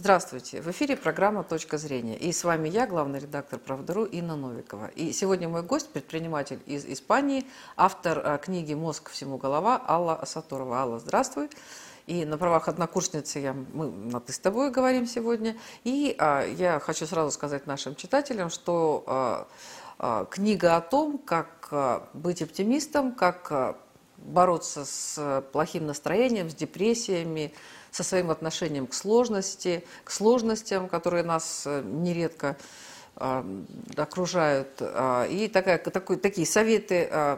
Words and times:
Здравствуйте! 0.00 0.62
В 0.62 0.70
эфире 0.70 0.96
программа 0.96 1.44
«Точка 1.44 1.76
зрения». 1.76 2.16
И 2.16 2.32
с 2.32 2.42
вами 2.42 2.70
я, 2.70 2.86
главный 2.86 3.20
редактор 3.20 3.58
«Правдару» 3.58 4.04
Инна 4.04 4.34
Новикова. 4.34 4.86
И 4.96 5.12
сегодня 5.12 5.46
мой 5.46 5.62
гость– 5.62 5.90
предприниматель 5.92 6.58
из 6.64 6.86
Испании, 6.86 7.44
автор 7.76 8.22
э, 8.24 8.38
книги 8.38 8.72
«Мозг 8.72 9.10
всему 9.10 9.36
голова» 9.36 9.78
Алла 9.86 10.22
Сатурова. 10.24 10.78
Алла, 10.78 11.00
здравствуй! 11.00 11.50
И 12.06 12.24
на 12.24 12.38
правах 12.38 12.68
однокурсницы 12.68 13.40
я, 13.40 13.52
мы 13.52 13.90
на 13.90 14.20
«ты» 14.20 14.32
с 14.32 14.38
тобой 14.38 14.70
говорим 14.70 15.06
сегодня. 15.06 15.54
И 15.84 16.16
а, 16.18 16.46
я 16.46 16.80
хочу 16.80 17.04
сразу 17.04 17.30
сказать 17.30 17.66
нашим 17.66 17.94
читателям, 17.94 18.48
что 18.48 19.04
а, 19.06 19.48
а, 19.98 20.24
книга 20.24 20.76
о 20.76 20.80
том, 20.80 21.18
как 21.18 21.68
а, 21.72 22.08
быть 22.14 22.40
оптимистом, 22.40 23.14
как 23.14 23.52
а, 23.52 23.76
бороться 24.16 24.86
с 24.86 25.44
плохим 25.52 25.86
настроением, 25.86 26.48
с 26.48 26.54
депрессиями, 26.54 27.52
со 27.90 28.02
своим 28.02 28.30
отношением 28.30 28.86
к 28.86 28.94
сложности, 28.94 29.84
к 30.04 30.10
сложностям, 30.10 30.88
которые 30.88 31.22
нас 31.22 31.64
э, 31.66 31.82
нередко 31.84 32.56
э, 33.16 33.44
окружают. 33.96 34.80
Э, 34.80 35.26
и 35.28 35.48
такая, 35.48 35.78
такой, 35.78 36.16
такие 36.16 36.46
советы, 36.46 37.08
э, 37.10 37.36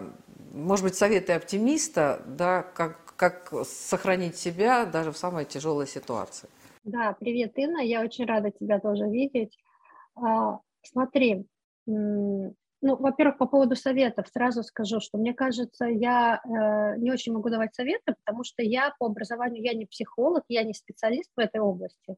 может 0.52 0.84
быть, 0.84 0.94
советы 0.94 1.32
оптимиста, 1.32 2.22
да, 2.26 2.62
как, 2.62 3.14
как 3.16 3.52
сохранить 3.66 4.36
себя 4.36 4.84
даже 4.84 5.12
в 5.12 5.16
самой 5.16 5.44
тяжелой 5.44 5.86
ситуации. 5.86 6.48
Да, 6.84 7.16
привет, 7.18 7.52
Инна, 7.56 7.78
я 7.78 8.02
очень 8.02 8.26
рада 8.26 8.50
тебя 8.50 8.80
тоже 8.80 9.04
видеть. 9.04 9.56
А, 10.16 10.58
смотри, 10.82 11.46
ну, 12.82 12.96
во-первых, 12.96 13.38
по 13.38 13.46
поводу 13.46 13.76
советов 13.76 14.26
сразу 14.32 14.64
скажу, 14.64 14.98
что 14.98 15.16
мне 15.16 15.32
кажется, 15.32 15.84
я 15.84 16.40
э, 16.44 16.98
не 16.98 17.12
очень 17.12 17.32
могу 17.32 17.48
давать 17.48 17.74
советы, 17.76 18.16
потому 18.24 18.42
что 18.42 18.62
я 18.64 18.92
по 18.98 19.06
образованию, 19.06 19.62
я 19.62 19.72
не 19.72 19.86
психолог, 19.86 20.42
я 20.48 20.64
не 20.64 20.74
специалист 20.74 21.30
в 21.36 21.38
этой 21.38 21.60
области. 21.60 22.16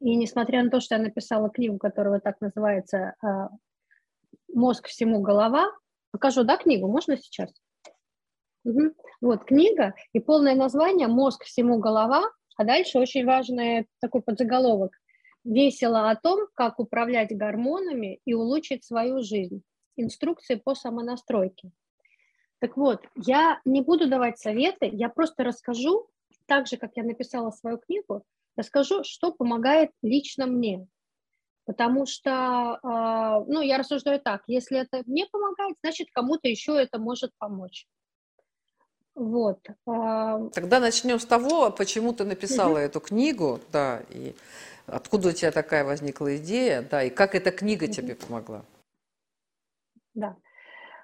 И 0.00 0.14
несмотря 0.16 0.62
на 0.62 0.70
то, 0.70 0.80
что 0.80 0.96
я 0.96 1.00
написала 1.00 1.48
книгу, 1.48 1.78
которая 1.78 2.20
так 2.20 2.38
называется 2.42 3.14
э, 3.24 3.26
«Мозг 4.52 4.86
всему 4.88 5.22
голова», 5.22 5.64
покажу, 6.10 6.44
да, 6.44 6.58
книгу, 6.58 6.88
можно 6.88 7.16
сейчас? 7.16 7.50
Угу. 8.64 8.92
Вот 9.22 9.44
книга 9.44 9.94
и 10.12 10.20
полное 10.20 10.54
название 10.54 11.08
«Мозг 11.08 11.44
всему 11.44 11.78
голова», 11.78 12.22
а 12.58 12.64
дальше 12.64 12.98
очень 12.98 13.24
важный 13.24 13.88
такой 14.02 14.20
подзаголовок 14.20 14.92
«Весело 15.42 16.10
о 16.10 16.16
том, 16.16 16.48
как 16.52 16.80
управлять 16.80 17.34
гормонами 17.34 18.20
и 18.26 18.34
улучшить 18.34 18.84
свою 18.84 19.22
жизнь» 19.22 19.62
инструкции 19.96 20.56
по 20.56 20.74
самонастройке. 20.74 21.70
Так 22.58 22.76
вот, 22.76 23.04
я 23.14 23.60
не 23.64 23.82
буду 23.82 24.08
давать 24.08 24.38
советы, 24.38 24.88
я 24.90 25.08
просто 25.08 25.44
расскажу, 25.44 26.08
так 26.46 26.66
же, 26.66 26.76
как 26.76 26.92
я 26.96 27.02
написала 27.02 27.50
свою 27.50 27.78
книгу, 27.78 28.24
расскажу, 28.56 29.04
что 29.04 29.32
помогает 29.32 29.90
лично 30.02 30.46
мне. 30.46 30.86
Потому 31.66 32.06
что, 32.06 32.78
а, 32.82 33.40
ну, 33.46 33.60
я 33.60 33.76
рассуждаю 33.76 34.20
так, 34.20 34.42
если 34.46 34.78
это 34.78 35.02
мне 35.06 35.26
помогает, 35.26 35.76
значит, 35.82 36.08
кому-то 36.12 36.48
еще 36.48 36.80
это 36.80 36.98
может 36.98 37.32
помочь. 37.38 37.86
Вот. 39.14 39.58
А, 39.86 40.48
Тогда 40.50 40.78
начнем 40.78 41.18
с 41.18 41.26
того, 41.26 41.70
почему 41.70 42.12
ты 42.12 42.24
написала 42.24 42.74
угу. 42.74 42.78
эту 42.78 43.00
книгу, 43.00 43.60
да, 43.72 44.02
и 44.10 44.34
откуда 44.86 45.30
у 45.30 45.32
тебя 45.32 45.50
такая 45.50 45.84
возникла 45.84 46.36
идея, 46.36 46.86
да, 46.88 47.02
и 47.02 47.10
как 47.10 47.34
эта 47.34 47.50
книга 47.50 47.84
угу. 47.84 47.92
тебе 47.92 48.14
помогла 48.14 48.64
да. 50.16 50.36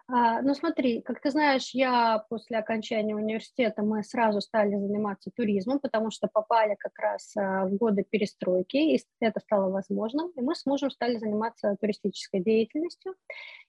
А, 0.08 0.42
ну 0.42 0.54
смотри, 0.54 1.00
как 1.00 1.20
ты 1.20 1.30
знаешь, 1.30 1.70
я 1.72 2.24
после 2.28 2.58
окончания 2.58 3.14
университета, 3.14 3.82
мы 3.82 4.02
сразу 4.02 4.40
стали 4.40 4.74
заниматься 4.76 5.30
туризмом, 5.34 5.78
потому 5.78 6.10
что 6.10 6.28
попали 6.28 6.74
как 6.78 6.98
раз 6.98 7.34
а, 7.36 7.66
в 7.66 7.76
годы 7.76 8.04
перестройки, 8.08 8.76
и 8.76 9.00
это 9.20 9.40
стало 9.40 9.70
возможным, 9.70 10.30
и 10.36 10.40
мы 10.40 10.54
с 10.54 10.66
мужем 10.66 10.90
стали 10.90 11.16
заниматься 11.18 11.76
туристической 11.80 12.40
деятельностью. 12.40 13.14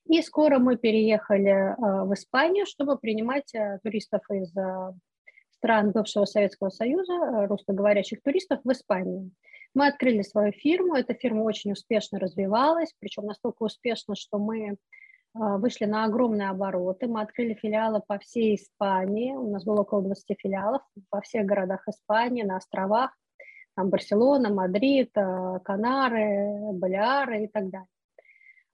И 0.06 0.22
скоро 0.22 0.58
мы 0.58 0.76
переехали 0.76 1.50
а, 1.50 2.04
в 2.06 2.14
Испанию, 2.14 2.66
чтобы 2.66 2.98
принимать 2.98 3.54
туристов 3.84 4.24
из 4.32 4.52
стран 5.52 5.92
бывшего 5.92 6.26
Советского 6.26 6.70
Союза, 6.70 7.48
русскоговорящих 7.48 8.22
туристов 8.22 8.60
в 8.64 8.72
Испанию. 8.72 9.32
Мы 9.74 9.88
открыли 9.88 10.22
свою 10.24 10.52
фирму, 10.52 10.96
эта 10.96 11.14
фирма 11.14 11.44
очень 11.44 11.72
успешно 11.72 12.20
развивалась, 12.20 12.94
причем 13.00 13.26
настолько 13.26 13.64
успешно, 13.64 14.16
что 14.16 14.40
мы 14.40 14.78
вышли 15.34 15.86
на 15.86 16.06
огромные 16.06 16.50
обороты. 16.50 17.08
Мы 17.08 17.22
открыли 17.22 17.54
филиалы 17.54 18.02
по 18.06 18.20
всей 18.20 18.56
Испании. 18.56 19.34
У 19.34 19.52
нас 19.52 19.64
было 19.64 19.82
около 19.82 20.02
20 20.04 20.38
филиалов 20.40 20.82
во 21.12 21.22
всех 21.22 21.46
городах 21.46 21.88
Испании, 21.88 22.44
на 22.44 22.58
островах. 22.58 23.12
Там 23.76 23.90
Барселона, 23.90 24.54
Мадрид, 24.54 25.10
а, 25.18 25.60
Канары, 25.60 26.74
Балиары 26.74 27.46
и 27.46 27.48
так 27.48 27.70
далее. 27.70 27.88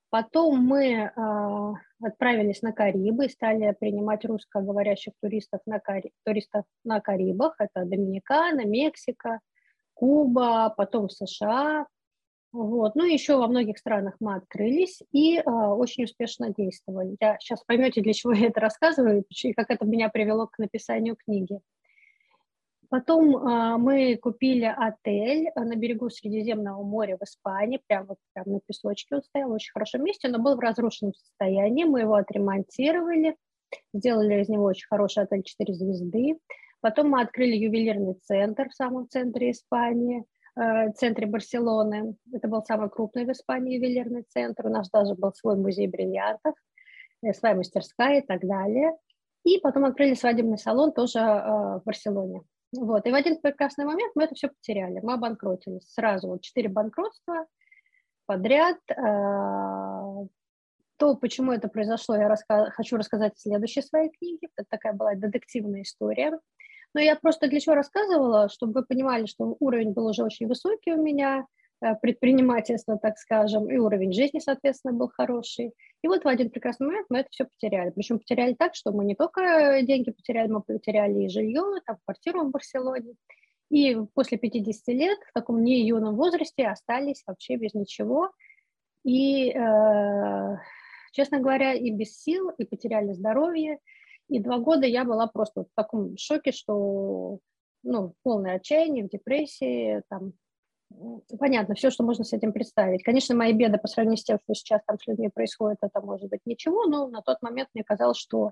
Потом 0.10 0.66
мы 0.66 0.86
э, 0.86 1.74
отправились 2.02 2.64
на 2.64 2.74
Карибы 2.74 3.28
и 3.28 3.30
стали 3.30 3.76
принимать 3.80 4.26
русскоговорящих 4.26 5.14
туристов 5.22 5.62
на, 5.68 5.80
Кари... 5.80 6.12
туристов 6.26 6.66
на 6.84 7.00
Карибах. 7.00 7.54
Это 7.60 7.86
Доминикана, 7.86 8.66
Мексика, 8.66 9.40
Куба, 9.94 10.74
потом 10.76 11.10
США, 11.10 11.86
вот. 12.52 12.96
Ну, 12.96 13.06
еще 13.06 13.38
во 13.38 13.48
многих 13.48 13.78
странах 13.78 14.16
мы 14.20 14.36
открылись 14.36 15.02
и 15.12 15.38
э, 15.38 15.42
очень 15.44 16.06
успешно 16.06 16.52
действовали. 16.52 17.16
Я 17.20 17.38
сейчас 17.40 17.64
поймете, 17.64 18.02
для 18.02 18.14
чего 18.14 18.34
я 18.34 18.48
это 18.48 18.60
рассказываю 18.60 19.24
и 19.30 19.54
как 19.54 19.70
это 19.70 19.86
меня 19.86 20.10
привело 20.10 20.48
к 20.48 20.58
написанию 20.58 21.16
книги. 21.16 21.60
Потом 22.90 23.38
э, 23.38 23.78
мы 23.78 24.18
купили 24.18 24.66
отель 24.66 25.52
на 25.56 25.76
берегу 25.76 26.10
Средиземного 26.10 26.82
моря 26.82 27.18
в 27.20 27.24
Испании, 27.24 27.82
прямо 27.86 28.08
вот 28.08 28.18
на 28.48 28.60
песочке 28.66 29.18
он 29.18 29.22
стоял, 29.22 29.50
в 29.50 29.54
очень 29.54 29.72
хорошем 29.72 30.04
месте, 30.04 30.28
но 30.28 30.40
был 30.40 30.56
в 30.56 30.60
разрушенном 30.60 31.14
состоянии. 31.14 31.84
Мы 31.84 32.02
его 32.02 32.16
отремонтировали, 32.16 33.36
сделали 33.94 34.42
из 34.42 34.50
него 34.50 34.64
очень 34.64 34.88
хороший 34.88 35.22
отель 35.22 35.44
4 35.44 35.72
звезды. 35.76 36.40
Потом 36.82 37.12
мы 37.12 37.22
открыли 37.22 37.56
ювелирный 37.56 38.16
центр 38.24 38.70
в 38.70 38.74
самом 38.74 39.08
центре 39.08 39.52
Испании– 39.52 40.26
Э, 40.34 40.39
центре 40.96 41.28
Барселоны. 41.28 42.16
Это 42.34 42.48
был 42.48 42.64
самый 42.64 42.90
крупный 42.90 43.26
в 43.26 43.32
Испании 43.32 43.76
ювелирный 43.76 44.24
центр. 44.30 44.68
У 44.68 44.70
нас 44.70 44.90
даже 44.90 45.16
был 45.16 45.34
свой 45.34 45.56
музей 45.56 45.88
бриллиантов, 45.88 46.56
э, 47.24 47.34
своя 47.34 47.56
мастерская 47.56 48.20
и 48.22 48.26
так 48.26 48.42
далее. 48.42 48.96
И 49.44 49.60
потом 49.60 49.86
открыли 49.86 50.16
свадебный 50.16 50.58
салон 50.58 50.92
тоже 50.92 51.20
э, 51.20 51.80
в 51.80 51.82
Барселоне. 51.86 52.42
Вот. 52.72 53.08
И 53.08 53.12
в 53.12 53.16
один 53.16 53.40
прекрасный 53.42 53.86
момент 53.86 54.12
мы 54.16 54.24
это 54.24 54.36
все 54.36 54.50
потеряли. 54.50 55.00
Мы 55.02 55.14
обанкротились. 55.14 55.92
Сразу 55.92 56.28
вот 56.28 56.42
четыре 56.42 56.70
банкротства 56.70 57.46
подряд. 58.28 58.78
То, 60.98 61.16
почему 61.16 61.54
это 61.54 61.68
произошло, 61.70 62.16
я 62.16 62.28
раска... 62.28 62.70
хочу 62.72 62.98
рассказать 62.98 63.36
в 63.36 63.42
следующей 63.42 63.82
своей 63.82 64.10
книге. 64.10 64.50
Это 64.56 64.68
такая 64.70 64.94
была 64.94 65.16
детективная 65.16 65.82
история. 65.82 66.38
Но 66.94 67.02
я 67.02 67.16
просто 67.16 67.48
для 67.48 67.60
чего 67.60 67.76
рассказывала, 67.76 68.50
чтобы 68.50 68.74
вы 68.74 68.86
понимали, 68.86 69.26
что 69.26 69.56
уровень 69.60 69.92
был 69.92 70.08
уже 70.08 70.24
очень 70.24 70.48
высокий 70.48 70.94
у 70.94 71.02
меня, 71.02 71.46
э, 71.82 71.96
предпринимательство, 72.02 72.98
так 72.98 73.18
скажем, 73.18 73.70
и 73.70 73.78
уровень 73.78 74.12
жизни, 74.12 74.40
соответственно, 74.40 74.94
был 74.94 75.10
хороший. 75.10 75.74
И 76.02 76.08
вот 76.08 76.24
в 76.24 76.28
один 76.28 76.50
прекрасный 76.50 76.88
момент 76.88 77.08
мы 77.10 77.20
это 77.20 77.30
все 77.32 77.46
потеряли. 77.46 77.92
Причем 77.92 78.20
потеряли 78.20 78.54
так, 78.54 78.76
что 78.76 78.92
мы 78.92 79.06
не 79.06 79.16
только 79.16 79.82
деньги 79.84 80.12
потеряли, 80.12 80.50
мы 80.50 80.62
потеряли 80.62 81.24
и 81.24 81.30
жилье, 81.30 81.64
там, 81.86 81.98
квартиру 82.06 82.44
в 82.44 82.52
Барселоне. 82.52 83.14
И 83.70 83.96
после 84.16 84.38
50 84.38 84.88
лет 84.96 85.20
в 85.30 85.34
таком 85.34 85.64
не 85.64 85.86
юном 85.86 86.16
возрасте 86.16 86.68
остались 86.68 87.24
вообще 87.28 87.56
без 87.56 87.74
ничего. 87.74 88.32
И, 89.04 89.52
э, 89.52 90.58
честно 91.12 91.40
говоря, 91.40 91.74
и 91.74 91.92
без 91.92 92.20
сил, 92.20 92.50
и 92.50 92.66
потеряли 92.66 93.14
здоровье. 93.14 93.80
И 94.30 94.40
два 94.40 94.60
года 94.60 94.86
я 94.86 95.04
была 95.04 95.28
просто 95.28 95.64
в 95.64 95.70
таком 95.76 96.16
шоке, 96.18 96.52
что 96.52 97.40
ну, 97.84 98.14
полное 98.24 98.56
отчаяние, 98.56 99.06
в 99.06 99.10
депрессии, 99.10 100.04
там, 100.10 100.34
понятно, 101.38 101.76
все, 101.76 101.90
что 101.90 102.04
можно 102.04 102.24
с 102.24 102.34
этим 102.34 102.54
представить. 102.54 103.04
Конечно, 103.04 103.36
мои 103.36 103.54
беды 103.54 103.78
по 103.78 103.88
сравнению 103.88 104.18
с 104.18 104.24
тем, 104.24 104.40
что 104.44 104.54
сейчас 104.54 104.82
там 104.86 105.00
с 105.00 105.08
людьми 105.08 105.30
происходит, 105.30 105.80
это 105.82 106.02
может 106.02 106.30
быть 106.30 106.42
ничего, 106.46 106.86
но 106.86 107.08
на 107.08 107.22
тот 107.22 107.42
момент 107.42 107.70
мне 107.74 107.84
казалось, 107.84 108.18
что 108.18 108.52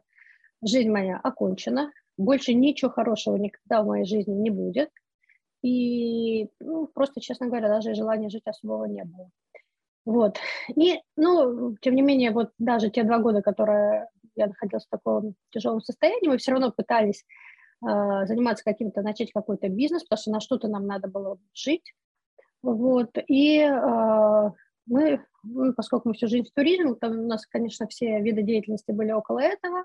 жизнь 0.66 0.90
моя 0.90 1.20
окончена, 1.24 1.92
больше 2.18 2.54
ничего 2.54 2.90
хорошего 2.90 3.36
никогда 3.36 3.84
в 3.84 3.88
моей 3.88 4.06
жизни 4.06 4.34
не 4.34 4.50
будет. 4.50 4.90
И 5.62 6.50
ну, 6.60 6.88
просто, 6.88 7.20
честно 7.20 7.48
говоря, 7.48 7.68
даже 7.68 7.94
желания 7.94 8.30
жить 8.30 8.46
особого 8.46 8.86
не 8.86 9.04
было. 9.04 9.30
Вот. 10.06 10.38
И, 10.76 11.02
ну, 11.16 11.76
тем 11.82 11.96
не 11.96 12.02
менее, 12.02 12.32
вот 12.32 12.52
даже 12.58 12.90
те 12.90 13.04
два 13.04 13.20
года, 13.20 13.42
которые 13.42 14.08
я 14.38 14.48
находилась 14.48 14.86
в 14.86 14.90
таком 14.90 15.36
тяжелом 15.50 15.82
состоянии, 15.82 16.30
мы 16.30 16.38
все 16.38 16.52
равно 16.52 16.72
пытались 16.72 17.26
э, 17.84 18.26
заниматься 18.26 18.64
каким-то, 18.64 19.02
начать 19.02 19.32
какой-то 19.32 19.68
бизнес, 19.70 20.04
потому 20.04 20.22
что 20.22 20.32
на 20.32 20.40
что-то 20.40 20.68
нам 20.68 20.86
надо 20.86 21.08
было 21.08 21.38
жить. 21.54 21.94
Вот. 22.62 23.18
И 23.28 23.60
э, 23.60 24.52
мы, 24.86 25.26
ну, 25.44 25.74
поскольку 25.74 26.10
мы 26.10 26.14
всю 26.16 26.28
жизнь 26.28 26.48
в 26.48 26.54
туризме, 26.54 26.96
там 26.96 27.20
у 27.20 27.28
нас, 27.28 27.46
конечно, 27.46 27.88
все 27.88 28.20
виды 28.22 28.42
деятельности 28.42 28.92
были 28.92 29.12
около 29.12 29.40
этого. 29.40 29.84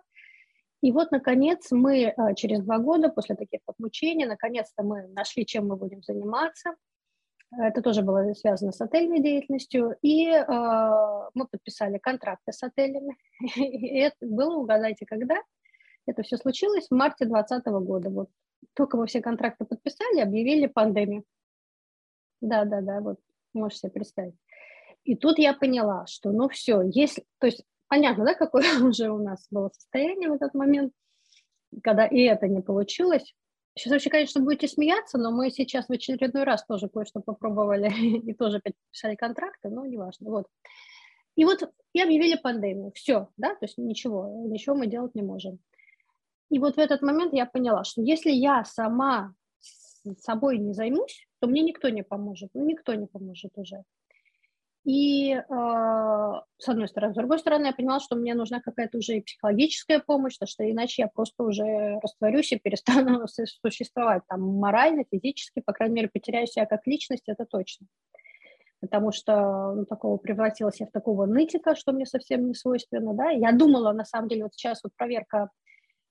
И 0.82 0.90
вот, 0.90 1.12
наконец, 1.12 1.70
мы 1.70 2.04
э, 2.04 2.34
через 2.34 2.62
два 2.62 2.78
года 2.78 3.08
после 3.08 3.36
таких 3.36 3.60
вот 3.66 3.78
мучений, 3.78 4.26
наконец-то 4.26 4.82
мы 4.82 5.06
нашли, 5.08 5.46
чем 5.46 5.68
мы 5.68 5.76
будем 5.76 6.02
заниматься. 6.02 6.74
Это 7.58 7.82
тоже 7.82 8.02
было 8.02 8.32
связано 8.34 8.72
с 8.72 8.80
отельной 8.80 9.20
деятельностью. 9.20 9.96
И 10.00 10.26
э, 10.28 10.44
мы 11.34 11.46
подписали 11.46 11.98
контракты 11.98 12.52
с 12.52 12.62
отелями. 12.62 13.16
И 13.56 13.98
это 13.98 14.16
было, 14.20 14.56
угадайте, 14.56 15.04
когда? 15.04 15.36
Это 16.06 16.22
все 16.22 16.36
случилось 16.36 16.88
в 16.88 16.94
марте 16.94 17.26
2020 17.26 17.66
года. 17.86 18.10
Вот 18.10 18.30
только 18.74 18.96
мы 18.96 19.06
все 19.06 19.20
контракты 19.20 19.64
подписали, 19.64 20.20
объявили 20.20 20.66
пандемию. 20.66 21.24
Да, 22.40 22.64
да, 22.64 22.80
да, 22.80 23.00
вот 23.00 23.18
можешь 23.52 23.78
себе 23.78 23.92
представить. 23.92 24.34
И 25.04 25.16
тут 25.16 25.38
я 25.38 25.52
поняла, 25.52 26.06
что 26.06 26.30
ну 26.30 26.48
все, 26.48 26.82
если, 26.82 27.24
то 27.38 27.46
есть 27.46 27.64
понятно, 27.88 28.24
да, 28.24 28.34
какое 28.34 28.64
уже 28.82 29.10
у 29.10 29.18
нас 29.18 29.46
было 29.50 29.70
состояние 29.74 30.30
в 30.30 30.34
этот 30.34 30.54
момент, 30.54 30.92
когда 31.82 32.06
и 32.06 32.20
это 32.20 32.48
не 32.48 32.60
получилось. 32.60 33.34
Сейчас 33.74 33.92
вообще, 33.92 34.10
конечно, 34.10 34.40
будете 34.42 34.68
смеяться, 34.68 35.18
но 35.18 35.30
мы 35.30 35.50
сейчас 35.50 35.86
в 35.86 35.92
очередной 35.92 36.44
раз 36.44 36.64
тоже 36.64 36.88
кое-что 36.88 37.20
попробовали 37.20 37.90
и 38.18 38.34
тоже 38.34 38.58
опять 38.58 38.74
подписали 38.76 39.14
контракты, 39.14 39.70
но 39.70 39.86
неважно. 39.86 40.30
Вот. 40.30 40.46
И 41.36 41.44
вот 41.44 41.62
и 41.94 42.00
объявили 42.00 42.36
пандемию. 42.36 42.92
Все, 42.94 43.28
да, 43.36 43.54
то 43.54 43.64
есть 43.64 43.78
ничего, 43.78 44.46
ничего 44.48 44.74
мы 44.74 44.86
делать 44.86 45.14
не 45.14 45.22
можем. 45.22 45.58
И 46.50 46.58
вот 46.58 46.76
в 46.76 46.78
этот 46.78 47.00
момент 47.00 47.32
я 47.32 47.46
поняла, 47.46 47.84
что 47.84 48.02
если 48.02 48.30
я 48.30 48.64
сама 48.64 49.34
собой 50.18 50.58
не 50.58 50.74
займусь, 50.74 51.26
то 51.40 51.46
мне 51.46 51.62
никто 51.62 51.88
не 51.88 52.02
поможет. 52.02 52.50
Ну, 52.54 52.64
никто 52.66 52.94
не 52.94 53.06
поможет 53.06 53.52
уже. 53.56 53.84
И 54.84 55.32
э, 55.32 55.42
с 55.48 56.68
одной 56.68 56.88
стороны. 56.88 57.14
С 57.14 57.16
другой 57.16 57.38
стороны, 57.38 57.66
я 57.66 57.72
поняла, 57.72 58.00
что 58.00 58.16
мне 58.16 58.34
нужна 58.34 58.60
какая-то 58.60 58.98
уже 58.98 59.18
и 59.18 59.20
психологическая 59.22 60.00
помощь, 60.00 60.34
потому 60.34 60.48
что 60.48 60.68
иначе 60.68 61.02
я 61.02 61.08
просто 61.08 61.44
уже 61.44 62.00
растворюсь 62.02 62.50
и 62.50 62.58
перестану 62.58 63.26
существовать 63.62 64.22
там 64.28 64.42
морально, 64.42 65.04
физически, 65.08 65.60
по 65.60 65.72
крайней 65.72 65.94
мере, 65.94 66.10
потеряю 66.12 66.48
себя 66.48 66.66
как 66.66 66.86
личность, 66.86 67.28
это 67.28 67.46
точно. 67.46 67.86
Потому 68.80 69.12
что 69.12 69.74
ну, 69.74 69.84
такого 69.84 70.16
превратилась 70.16 70.80
я 70.80 70.86
в 70.86 70.90
такого 70.90 71.26
нытика, 71.26 71.76
что 71.76 71.92
мне 71.92 72.04
совсем 72.04 72.48
не 72.48 72.54
свойственно. 72.54 73.14
Да? 73.14 73.30
Я 73.30 73.52
думала, 73.52 73.92
на 73.92 74.04
самом 74.04 74.28
деле, 74.28 74.42
вот 74.42 74.54
сейчас 74.54 74.80
вот 74.82 74.92
проверка, 74.96 75.50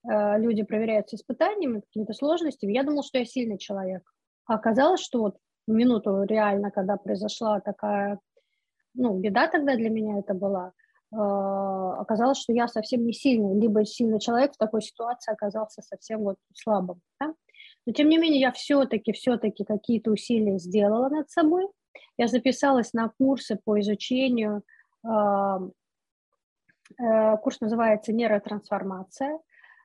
э, 0.10 0.40
люди 0.40 0.64
проверяются 0.64 1.18
испытаниями, 1.18 1.82
какими-то 1.82 2.14
сложностями, 2.14 2.72
я 2.72 2.84
думала, 2.84 3.04
что 3.04 3.18
я 3.18 3.26
сильный 3.26 3.58
человек. 3.58 4.04
А 4.46 4.54
оказалось, 4.54 5.02
что 5.02 5.20
вот 5.20 5.38
минуту 5.68 6.24
реально, 6.24 6.72
когда 6.72 6.96
произошла 6.96 7.60
такая 7.60 8.20
ну, 8.94 9.18
беда 9.20 9.48
тогда 9.48 9.76
для 9.76 9.90
меня 9.90 10.20
это 10.20 10.34
была, 10.34 10.74
э, 11.12 11.16
оказалось, 11.16 12.40
что 12.40 12.54
я 12.54 12.68
совсем 12.68 13.06
не 13.06 13.14
сильный, 13.14 13.60
либо 13.60 13.86
сильный 13.86 14.20
человек 14.20 14.54
в 14.54 14.58
такой 14.58 14.82
ситуации 14.82 15.32
оказался 15.32 15.82
совсем 15.82 16.22
вот 16.22 16.38
слабым. 16.54 17.02
Да? 17.20 17.34
Но 17.86 17.94
тем 17.94 18.10
не 18.10 18.18
менее 18.18 18.42
я 18.42 18.52
все-таки, 18.52 19.12
все-таки 19.12 19.64
какие-то 19.64 20.12
усилия 20.12 20.58
сделала 20.60 21.10
над 21.10 21.30
собой. 21.30 21.68
Я 22.18 22.28
записалась 22.28 22.94
на 22.94 23.10
курсы 23.10 23.60
по 23.64 23.80
изучению, 23.80 24.64
э, 25.04 25.10
э, 27.00 27.38
курс 27.38 27.60
называется 27.62 28.14
«Нейротрансформация», 28.14 29.40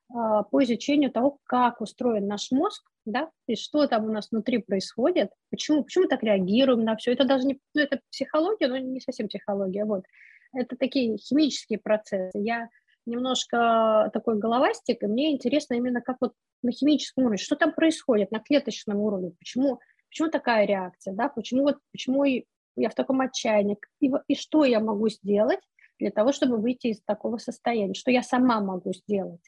по 0.08 0.64
изучению 0.64 1.10
того, 1.10 1.38
как 1.44 1.80
устроен 1.80 2.26
наш 2.26 2.50
мозг 2.50 2.84
да, 3.06 3.30
и 3.46 3.54
что 3.54 3.86
там 3.86 4.04
у 4.04 4.12
нас 4.12 4.30
внутри 4.30 4.58
происходит, 4.58 5.30
почему, 5.50 5.84
почему 5.84 6.04
мы 6.04 6.08
так 6.08 6.22
реагируем 6.22 6.84
на 6.84 6.96
все. 6.96 7.12
Это 7.12 7.24
даже 7.24 7.46
не, 7.46 7.58
ну, 7.72 7.80
это 7.80 8.00
психология, 8.10 8.68
но 8.68 8.76
не 8.76 9.00
совсем 9.00 9.28
психология, 9.28 9.84
вот. 9.84 10.04
Это 10.52 10.76
такие 10.76 11.16
химические 11.16 11.78
процессы. 11.78 12.36
Я 12.38 12.68
немножко 13.06 14.10
такой 14.12 14.38
головастик, 14.38 15.02
и 15.02 15.06
мне 15.06 15.32
интересно 15.32 15.74
именно 15.74 16.00
как 16.00 16.16
вот 16.20 16.32
на 16.62 16.72
химическом 16.72 17.24
уровне, 17.24 17.38
что 17.38 17.56
там 17.56 17.72
происходит 17.72 18.32
на 18.32 18.40
клеточном 18.40 18.98
уровне, 18.98 19.32
почему, 19.38 19.80
почему 20.08 20.28
такая 20.28 20.66
реакция, 20.66 21.14
да, 21.14 21.28
почему 21.28 21.62
вот, 21.62 21.78
почему 21.92 22.24
я 22.24 22.90
в 22.90 22.94
таком 22.94 23.20
отчаянии, 23.20 23.78
и, 24.00 24.10
и 24.26 24.34
что 24.34 24.64
я 24.64 24.80
могу 24.80 25.08
сделать 25.08 25.60
для 26.00 26.10
того, 26.10 26.32
чтобы 26.32 26.56
выйти 26.56 26.88
из 26.88 27.00
такого 27.02 27.38
состояния, 27.38 27.94
что 27.94 28.10
я 28.10 28.22
сама 28.22 28.60
могу 28.60 28.92
сделать. 28.92 29.42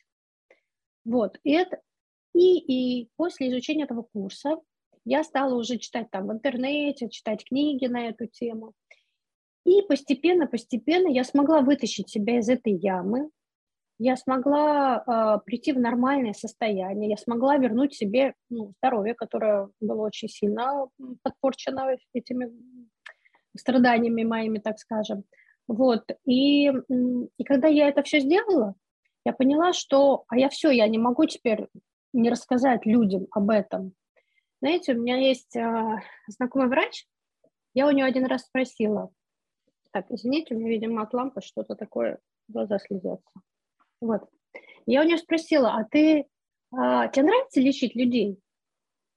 Вот, 1.09 1.39
и 1.43 1.53
это, 1.53 1.81
и, 2.35 2.59
и 2.59 3.09
после 3.17 3.49
изучения 3.49 3.85
этого 3.85 4.03
курса 4.03 4.59
я 5.07 5.25
стала 5.25 5.55
уже 5.55 5.79
читать 5.79 6.11
там 6.11 6.27
в 6.27 6.33
интернете, 6.33 7.09
читать 7.09 7.47
книги 7.47 7.87
на 7.87 8.09
эту 8.09 8.27
тему. 8.27 8.75
И 9.65 9.81
постепенно, 9.81 10.47
постепенно 10.47 11.09
я 11.09 11.25
смогла 11.25 11.63
вытащить 11.63 12.11
себя 12.11 12.39
из 12.39 12.51
этой 12.51 12.75
ямы, 12.75 13.31
я 13.99 14.17
смогла 14.17 15.03
э, 15.03 15.45
прийти 15.47 15.73
в 15.73 15.81
нормальное 15.81 16.35
состояние, 16.35 17.09
я 17.09 17.17
смогла 17.17 17.57
вернуть 17.57 17.95
себе 17.95 18.35
ну, 18.51 18.75
здоровье, 18.77 19.15
которое 19.15 19.71
было 19.81 20.03
очень 20.03 20.29
сильно 20.29 20.89
подпорчено 21.23 21.97
этими 22.13 22.53
страданиями 23.57 24.25
моими, 24.25 24.59
так 24.59 24.79
скажем. 24.79 25.25
Вот. 25.69 26.05
И, 26.27 26.69
и 26.69 27.45
когда 27.45 27.69
я 27.69 27.89
это 27.89 28.03
все 28.03 28.21
сделала, 28.21 28.75
я 29.25 29.33
поняла, 29.33 29.73
что 29.73 30.25
а 30.29 30.39
я 30.39 30.49
все, 30.49 30.71
я 30.71 30.89
не 30.89 30.99
могу 30.99 31.27
теперь 31.27 31.69
не 32.13 32.31
рассказать 32.31 32.87
людям 32.87 33.27
об 33.31 33.51
этом. 33.51 33.93
Знаете, 34.61 34.95
у 34.95 35.01
меня 35.01 35.17
есть 35.17 35.55
э, 35.57 36.01
знакомый 36.27 36.69
врач, 36.69 37.07
я 37.75 37.87
у 37.87 37.91
нее 37.91 38.07
один 38.07 38.27
раз 38.27 38.43
спросила, 38.43 39.11
так, 39.93 40.07
извините, 40.11 40.55
у 40.55 40.59
меня, 40.59 40.71
видимо, 40.71 41.03
от 41.03 41.15
лампы 41.15 41.41
что-то 41.41 41.75
такое, 41.75 42.19
глаза 42.49 42.79
слезятся. 42.79 43.31
Вот. 44.01 44.29
Я 44.87 45.03
у 45.03 45.05
нее 45.05 45.19
спросила, 45.19 45.75
а 45.75 45.85
ты, 45.85 46.27
а, 46.73 47.09
тебе 47.09 47.27
нравится 47.27 47.61
лечить 47.61 47.95
людей? 47.95 48.39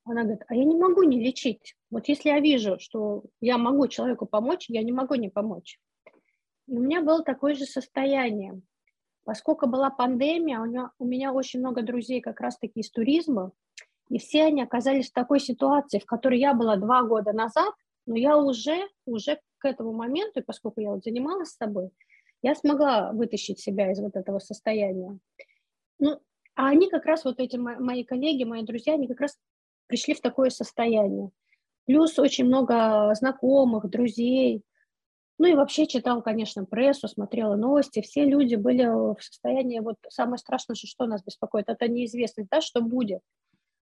Она 0.03 0.24
говорит, 0.24 0.44
а 0.48 0.56
я 0.56 0.65
не 0.65 0.75
могу 0.75 1.03
не 1.03 1.19
лечить. 1.24 1.75
Вот 1.89 2.07
если 2.07 2.30
я 2.30 2.39
вижу, 2.39 2.77
что 2.80 3.24
я 3.39 3.57
могу 3.57 3.88
человеку 3.88 4.25
помочь, 4.25 4.65
я 4.69 4.81
не 4.81 4.92
могу 4.92 5.15
не 5.15 5.30
помочь. 5.30 5.80
И 6.68 6.77
у 6.77 6.80
меня 6.80 7.01
было 7.01 7.24
такое 7.24 7.53
же 7.53 7.65
состояние. 7.65 8.62
Поскольку 9.24 9.68
была 9.68 9.90
пандемия, 9.90 10.60
у 10.60 10.66
меня, 10.66 10.92
у 10.98 11.06
меня 11.06 11.34
очень 11.34 11.60
много 11.60 11.84
друзей 11.84 12.22
как 12.22 12.40
раз-таки 12.40 12.80
из 12.80 12.90
туризма, 12.90 13.52
и 14.10 14.18
все 14.18 14.46
они 14.46 14.62
оказались 14.62 15.10
в 15.10 15.14
такой 15.14 15.40
ситуации, 15.40 16.00
в 16.00 16.06
которой 16.06 16.40
я 16.40 16.54
была 16.54 16.76
два 16.76 17.04
года 17.04 17.32
назад, 17.32 17.74
но 18.06 18.16
я 18.18 18.38
уже, 18.38 18.88
уже 19.06 19.40
к 19.60 19.66
этому 19.66 19.94
моменту, 19.94 20.44
поскольку 20.46 20.82
я 20.82 20.92
вот 20.92 21.04
занималась 21.04 21.50
с 21.50 21.58
собой, 21.58 21.92
я 22.42 22.56
смогла 22.56 23.12
вытащить 23.12 23.60
себя 23.60 23.92
из 23.92 24.00
вот 24.00 24.16
этого 24.16 24.40
состояния. 24.40 25.18
Ну, 26.00 26.20
а 26.56 26.68
они 26.68 26.90
как 26.90 27.06
раз, 27.06 27.24
вот 27.24 27.40
эти 27.40 27.58
мои 27.58 28.04
коллеги, 28.04 28.44
мои 28.44 28.64
друзья, 28.64 28.96
они 28.96 29.08
как 29.08 29.22
раз 29.22 29.38
пришли 29.88 30.14
в 30.14 30.22
такое 30.22 30.50
состояние. 30.50 31.30
Плюс 31.86 32.18
очень 32.20 32.46
много 32.46 33.13
знакомых, 33.16 33.90
друзей, 33.90 34.63
ну 35.41 35.48
и 35.48 35.55
вообще 35.55 35.88
читал, 35.88 36.21
конечно, 36.21 36.65
прессу, 36.65 37.07
смотрела 37.07 37.55
новости. 37.55 38.01
Все 38.01 38.25
люди 38.25 38.53
были 38.53 38.86
в 38.86 39.17
состоянии, 39.19 39.79
вот 39.79 39.95
самое 40.07 40.38
страшное, 40.38 40.75
что 40.75 41.07
нас 41.07 41.24
беспокоит, 41.24 41.67
это 41.67 41.88
неизвестность, 41.88 42.48
да, 42.51 42.62
что 42.62 42.79
будет. 42.83 43.21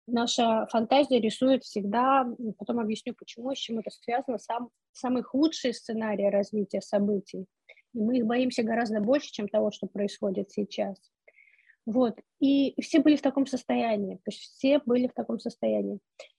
Наша 0.06 0.66
фантазия 0.70 1.20
рисует 1.20 1.62
всегда, 1.62 2.26
потом 2.56 2.80
объясню, 2.80 3.14
почему, 3.14 3.54
с 3.54 3.58
чем 3.58 3.80
это 3.80 3.90
связано, 3.90 4.38
сам, 4.38 4.70
самый 4.92 5.22
худший 5.22 5.74
сценарий 5.74 6.30
развития 6.30 6.80
событий. 6.80 7.44
И 7.92 7.98
мы 8.00 8.16
их 8.16 8.24
боимся 8.24 8.62
гораздо 8.62 9.02
больше, 9.02 9.30
чем 9.30 9.46
того, 9.46 9.72
что 9.72 9.86
происходит 9.86 10.50
сейчас. 10.50 10.96
Вот. 11.84 12.18
И 12.40 12.80
все 12.80 13.00
были 13.00 13.16
в 13.16 13.22
таком 13.22 13.46
состоянии, 13.46 14.14
то 14.14 14.30
есть 14.30 14.40
все 14.40 14.80
были 14.86 15.06
в 15.06 15.12
таком 15.12 15.38
состоянии. 15.38 15.98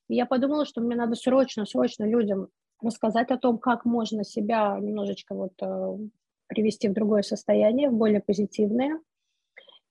И 0.09 0.15
я 0.15 0.25
подумала, 0.25 0.65
что 0.65 0.81
мне 0.81 0.95
надо 0.95 1.13
срочно, 1.13 1.67
срочно 1.67 2.03
людям 2.03 2.47
рассказать 2.83 3.31
о 3.31 3.37
том, 3.37 3.57
как 3.57 3.85
можно 3.85 4.23
себя 4.23 4.77
немножечко 4.79 5.33
вот 5.35 5.53
э, 5.61 5.97
привести 6.47 6.89
в 6.89 6.93
другое 6.93 7.21
состояние, 7.21 7.89
в 7.89 7.93
более 7.93 8.21
позитивное. 8.21 8.99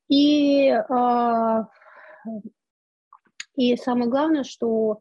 И, 0.08 0.68
э, 0.68 1.64
и 3.56 3.76
самое 3.76 4.10
главное, 4.10 4.44
что 4.44 5.00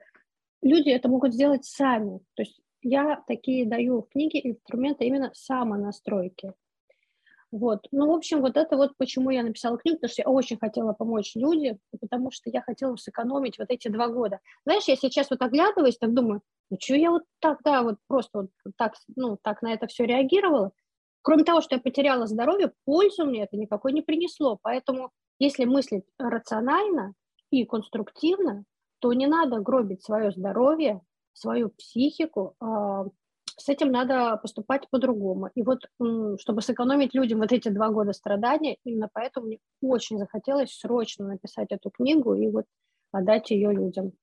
люди 0.61 0.89
это 0.89 1.09
могут 1.09 1.33
сделать 1.33 1.65
сами. 1.65 2.19
То 2.35 2.43
есть 2.43 2.59
я 2.81 3.23
такие 3.27 3.67
даю 3.67 4.01
в 4.01 4.09
книге 4.09 4.41
инструменты 4.43 5.05
именно 5.05 5.31
самонастройки. 5.33 6.53
Вот. 7.51 7.87
Ну, 7.91 8.07
в 8.07 8.15
общем, 8.15 8.39
вот 8.41 8.55
это 8.55 8.77
вот 8.77 8.95
почему 8.97 9.29
я 9.29 9.43
написала 9.43 9.77
книгу, 9.77 9.97
потому 9.97 10.11
что 10.11 10.21
я 10.21 10.29
очень 10.29 10.57
хотела 10.57 10.93
помочь 10.93 11.35
людям, 11.35 11.79
потому 11.99 12.31
что 12.31 12.49
я 12.49 12.61
хотела 12.61 12.95
сэкономить 12.95 13.59
вот 13.59 13.69
эти 13.69 13.89
два 13.89 14.07
года. 14.07 14.39
Знаешь, 14.65 14.85
я 14.87 14.95
сейчас 14.95 15.29
вот 15.29 15.41
оглядываюсь, 15.41 15.97
так 15.97 16.13
думаю, 16.13 16.41
ну, 16.69 16.77
что 16.79 16.95
я 16.95 17.11
вот 17.11 17.23
тогда 17.39 17.81
вот 17.83 17.97
просто 18.07 18.39
вот 18.39 18.49
так, 18.77 18.93
ну, 19.17 19.37
так 19.41 19.61
на 19.61 19.73
это 19.73 19.87
все 19.87 20.05
реагировала? 20.05 20.71
Кроме 21.23 21.43
того, 21.43 21.59
что 21.61 21.75
я 21.75 21.81
потеряла 21.81 22.25
здоровье, 22.25 22.71
пользу 22.85 23.25
мне 23.25 23.43
это 23.43 23.57
никакой 23.57 23.91
не 23.91 24.01
принесло. 24.01 24.57
Поэтому, 24.61 25.11
если 25.37 25.65
мыслить 25.65 26.05
рационально 26.17 27.13
и 27.51 27.65
конструктивно, 27.65 28.63
то 28.99 29.11
не 29.13 29.27
надо 29.27 29.59
гробить 29.59 30.03
свое 30.03 30.31
здоровье, 30.31 31.01
свою 31.33 31.69
психику, 31.69 32.55
а, 32.59 33.05
с 33.57 33.69
этим 33.69 33.91
надо 33.91 34.37
поступать 34.37 34.89
по-другому. 34.89 35.49
И 35.55 35.63
вот, 35.63 35.79
чтобы 36.39 36.61
сэкономить 36.61 37.13
людям 37.13 37.39
вот 37.39 37.51
эти 37.51 37.69
два 37.69 37.89
года 37.89 38.13
страдания, 38.13 38.77
именно 38.83 39.09
поэтому 39.11 39.47
мне 39.47 39.59
очень 39.81 40.17
захотелось 40.17 40.77
срочно 40.77 41.27
написать 41.27 41.67
эту 41.71 41.89
книгу 41.89 42.33
и 42.35 42.47
вот 42.47 42.65
отдать 43.11 43.51
ее 43.51 43.71
людям. 43.73 44.13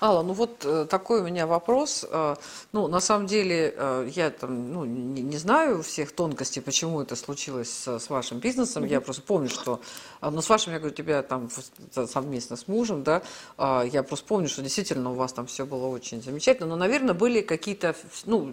Алла, 0.00 0.22
ну 0.22 0.32
вот 0.32 0.64
э, 0.64 0.86
такой 0.88 1.20
у 1.20 1.24
меня 1.24 1.46
вопрос. 1.46 2.06
Э, 2.10 2.36
ну, 2.72 2.88
на 2.88 3.00
самом 3.00 3.26
деле, 3.26 3.74
э, 3.76 4.08
я 4.14 4.30
там, 4.30 4.72
ну, 4.72 4.84
не, 4.84 5.22
не 5.22 5.36
знаю 5.36 5.82
всех 5.82 6.12
тонкостей, 6.12 6.62
почему 6.62 7.02
это 7.02 7.14
случилось 7.14 7.70
с, 7.70 7.98
с 7.98 8.10
вашим 8.10 8.38
бизнесом. 8.38 8.84
Я 8.84 9.00
просто 9.00 9.22
помню, 9.22 9.48
что, 9.50 9.80
ну, 10.22 10.40
с 10.40 10.48
вашим, 10.48 10.72
я 10.72 10.78
говорю, 10.78 10.94
тебя 10.94 11.22
там 11.22 11.50
совместно 12.06 12.56
с 12.56 12.68
мужем, 12.68 13.02
да, 13.02 13.22
я 13.84 14.02
просто 14.02 14.26
помню, 14.26 14.48
что 14.48 14.62
действительно 14.62 15.10
у 15.10 15.14
вас 15.14 15.32
там 15.32 15.46
все 15.46 15.66
было 15.66 15.86
очень 15.86 16.22
замечательно, 16.22 16.68
но, 16.68 16.76
наверное, 16.76 17.14
были 17.14 17.42
какие-то, 17.42 17.94
ну, 18.24 18.52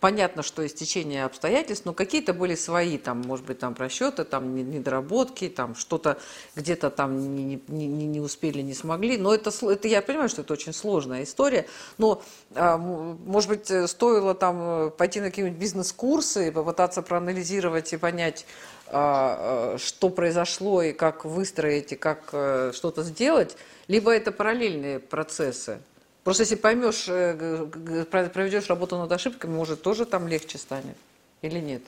понятно, 0.00 0.42
что 0.42 0.66
истечение 0.66 1.24
обстоятельств, 1.24 1.84
но 1.84 1.92
какие-то 1.92 2.34
были 2.34 2.54
свои, 2.54 2.98
там, 2.98 3.22
может 3.22 3.46
быть, 3.46 3.58
там 3.58 3.74
просчеты, 3.74 4.24
там, 4.24 4.54
недоработки, 4.54 5.48
там, 5.48 5.74
что-то 5.74 6.18
где-то 6.56 6.90
там 6.90 7.36
не, 7.36 7.62
не, 7.68 7.86
не, 7.86 8.06
не 8.06 8.20
успели, 8.20 8.62
не 8.62 8.74
смогли 8.74 8.95
могли. 8.96 9.18
Но 9.18 9.34
это, 9.34 9.50
это 9.70 9.88
я 9.88 10.02
понимаю, 10.02 10.28
что 10.28 10.42
это 10.42 10.52
очень 10.52 10.72
сложная 10.72 11.22
история. 11.22 11.66
Но, 11.98 12.22
а, 12.54 12.76
может 12.76 13.48
быть, 13.48 13.90
стоило 13.90 14.34
там 14.34 14.56
э, 14.60 14.90
пойти 14.90 15.20
на 15.20 15.30
какие-нибудь 15.30 15.58
бизнес-курсы 15.58 16.50
попытаться 16.52 17.02
проанализировать 17.02 17.92
и 17.92 17.96
понять, 17.96 18.46
а, 18.88 19.74
а, 19.74 19.78
что 19.78 20.08
произошло 20.08 20.82
и 20.82 20.92
как 20.92 21.24
выстроить, 21.24 21.92
и 21.92 21.96
как 21.96 22.30
э, 22.32 22.72
что-то 22.74 23.02
сделать. 23.02 23.56
Либо 23.88 24.10
это 24.10 24.32
параллельные 24.32 24.98
процессы. 24.98 25.78
Просто 26.24 26.42
если 26.42 26.56
поймешь, 26.56 27.06
э, 27.08 27.66
проведешь 28.10 28.68
работу 28.68 28.98
над 28.98 29.12
ошибками, 29.12 29.54
может, 29.54 29.82
тоже 29.82 30.06
там 30.06 30.26
легче 30.26 30.58
станет 30.58 30.96
или 31.42 31.60
нет? 31.60 31.82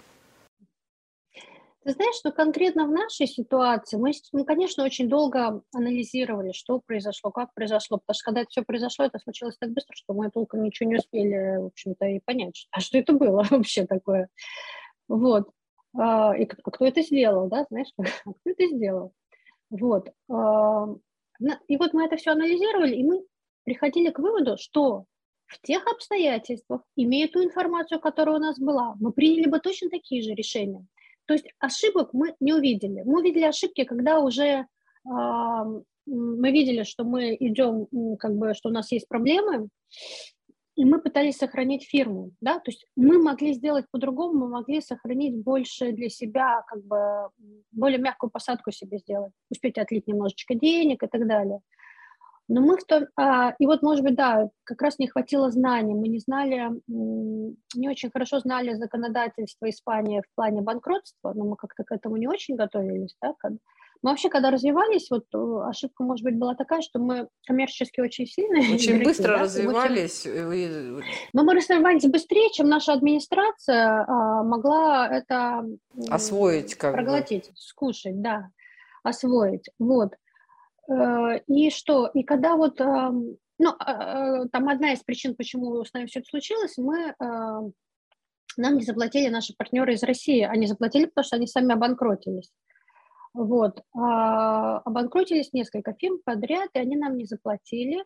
Ты 1.88 1.94
знаешь, 1.94 2.16
что 2.16 2.32
конкретно 2.32 2.86
в 2.86 2.90
нашей 2.90 3.26
ситуации 3.26 3.96
мы, 3.96 4.12
мы, 4.32 4.44
конечно, 4.44 4.84
очень 4.84 5.08
долго 5.08 5.62
анализировали, 5.72 6.52
что 6.52 6.80
произошло, 6.80 7.30
как 7.30 7.54
произошло, 7.54 7.96
потому 7.96 8.14
что 8.14 8.24
когда 8.26 8.42
это 8.42 8.50
все 8.50 8.62
произошло, 8.62 9.06
это 9.06 9.18
случилось 9.18 9.56
так 9.58 9.70
быстро, 9.70 9.96
что 9.96 10.12
мы 10.12 10.30
толком 10.30 10.62
ничего 10.64 10.90
не 10.90 10.96
успели, 10.96 11.56
в 11.56 11.64
общем-то, 11.68 12.04
и 12.04 12.20
понять, 12.20 12.68
а 12.72 12.80
что 12.80 12.98
это 12.98 13.14
было 13.14 13.42
вообще 13.50 13.86
такое. 13.86 14.28
Вот. 15.08 15.48
А, 15.98 16.36
и 16.36 16.44
кто 16.44 16.84
это 16.84 17.00
сделал, 17.00 17.48
да, 17.48 17.64
знаешь, 17.70 17.88
а 17.96 18.02
кто 18.02 18.34
это 18.44 18.66
сделал. 18.66 19.14
Вот. 19.70 20.10
А, 20.30 20.88
и 21.68 21.76
вот 21.78 21.94
мы 21.94 22.04
это 22.04 22.18
все 22.18 22.32
анализировали, 22.32 22.96
и 22.96 23.02
мы 23.02 23.24
приходили 23.64 24.10
к 24.10 24.18
выводу, 24.18 24.58
что 24.58 25.06
в 25.46 25.58
тех 25.62 25.86
обстоятельствах, 25.86 26.82
имея 26.96 27.28
ту 27.28 27.42
информацию, 27.42 27.98
которая 27.98 28.36
у 28.36 28.40
нас 28.40 28.58
была, 28.58 28.94
мы 29.00 29.10
приняли 29.10 29.48
бы 29.48 29.58
точно 29.58 29.88
такие 29.88 30.20
же 30.20 30.34
решения. 30.34 30.86
То 31.28 31.34
есть 31.34 31.46
ошибок 31.58 32.14
мы 32.14 32.34
не 32.40 32.54
увидели. 32.54 33.02
Мы 33.04 33.20
увидели 33.20 33.44
ошибки, 33.44 33.84
когда 33.84 34.18
уже 34.18 34.42
э, 34.42 34.64
мы 35.04 36.50
видели, 36.50 36.84
что 36.84 37.04
мы 37.04 37.36
идем, 37.38 37.86
как 38.16 38.34
бы, 38.34 38.54
что 38.54 38.70
у 38.70 38.72
нас 38.72 38.90
есть 38.90 39.06
проблемы, 39.08 39.68
и 40.74 40.86
мы 40.86 41.02
пытались 41.02 41.36
сохранить 41.36 41.84
фирму, 41.84 42.30
да, 42.40 42.60
то 42.60 42.70
есть 42.70 42.86
мы 42.96 43.20
могли 43.20 43.52
сделать 43.52 43.84
по-другому, 43.90 44.46
мы 44.46 44.48
могли 44.48 44.80
сохранить 44.80 45.34
больше 45.36 45.92
для 45.92 46.08
себя, 46.08 46.62
как 46.68 46.82
бы 46.84 47.28
более 47.72 47.98
мягкую 47.98 48.30
посадку 48.30 48.70
себе 48.70 48.98
сделать, 48.98 49.32
успеть 49.50 49.76
отлить 49.76 50.06
немножечко 50.06 50.54
денег 50.54 51.02
и 51.02 51.08
так 51.08 51.26
далее. 51.26 51.60
Но 52.48 52.62
мы 52.62 52.78
в 52.78 52.84
том, 52.84 53.04
а, 53.16 53.54
и 53.58 53.66
вот, 53.66 53.82
может 53.82 54.02
быть, 54.02 54.14
да, 54.14 54.48
как 54.64 54.80
раз 54.80 54.98
не 54.98 55.06
хватило 55.06 55.50
знаний, 55.50 55.94
мы 55.94 56.08
не 56.08 56.18
знали, 56.18 56.70
не 56.86 57.88
очень 57.88 58.10
хорошо 58.10 58.40
знали 58.40 58.74
законодательство 58.74 59.68
Испании 59.68 60.22
в 60.22 60.34
плане 60.34 60.62
банкротства, 60.62 61.34
но 61.34 61.44
мы 61.44 61.56
как-то 61.56 61.84
к 61.84 61.92
этому 61.92 62.16
не 62.16 62.26
очень 62.26 62.56
готовились, 62.56 63.14
да, 63.20 63.34
мы 64.00 64.10
вообще, 64.10 64.28
когда 64.28 64.50
развивались, 64.50 65.10
вот 65.10 65.24
э, 65.34 65.68
ошибка, 65.68 66.04
может 66.04 66.22
быть, 66.22 66.36
была 66.36 66.54
такая, 66.54 66.82
что 66.82 67.00
мы 67.00 67.28
коммерчески 67.46 68.00
очень 68.00 68.26
сильные. 68.26 68.62
Очень 68.74 68.92
игроки, 68.92 69.04
быстро 69.04 69.34
да? 69.34 69.42
развивались. 69.42 70.24
Очень... 70.24 71.02
Но 71.32 71.42
мы 71.42 71.54
развивались 71.54 72.06
быстрее, 72.06 72.48
чем 72.52 72.68
наша 72.68 72.92
администрация 72.92 74.04
а, 74.06 74.44
могла 74.44 75.08
это 75.08 75.64
освоить, 76.08 76.76
как 76.76 76.94
проглотить, 76.94 77.48
бы. 77.48 77.56
скушать, 77.56 78.22
да, 78.22 78.50
освоить. 79.02 79.68
Вот. 79.80 80.14
Э, 80.88 81.40
и 81.46 81.70
что? 81.70 82.06
И 82.08 82.22
когда 82.22 82.56
вот, 82.56 82.78
ну, 82.80 83.70
а, 83.78 84.42
а, 84.42 84.48
там 84.48 84.68
одна 84.68 84.92
из 84.92 85.00
причин, 85.00 85.34
почему 85.34 85.84
с 85.84 85.92
нами 85.92 86.06
все 86.06 86.20
это 86.20 86.28
случилось, 86.28 86.78
мы 86.78 87.14
нам 88.56 88.76
не 88.76 88.82
заплатили 88.82 89.28
наши 89.28 89.54
партнеры 89.56 89.94
из 89.94 90.02
России. 90.02 90.40
Они 90.40 90.66
заплатили, 90.66 91.04
потому 91.04 91.24
что 91.24 91.36
они 91.36 91.46
сами 91.46 91.74
обанкротились. 91.74 92.50
Вот. 93.32 93.82
А, 93.94 94.78
обанкротились 94.78 95.52
несколько 95.52 95.92
фирм 95.92 96.18
подряд, 96.24 96.70
и 96.74 96.78
они 96.78 96.96
нам 96.96 97.16
не 97.16 97.24
заплатили. 97.24 98.04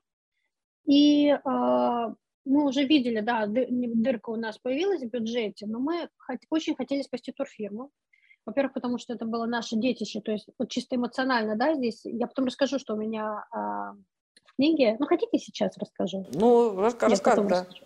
И 0.84 1.32
мы 1.44 2.66
уже 2.66 2.84
видели, 2.84 3.20
да, 3.20 3.46
дырка 3.46 4.30
у 4.30 4.36
нас 4.36 4.58
появилась 4.58 5.00
в 5.00 5.08
бюджете, 5.08 5.66
но 5.66 5.78
мы 5.78 6.08
очень 6.50 6.74
хотели 6.74 7.02
спасти 7.02 7.30
турфирму. 7.30 7.92
Во-первых, 8.44 8.75
потому 8.75 8.99
что 8.99 9.12
это 9.12 9.25
было 9.25 9.46
наше 9.46 9.76
детище, 9.76 10.20
то 10.20 10.32
есть 10.32 10.49
вот 10.58 10.68
чисто 10.68 10.96
эмоционально, 10.96 11.56
да, 11.56 11.75
здесь. 11.75 12.00
Я 12.04 12.26
потом 12.26 12.46
расскажу, 12.46 12.78
что 12.78 12.94
у 12.94 12.96
меня 12.96 13.44
а, 13.52 13.92
в 14.44 14.56
книге. 14.56 14.96
Ну, 14.99 15.06
хотите 15.06 15.38
сейчас 15.38 15.76
расскажу? 15.78 16.26
Ну, 16.34 16.80
расскажи, 16.80 17.16
да. 17.22 17.61
Расскажу. 17.61 17.84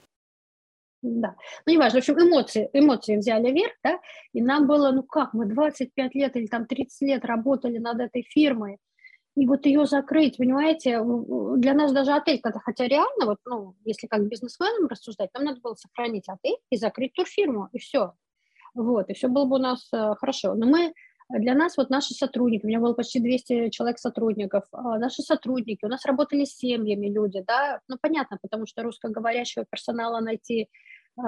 Да, 1.02 1.36
ну 1.66 1.72
неважно, 1.72 2.00
в 2.00 2.02
общем, 2.02 2.18
эмоции, 2.18 2.70
эмоции 2.72 3.16
взяли 3.16 3.52
вверх, 3.52 3.74
да, 3.84 4.00
и 4.32 4.42
нам 4.42 4.66
было, 4.66 4.90
ну 4.90 5.02
как, 5.02 5.34
мы 5.34 5.46
25 5.46 6.14
лет 6.14 6.34
или 6.36 6.46
там 6.46 6.66
30 6.66 7.02
лет 7.02 7.24
работали 7.24 7.78
над 7.78 8.00
этой 8.00 8.22
фирмой, 8.22 8.78
и 9.36 9.46
вот 9.46 9.66
ее 9.66 9.86
закрыть, 9.86 10.38
понимаете, 10.38 11.00
для 11.58 11.74
нас 11.74 11.92
даже 11.92 12.12
отель, 12.12 12.40
хотя 12.42 12.88
реально, 12.88 13.26
вот, 13.26 13.38
ну, 13.44 13.76
если 13.84 14.06
как 14.06 14.26
бизнесменам 14.26 14.88
рассуждать, 14.88 15.30
нам 15.34 15.44
надо 15.44 15.60
было 15.60 15.74
сохранить 15.74 16.28
отель 16.28 16.56
и 16.70 16.76
закрыть 16.76 17.12
турфирму, 17.12 17.68
и 17.72 17.78
все, 17.78 18.14
вот, 18.76 19.08
и 19.08 19.14
все 19.14 19.28
было 19.28 19.46
бы 19.46 19.56
у 19.56 19.58
нас 19.58 19.88
э, 19.92 20.14
хорошо. 20.18 20.54
Но 20.54 20.66
мы, 20.66 20.92
для 21.30 21.54
нас 21.54 21.76
вот 21.76 21.90
наши 21.90 22.14
сотрудники, 22.14 22.64
у 22.64 22.68
меня 22.68 22.78
было 22.78 22.92
почти 22.92 23.20
200 23.20 23.70
человек 23.70 23.98
сотрудников, 23.98 24.64
а 24.72 24.98
наши 24.98 25.22
сотрудники, 25.22 25.84
у 25.84 25.88
нас 25.88 26.04
работали 26.04 26.44
с 26.44 26.56
семьями 26.56 27.08
люди, 27.08 27.42
да, 27.46 27.80
ну, 27.88 27.96
понятно, 28.00 28.38
потому 28.40 28.66
что 28.66 28.82
русскоговорящего 28.82 29.64
персонала 29.64 30.20
найти 30.20 30.68
э, 31.18 31.22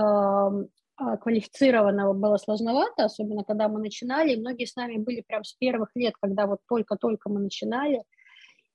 квалифицированного 1.21 2.13
было 2.13 2.37
сложновато, 2.37 3.05
особенно 3.05 3.45
когда 3.45 3.69
мы 3.69 3.81
начинали, 3.81 4.35
и 4.35 4.41
многие 4.41 4.67
с 4.67 4.77
нами 4.77 4.99
были 4.99 5.25
прям 5.27 5.43
с 5.43 5.55
первых 5.55 5.91
лет, 5.95 6.15
когда 6.21 6.47
вот 6.47 6.61
только-только 6.69 7.31
мы 7.31 7.41
начинали, 7.41 8.03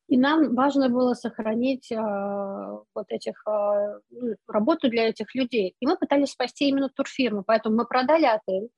и 0.07 0.17
нам 0.17 0.53
важно 0.55 0.89
было 0.89 1.13
сохранить 1.13 1.91
э, 1.91 1.97
вот 1.97 3.05
этих 3.09 3.41
э, 3.47 3.99
работу 4.47 4.89
для 4.89 5.09
этих 5.09 5.33
людей. 5.33 5.75
И 5.79 5.87
мы 5.87 5.97
пытались 5.97 6.31
спасти 6.31 6.67
именно 6.67 6.89
турфирму, 6.89 7.43
поэтому 7.45 7.77
мы 7.77 7.85
продали 7.85 8.25
отель. 8.25 8.69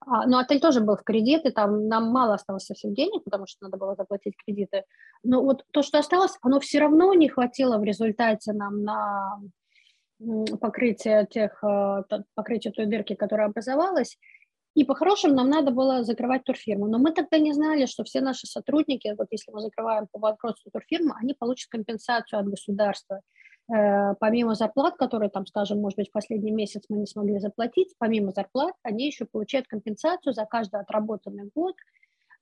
А, 0.00 0.26
но 0.26 0.38
отель 0.38 0.60
тоже 0.60 0.80
был 0.80 0.96
в 0.96 1.04
кредиты, 1.04 1.50
там 1.50 1.88
нам 1.88 2.10
мало 2.10 2.34
осталось 2.34 2.66
совсем 2.66 2.94
денег, 2.94 3.24
потому 3.24 3.46
что 3.46 3.64
надо 3.64 3.76
было 3.76 3.94
заплатить 3.94 4.34
кредиты. 4.44 4.84
Но 5.22 5.42
вот 5.42 5.64
то, 5.72 5.82
что 5.82 5.98
осталось, 5.98 6.36
оно 6.42 6.60
все 6.60 6.80
равно 6.80 7.14
не 7.14 7.28
хватило 7.28 7.78
в 7.78 7.84
результате 7.84 8.52
нам 8.52 8.82
на 8.82 9.40
покрытие 10.60 11.26
тех, 11.30 11.62
э, 11.62 12.02
покрытие 12.34 12.72
той 12.72 12.86
дырки, 12.86 13.14
которая 13.14 13.48
образовалась. 13.48 14.18
И 14.74 14.84
по-хорошему 14.84 15.34
нам 15.34 15.48
надо 15.48 15.70
было 15.70 16.04
закрывать 16.04 16.44
турфирму. 16.44 16.86
Но 16.86 16.98
мы 16.98 17.12
тогда 17.12 17.38
не 17.38 17.52
знали, 17.52 17.86
что 17.86 18.04
все 18.04 18.20
наши 18.20 18.46
сотрудники, 18.46 19.14
вот 19.18 19.26
если 19.30 19.50
мы 19.50 19.60
закрываем 19.60 20.06
по 20.12 20.18
банкротству 20.18 20.70
турфирму, 20.70 21.14
они 21.20 21.34
получат 21.34 21.70
компенсацию 21.70 22.40
от 22.40 22.46
государства. 22.46 23.22
Э, 23.70 24.14
помимо 24.18 24.54
зарплат, 24.54 24.96
которые 24.96 25.30
там, 25.30 25.46
скажем, 25.46 25.80
может 25.80 25.98
быть, 25.98 26.08
в 26.08 26.12
последний 26.12 26.52
месяц 26.52 26.84
мы 26.88 26.98
не 26.98 27.06
смогли 27.06 27.38
заплатить, 27.38 27.94
помимо 27.98 28.30
зарплат 28.30 28.72
они 28.82 29.06
еще 29.06 29.26
получают 29.26 29.66
компенсацию 29.66 30.32
за 30.32 30.46
каждый 30.46 30.80
отработанный 30.80 31.50
год. 31.54 31.74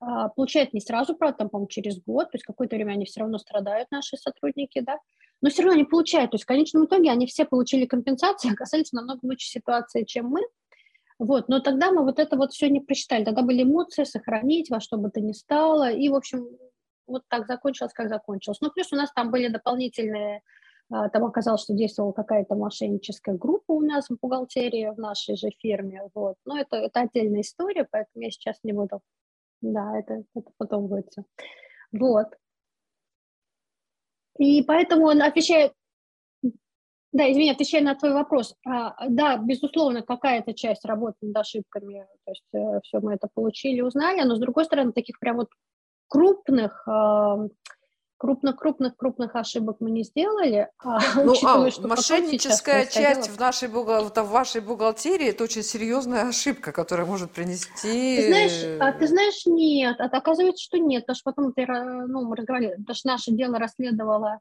Э, 0.00 0.28
получают 0.36 0.72
не 0.72 0.80
сразу, 0.80 1.16
правда, 1.16 1.38
там, 1.38 1.48
по-моему, 1.48 1.68
через 1.68 2.00
год, 2.00 2.30
то 2.30 2.36
есть 2.36 2.44
какое-то 2.44 2.76
время 2.76 2.92
они 2.92 3.06
все 3.06 3.20
равно 3.20 3.38
страдают, 3.38 3.90
наши 3.90 4.16
сотрудники, 4.16 4.80
да, 4.80 4.98
но 5.42 5.50
все 5.50 5.62
равно 5.62 5.74
они 5.74 5.84
получают. 5.84 6.30
То 6.30 6.36
есть 6.36 6.44
в 6.44 6.48
конечном 6.48 6.84
итоге 6.84 7.10
они 7.10 7.26
все 7.26 7.44
получили 7.44 7.86
компенсацию, 7.86 8.52
оказались 8.52 8.92
намного 8.92 9.20
лучше 9.22 9.48
ситуации, 9.48 10.04
чем 10.04 10.28
мы. 10.28 10.42
Вот, 11.18 11.48
но 11.48 11.60
тогда 11.60 11.92
мы 11.92 12.02
вот 12.04 12.18
это 12.18 12.36
вот 12.36 12.52
все 12.52 12.68
не 12.68 12.80
прочитали. 12.80 13.24
Тогда 13.24 13.42
были 13.42 13.62
эмоции, 13.62 14.04
сохранить 14.04 14.70
во 14.70 14.80
что 14.80 14.98
бы 14.98 15.10
то 15.10 15.20
ни 15.20 15.32
стало. 15.32 15.90
И, 15.90 16.08
в 16.08 16.14
общем, 16.14 16.46
вот 17.06 17.22
так 17.28 17.46
закончилось, 17.46 17.92
как 17.94 18.08
закончилось. 18.08 18.58
Ну, 18.60 18.70
плюс 18.70 18.92
у 18.92 18.96
нас 18.96 19.10
там 19.12 19.30
были 19.30 19.48
дополнительные, 19.48 20.42
а, 20.90 21.08
там 21.08 21.24
оказалось, 21.24 21.62
что 21.62 21.72
действовала 21.72 22.12
какая-то 22.12 22.54
мошенническая 22.54 23.34
группа 23.34 23.72
у 23.72 23.80
нас 23.80 24.08
в 24.08 24.18
бухгалтерии, 24.20 24.92
в 24.94 24.98
нашей 24.98 25.36
же 25.36 25.50
фирме. 25.58 26.02
Вот. 26.14 26.36
Но 26.44 26.58
это, 26.58 26.76
это 26.76 27.00
отдельная 27.00 27.40
история, 27.40 27.86
поэтому 27.90 28.24
я 28.24 28.30
сейчас 28.30 28.58
не 28.62 28.72
буду. 28.72 29.00
Да, 29.62 29.98
это, 29.98 30.24
это 30.34 30.50
потом 30.58 30.86
будет 30.86 31.08
все. 31.10 31.24
Вот. 31.92 32.28
И 34.38 34.62
поэтому, 34.64 35.08
отвечая 35.08 35.72
да, 37.16 37.30
извини, 37.30 37.50
отвечая 37.50 37.82
на 37.82 37.94
твой 37.94 38.12
вопрос. 38.12 38.54
А, 38.66 38.94
да, 39.08 39.38
безусловно, 39.38 40.02
какая-то 40.02 40.52
часть 40.52 40.84
работы 40.84 41.16
над 41.22 41.36
ошибками, 41.36 42.06
то 42.24 42.30
есть 42.30 42.44
э, 42.52 42.80
все 42.82 43.00
мы 43.00 43.14
это 43.14 43.28
получили, 43.32 43.80
узнали, 43.80 44.22
но 44.22 44.36
с 44.36 44.38
другой 44.38 44.66
стороны, 44.66 44.92
таких 44.92 45.18
прям 45.18 45.36
вот 45.36 45.48
крупных, 46.08 46.86
э, 46.86 47.48
крупных-крупных-крупных 48.18 49.34
ошибок 49.34 49.76
мы 49.80 49.90
не 49.90 50.02
сделали. 50.02 50.68
А, 50.78 50.98
ну, 51.16 51.32
а 51.32 51.70
что 51.70 51.88
мошенническая 51.88 52.84
часть 52.86 53.30
в, 53.30 53.40
нашей, 53.40 53.68
в 53.68 54.28
вашей 54.28 54.60
бухгалтерии– 54.60 55.28
это 55.30 55.44
очень 55.44 55.62
серьезная 55.62 56.28
ошибка, 56.28 56.72
которая 56.72 57.06
может 57.06 57.30
принести… 57.32 58.16
Ты 58.16 58.28
знаешь, 58.28 58.80
а 58.80 58.92
ты 58.92 59.06
знаешь, 59.06 59.46
нет. 59.46 60.00
А 60.00 60.04
оказывается, 60.04 60.62
что 60.62 60.78
нет. 60.78 61.06
Потому 61.06 61.16
что 61.16 61.32
потом 61.32 62.08
ну, 62.08 62.26
мы 62.26 62.36
разговаривали, 62.36 62.76
потому 62.76 62.94
что 62.94 63.08
наше 63.08 63.32
дело 63.32 63.58
расследовала 63.58 64.40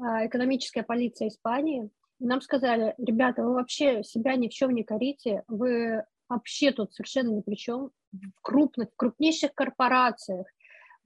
а, 0.00 0.26
экономическая 0.26 0.82
полиция 0.82 1.28
Испании. 1.28 1.90
Нам 2.20 2.40
сказали, 2.40 2.94
ребята, 2.98 3.42
вы 3.42 3.54
вообще 3.54 4.02
себя 4.04 4.36
ни 4.36 4.48
в 4.48 4.52
чем 4.52 4.70
не 4.70 4.84
корите, 4.84 5.42
вы 5.48 6.04
вообще 6.28 6.70
тут 6.72 6.94
совершенно 6.94 7.30
ни 7.30 7.40
при 7.40 7.56
чем. 7.56 7.90
В 8.12 8.40
крупных, 8.42 8.90
в 8.90 8.96
крупнейших 8.96 9.54
корпорациях– 9.54 10.46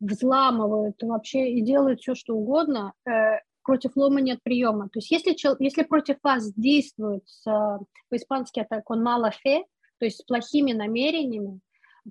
взламывают 0.01 1.03
вообще 1.03 1.51
и 1.51 1.61
делают 1.61 2.01
все, 2.01 2.15
что 2.15 2.35
угодно, 2.35 2.93
э, 3.07 3.41
против 3.63 3.97
лома 3.97 4.21
нет 4.21 4.41
приема. 4.43 4.89
То 4.89 4.99
есть 4.99 5.11
если, 5.11 5.37
если 5.63 5.83
против 5.83 6.17
вас 6.23 6.53
действуют 6.55 7.29
с, 7.29 7.45
по-испански 8.09 8.61
это 8.61 8.83
con 8.89 9.03
mala 9.03 9.31
fe, 9.31 9.65
то 9.99 10.05
есть 10.05 10.19
с 10.19 10.23
плохими 10.23 10.73
намерениями, 10.73 11.61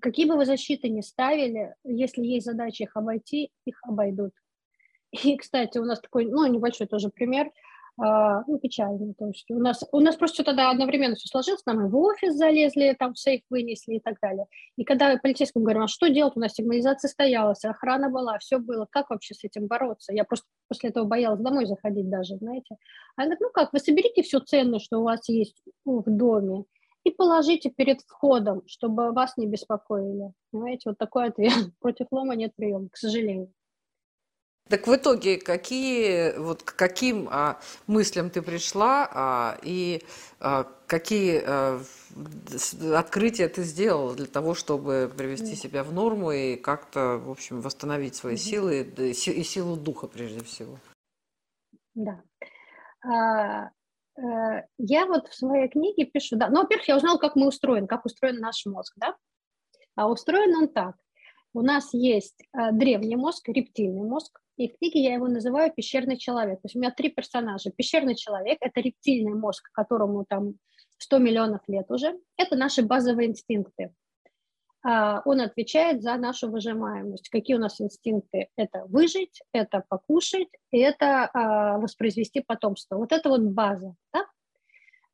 какие 0.01 0.25
бы 0.25 0.35
вы 0.35 0.45
защиты 0.45 0.89
ни 0.89 1.01
ставили, 1.01 1.73
если 1.83 2.23
есть 2.23 2.45
задача 2.45 2.83
их 2.83 2.95
обойти, 2.95 3.51
их 3.65 3.79
обойдут. 3.83 4.33
И, 5.11 5.37
кстати, 5.37 5.77
у 5.77 5.85
нас 5.85 6.01
такой, 6.01 6.25
ну, 6.25 6.45
небольшой 6.45 6.87
тоже 6.87 7.09
пример– 7.09 7.49
ну, 7.97 8.59
печально. 8.59 9.13
То 9.15 9.27
есть 9.27 9.49
у 9.49 9.59
нас, 9.59 9.83
у 9.91 9.99
нас 9.99 10.15
просто 10.15 10.43
тогда 10.43 10.69
одновременно 10.69 11.15
все 11.15 11.27
сложилось, 11.27 11.65
нам 11.65 11.85
и 11.85 11.89
в 11.89 11.97
офис 11.97 12.35
залезли, 12.35 12.95
там 12.97 13.15
сейф 13.15 13.41
вынесли 13.49 13.95
и 13.95 13.99
так 13.99 14.17
далее. 14.21 14.45
И 14.75 14.83
когда 14.83 15.17
полицейскому 15.17 15.65
говорю, 15.65 15.83
а 15.83 15.87
что 15.87 16.07
делать, 16.07 16.33
у 16.35 16.39
нас 16.39 16.53
сигнализация 16.53 17.09
стоялась, 17.09 17.65
охрана 17.65 18.09
была, 18.09 18.37
все 18.37 18.59
было, 18.59 18.87
как 18.89 19.09
вообще 19.09 19.33
с 19.33 19.43
этим 19.43 19.67
бороться? 19.67 20.13
Я 20.13 20.25
просто 20.25 20.45
после 20.67 20.89
этого 20.91 21.05
боялась 21.05 21.39
домой 21.39 21.65
заходить 21.65 22.09
даже, 22.09 22.37
знаете. 22.37 22.75
А 23.15 23.23
она 23.23 23.35
говорит, 23.35 23.41
ну 23.41 23.49
как, 23.51 23.73
вы 23.73 23.79
соберите 23.79 24.21
все 24.21 24.39
ценное, 24.39 24.79
что 24.79 24.99
у 24.99 25.03
вас 25.03 25.27
есть 25.27 25.63
в 25.85 26.03
доме, 26.05 26.65
и 27.03 27.09
положите 27.09 27.69
перед 27.69 28.01
входом, 28.01 28.63
чтобы 28.67 29.13
вас 29.13 29.37
не 29.37 29.47
беспокоили. 29.47 30.33
Понимаете, 30.51 30.89
вот 30.89 30.97
такой 30.97 31.29
ответ. 31.29 31.53
Против 31.79 32.07
лома 32.11 32.35
нет 32.35 32.51
приема, 32.55 32.89
к 32.89 32.97
сожалению. 32.97 33.53
Так 34.69 34.87
в 34.87 34.95
итоге 34.95 35.37
какие, 35.37 36.37
вот 36.37 36.63
к 36.63 36.75
каким 36.75 37.27
а, 37.31 37.59
мыслям 37.87 38.29
ты 38.29 38.41
пришла 38.41 39.09
а, 39.11 39.57
и 39.61 40.03
а, 40.39 40.67
какие 40.87 41.41
а, 41.45 41.81
открытия 42.93 43.47
ты 43.47 43.63
сделала 43.63 44.13
для 44.13 44.25
того, 44.25 44.53
чтобы 44.53 45.11
привести 45.15 45.55
себя 45.55 45.83
в 45.83 45.93
норму 45.93 46.31
и 46.31 46.55
как-то, 46.55 47.17
в 47.17 47.29
общем, 47.29 47.61
восстановить 47.61 48.15
свои 48.15 48.35
силы 48.35 48.81
и 48.81 49.13
силу 49.13 49.77
духа 49.77 50.07
прежде 50.07 50.43
всего? 50.43 50.77
Да. 51.95 52.21
А, 53.03 53.69
а, 54.17 54.63
я 54.77 55.05
вот 55.05 55.27
в 55.27 55.35
своей 55.35 55.69
книге 55.69 56.05
пишу, 56.05 56.35
да, 56.35 56.49
ну, 56.49 56.61
во-первых, 56.61 56.87
я 56.87 56.97
узнала, 56.97 57.17
как 57.17 57.35
мы 57.35 57.47
устроены, 57.47 57.87
как 57.87 58.05
устроен 58.05 58.39
наш 58.39 58.65
мозг, 58.65 58.93
да, 58.97 59.15
а 59.95 60.09
устроен 60.09 60.55
он 60.55 60.67
так. 60.67 60.95
У 61.53 61.61
нас 61.61 61.93
есть 61.93 62.43
а, 62.51 62.71
древний 62.71 63.15
мозг, 63.15 63.47
рептильный 63.49 64.03
мозг, 64.03 64.39
и 64.57 64.69
в 64.69 64.77
книге 64.77 65.03
я 65.03 65.13
его 65.13 65.27
называю 65.27 65.71
«Пещерный 65.71 66.17
человек». 66.17 66.61
То 66.61 66.65
есть 66.65 66.75
у 66.75 66.79
меня 66.79 66.91
три 66.91 67.09
персонажа. 67.09 67.69
Пещерный 67.69 68.15
человек– 68.15 68.57
это 68.61 68.81
рептильный 68.81 69.33
мозг, 69.33 69.69
которому 69.71 70.25
там 70.27 70.55
100 70.97 71.19
миллионов 71.19 71.61
лет 71.67 71.89
уже. 71.89 72.17
Это 72.37 72.55
наши 72.55 72.81
базовые 72.81 73.29
инстинкты. 73.29 73.93
А, 74.83 75.21
он 75.25 75.41
отвечает 75.41 76.01
за 76.01 76.15
нашу 76.15 76.49
выжимаемость. 76.49 77.29
Какие 77.29 77.57
у 77.57 77.59
нас 77.59 77.79
инстинкты? 77.81 78.47
Это 78.55 78.85
выжить, 78.87 79.41
это 79.51 79.83
покушать, 79.87 80.49
и 80.71 80.79
это 80.79 81.29
а, 81.33 81.77
воспроизвести 81.77 82.41
потомство. 82.41 82.95
Вот 82.95 83.11
это 83.11 83.29
вот 83.29 83.41
база. 83.41 83.95
Да? 84.13 84.25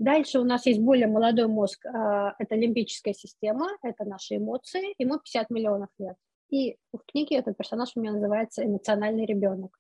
Дальше 0.04 0.38
у 0.40 0.44
нас 0.44 0.66
есть 0.66 0.82
более 0.82 1.08
молодой 1.08 1.48
мозг, 1.48 1.86
а, 1.86 2.36
это 2.38 2.56
лимбическая 2.56 3.14
система, 3.14 3.70
это 3.82 4.04
наши 4.04 4.36
эмоции, 4.36 4.94
ему 4.98 5.18
50 5.18 5.50
миллионов 5.50 5.88
лет. 5.98 6.18
И 6.50 6.76
в 6.92 7.00
книге 7.08 7.38
этот 7.38 7.56
персонаж 7.56 7.94
у 7.96 8.02
меня 8.02 8.12
называется 8.12 8.66
«Эмоциональный 8.66 9.26
ребенок». 9.26 9.80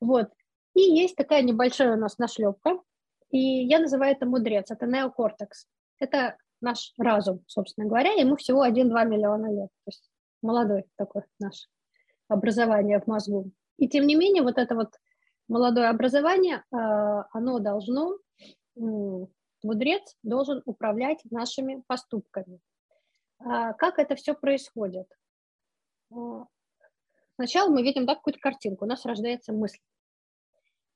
Вот. 0.00 0.32
И 0.74 0.80
есть 0.80 1.14
такая 1.14 1.42
небольшая 1.42 1.92
у 1.92 1.96
нас 1.96 2.18
нашлепка, 2.18 2.80
и 3.30 3.38
я 3.38 3.78
называю 3.78 4.16
это 4.16 4.26
мудрец, 4.26 4.72
это 4.72 4.84
неокортекс. 4.86 5.68
Это 6.00 6.36
наш 6.60 6.92
разум, 6.98 7.44
собственно 7.46 7.86
говоря, 7.86 8.14
ему 8.14 8.34
всего 8.34 8.66
1-2 8.66 9.06
миллиона 9.06 9.46
лет. 9.46 9.68
То 9.84 9.90
есть 9.90 10.10
молодой 10.42 10.86
такой 10.96 11.22
наш 11.38 11.68
образование 12.26 13.00
в 13.00 13.06
мозгу. 13.06 13.52
И 13.78 13.88
тем 13.88 14.08
не 14.08 14.16
менее, 14.16 14.42
вот 14.42 14.58
это 14.58 14.74
вот 14.74 14.94
молодое 15.46 15.86
образование, 15.86 16.64
а, 16.72 17.26
оно 17.30 17.60
должно, 17.60 18.18
мудрец 19.66 20.16
должен 20.22 20.62
управлять 20.64 21.20
нашими 21.30 21.82
поступками. 21.86 22.60
А 23.38 23.74
как 23.74 23.98
это 23.98 24.14
все 24.14 24.34
происходит? 24.34 25.06
Сначала 27.34 27.70
мы 27.70 27.82
видим 27.82 28.06
да, 28.06 28.14
какую-то 28.14 28.40
картинку, 28.40 28.84
у 28.84 28.88
нас 28.88 29.04
рождается 29.04 29.52
мысль. 29.52 29.80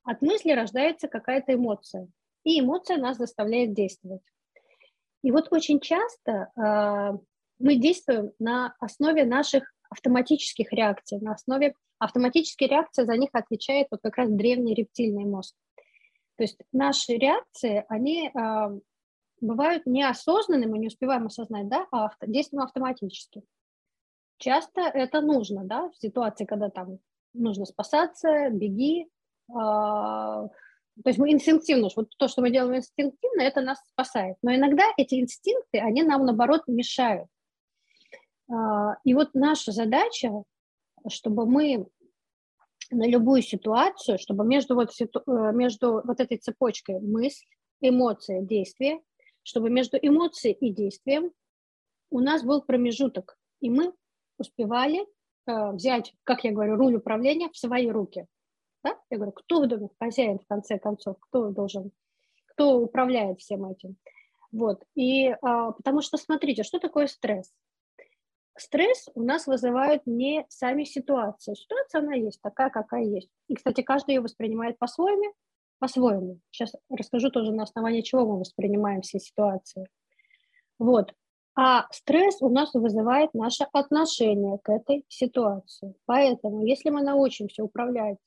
От 0.05 0.23
мысли 0.23 0.53
рождается 0.53 1.09
какая-то 1.09 1.55
эмоция, 1.55 2.09
и 2.45 2.61
эмоция 2.61 2.97
нас 2.97 3.19
заставляет 3.19 3.75
действовать. 3.75 4.23
И 5.23 5.31
вот 5.31 5.53
очень 5.53 5.81
часто 5.81 6.51
э, 6.57 7.19
мы 7.59 7.77
действуем 7.77 8.33
на 8.39 8.75
основе 8.81 9.27
наших 9.27 9.71
автоматических 9.91 10.73
реакций, 10.73 11.21
на 11.21 11.33
основе 11.33 11.75
автоматической 11.99 12.69
реакции 12.69 13.05
за 13.05 13.17
них 13.19 13.29
отвечает 13.35 13.89
вот 13.91 14.01
как 14.03 14.17
раз 14.17 14.31
древний 14.31 14.75
рептильный 14.75 15.27
мозг. 15.27 15.55
То 16.41 16.45
есть 16.45 16.59
наши 16.73 17.19
реакции, 17.19 17.85
они 17.91 18.29
э, 18.29 18.81
бывают 19.43 19.85
неосознанными, 19.85 20.71
мы 20.71 20.79
не 20.79 20.87
успеваем 20.87 21.27
осознать, 21.27 21.69
да, 21.69 21.87
а 21.91 22.07
авто, 22.07 22.25
действуем 22.25 22.63
автоматически. 22.63 23.43
Часто 24.39 24.81
это 24.81 25.21
нужно, 25.21 25.65
да, 25.65 25.91
в 25.91 25.97
ситуации, 25.99 26.47
когда 26.47 26.71
там 26.71 26.99
нужно 27.35 27.67
спасаться, 27.67 28.49
беги. 28.49 29.07
Э, 29.51 29.53
то 29.53 30.51
есть 31.05 31.19
мы 31.19 31.31
инстинктивно, 31.31 31.91
вот 31.95 32.09
то, 32.17 32.27
что 32.27 32.41
мы 32.41 32.51
делаем 32.51 32.79
инстинктивно, 32.79 33.43
это 33.43 33.61
нас 33.61 33.79
спасает. 33.91 34.39
Но 34.41 34.55
иногда 34.55 34.85
эти 34.97 35.17
инстинкты, 35.21 35.81
они 35.81 36.03
нам, 36.05 36.25
наоборот, 36.25 36.63
мешают. 36.69 37.29
Э, 38.51 38.95
и 39.05 39.13
вот 39.13 39.35
наша 39.35 39.73
задача, 39.73 40.31
чтобы 41.07 41.45
мы 41.45 41.87
на 42.91 43.09
любую 43.09 43.43
ситуацию, 43.43 44.19
чтобы 44.19 44.45
между 44.45 44.75
вот, 44.75 44.91
э, 45.01 45.07
между 45.53 46.03
вот 46.05 46.21
этой 46.21 46.39
цепочкой 46.39 47.01
мысль, 47.01 47.47
эмоция, 47.81 48.43
действие, 48.43 49.01
чтобы 49.43 49.71
между 49.71 49.97
эмоцией 49.97 50.55
и 50.55 50.73
действием 50.73 51.33
у 52.11 52.21
нас 52.21 52.43
был 52.43 52.63
промежуток, 52.63 53.39
и 53.61 53.71
мы 53.71 53.93
успевали 54.39 55.01
э, 55.47 55.73
взять, 55.73 56.15
как 56.25 56.45
я 56.45 56.53
говорю, 56.53 56.77
руль 56.77 56.97
управления 56.97 57.49
в 57.51 57.57
свои 57.57 57.89
руки. 57.89 58.27
Да? 58.83 58.99
Я 59.11 59.19
говорю, 59.19 59.33
кто 59.33 59.63
в 59.63 59.69
доме 59.69 59.89
хозяин 59.99 60.39
в 60.39 60.47
конце 60.47 60.79
концов, 60.79 61.17
кто 61.21 61.51
должен, 61.51 61.93
кто 62.47 62.79
управляет 62.79 63.41
всем 63.41 63.65
этим. 63.67 63.97
Вот. 64.53 64.83
И 64.95 65.29
э, 65.29 65.37
потому 65.41 66.03
что, 66.03 66.17
смотрите, 66.17 66.65
что 66.65 66.79
такое 66.79 67.07
стресс? 67.07 67.53
Стресс 68.57 69.09
у 69.15 69.23
нас 69.23 69.47
вызывают 69.47 70.07
не 70.07 70.45
сами 70.49 70.85
ситуации. 70.85 71.55
Ситуация, 71.55 72.01
она 72.01 72.15
есть 72.15 72.41
такая, 72.43 72.71
какая 72.71 73.05
есть. 73.05 73.31
И, 73.49 73.55
кстати, 73.55 73.83
каждый 73.83 74.17
ее 74.17 74.21
воспринимает 74.21 74.79
по-своему, 74.79 75.33
по-своему. 75.79 76.41
Сейчас 76.51 76.73
расскажу 76.91 77.31
тоже 77.31 77.53
на 77.53 77.63
основании 77.63 78.03
чего 78.03 78.27
мы 78.27 78.39
воспринимаем 78.41 79.03
все 79.03 79.19
ситуации. 79.19 79.89
Вот. 80.79 81.15
А 81.57 81.87
стресс 81.91 82.41
у 82.41 82.49
нас 82.49 82.75
вызывает 82.75 83.35
наше 83.35 83.65
отношение 83.73 84.59
к 84.59 84.71
этой 84.71 85.05
ситуации. 85.09 85.95
Поэтому, 86.07 86.65
если 86.65 86.91
мы 86.91 87.03
научимся 87.03 87.65
управлять 87.65 88.19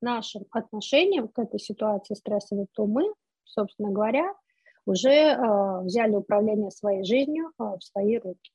нашим 0.00 0.44
отношением 0.50 1.28
к 1.28 1.38
этой 1.38 1.60
ситуации 1.60 2.14
стрессовой, 2.14 2.66
то 2.72 2.86
мы, 2.86 3.12
собственно 3.44 3.90
говоря, 3.90 4.34
уже 4.86 5.10
э, 5.10 5.80
взяли 5.82 6.16
управление 6.16 6.70
своей 6.70 7.04
жизнью 7.04 7.52
э, 7.58 7.62
в 7.62 7.84
свои 7.84 8.18
руки. 8.18 8.50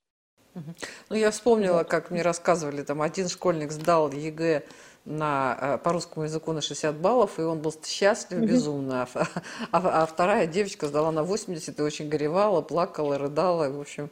Ну, 1.10 1.16
я 1.16 1.32
вспомнила, 1.32 1.84
как 1.84 2.12
мне 2.12 2.22
рассказывали, 2.22 2.82
там 2.82 3.02
один 3.02 3.28
школьник 3.28 3.72
сдал 3.72 4.12
ЕГЭ 4.12 4.64
на, 5.06 5.58
э, 5.62 5.78
по 5.78 5.92
русскому 5.92 6.26
языку 6.26 6.52
на 6.52 6.62
60 6.62 6.96
баллов, 6.96 7.38
и 7.38 7.44
он 7.44 7.60
был 7.60 7.74
счастлив 7.86 8.40
безумно. 8.40 9.08
А, 9.14 9.28
а, 9.72 10.04
а 10.04 10.06
вторая 10.06 10.48
девочка 10.48 10.88
сдала 10.88 11.12
на 11.12 11.24
80 11.24 11.80
и 11.80 11.84
очень 11.84 12.10
горевала, 12.10 12.62
плакала, 12.62 13.18
рыдала. 13.18 13.70
В 13.70 13.80
общем, 13.80 14.10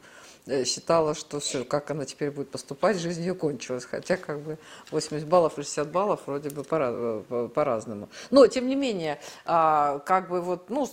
считала, 0.64 1.14
что 1.14 1.40
все, 1.40 1.64
как 1.64 1.90
она 1.90 2.04
теперь 2.04 2.30
будет 2.30 2.50
поступать, 2.50 2.98
жизнь 2.98 3.22
ее 3.22 3.34
кончилась. 3.34 3.84
Хотя 3.84 4.16
как 4.16 4.40
бы 4.40 4.58
80 4.90 5.26
баллов 5.26 5.58
и 5.58 5.62
60 5.62 5.90
баллов 5.90 6.20
вроде 6.26 6.50
бы 6.50 6.64
э, 6.70 7.48
по-разному. 7.54 8.08
Но, 8.30 8.46
тем 8.46 8.68
не 8.68 8.76
менее, 8.76 9.18
а, 9.46 10.00
как 10.00 10.28
бы 10.28 10.40
вот, 10.40 10.68
ну, 10.68 10.84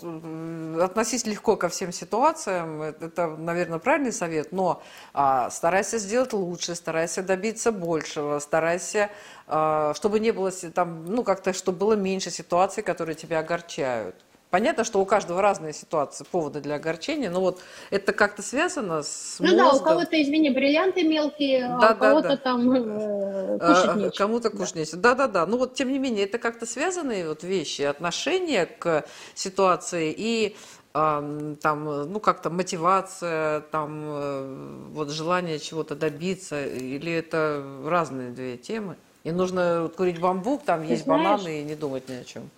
относись 0.82 1.26
легко 1.26 1.58
ко 1.58 1.70
всем 1.70 1.92
ситуациям, 1.92 2.82
это, 2.82 3.28
наверное, 3.28 3.80
правильный 3.80 4.14
совет, 4.14 4.52
но 4.52 4.82
а, 5.14 5.50
старайся 5.50 5.98
сделать 5.98 6.34
лучше, 6.34 6.76
старайся 6.76 7.22
добиться 7.22 7.72
большего, 7.72 8.40
старайся 8.40 9.10
а, 9.48 9.94
чтобы 9.96 10.22
не 10.22 10.32
было 10.32 10.50
там, 10.74 11.06
ну, 11.06 11.24
как-то, 11.26 11.52
чтобы 11.52 11.78
было 11.78 11.94
меньше 11.94 12.32
ситуаций, 12.32 12.84
которые 12.84 13.16
тебя 13.16 13.40
огорчают. 13.40 14.16
Понятно, 14.52 14.84
что 14.84 15.00
у 15.00 15.06
каждого 15.06 15.42
разные 15.42 15.72
ситуации, 15.72 16.26
поводы 16.30 16.60
для 16.60 16.76
огорчения, 16.76 17.32
но 17.32 17.40
вот 17.40 17.62
это 17.90 18.12
как-то 18.12 18.42
связано 18.42 19.02
с 19.02 19.38
Ну 19.40 19.46
мозгом. 19.46 19.58
да, 19.58 19.74
у 19.74 19.80
кого-то, 19.80 20.22
извини, 20.22 20.50
бриллианты 20.50 21.04
мелкие, 21.04 21.70
да, 21.80 21.90
а 21.90 21.94
у 21.94 21.98
кого-то 21.98 22.28
да. 22.28 22.38
там 22.38 22.72
э, 22.72 23.60
кушать 23.60 23.90
а, 23.90 23.94
нечего. 23.94 24.18
Кому-то 24.18 24.50
кушать 24.50 24.74
да. 24.74 24.80
нечего. 24.82 24.98
Да-да-да. 24.98 25.46
Ну 25.46 25.58
вот, 25.58 25.74
тем 25.74 25.90
не 25.90 26.00
менее, 26.00 26.26
это 26.26 26.38
как-то 26.38 26.66
связанные 26.66 27.30
вот 27.30 27.44
вещи, 27.44 27.84
отношения 27.84 28.66
к 28.66 29.06
ситуации 29.34 30.14
и 30.16 30.56
там, 30.94 32.12
ну, 32.12 32.20
как-то 32.20 32.50
мотивация, 32.50 33.62
там, 33.72 34.02
э, 34.04 34.88
вот 34.92 35.10
желание 35.10 35.58
чего-то 35.60 35.96
добиться, 35.96 36.66
или 36.66 37.14
это 37.14 37.64
разные 37.86 38.32
две 38.32 38.58
темы? 38.58 38.98
И 39.24 39.32
нужно 39.32 39.90
курить 39.96 40.20
бамбук, 40.20 40.64
там 40.66 40.82
ты 40.82 40.92
есть 40.92 41.06
знаешь, 41.06 41.24
бананы 41.24 41.62
и 41.62 41.64
не 41.64 41.76
думать 41.76 42.10
ни 42.10 42.16
о 42.16 42.26
чем. 42.26 42.50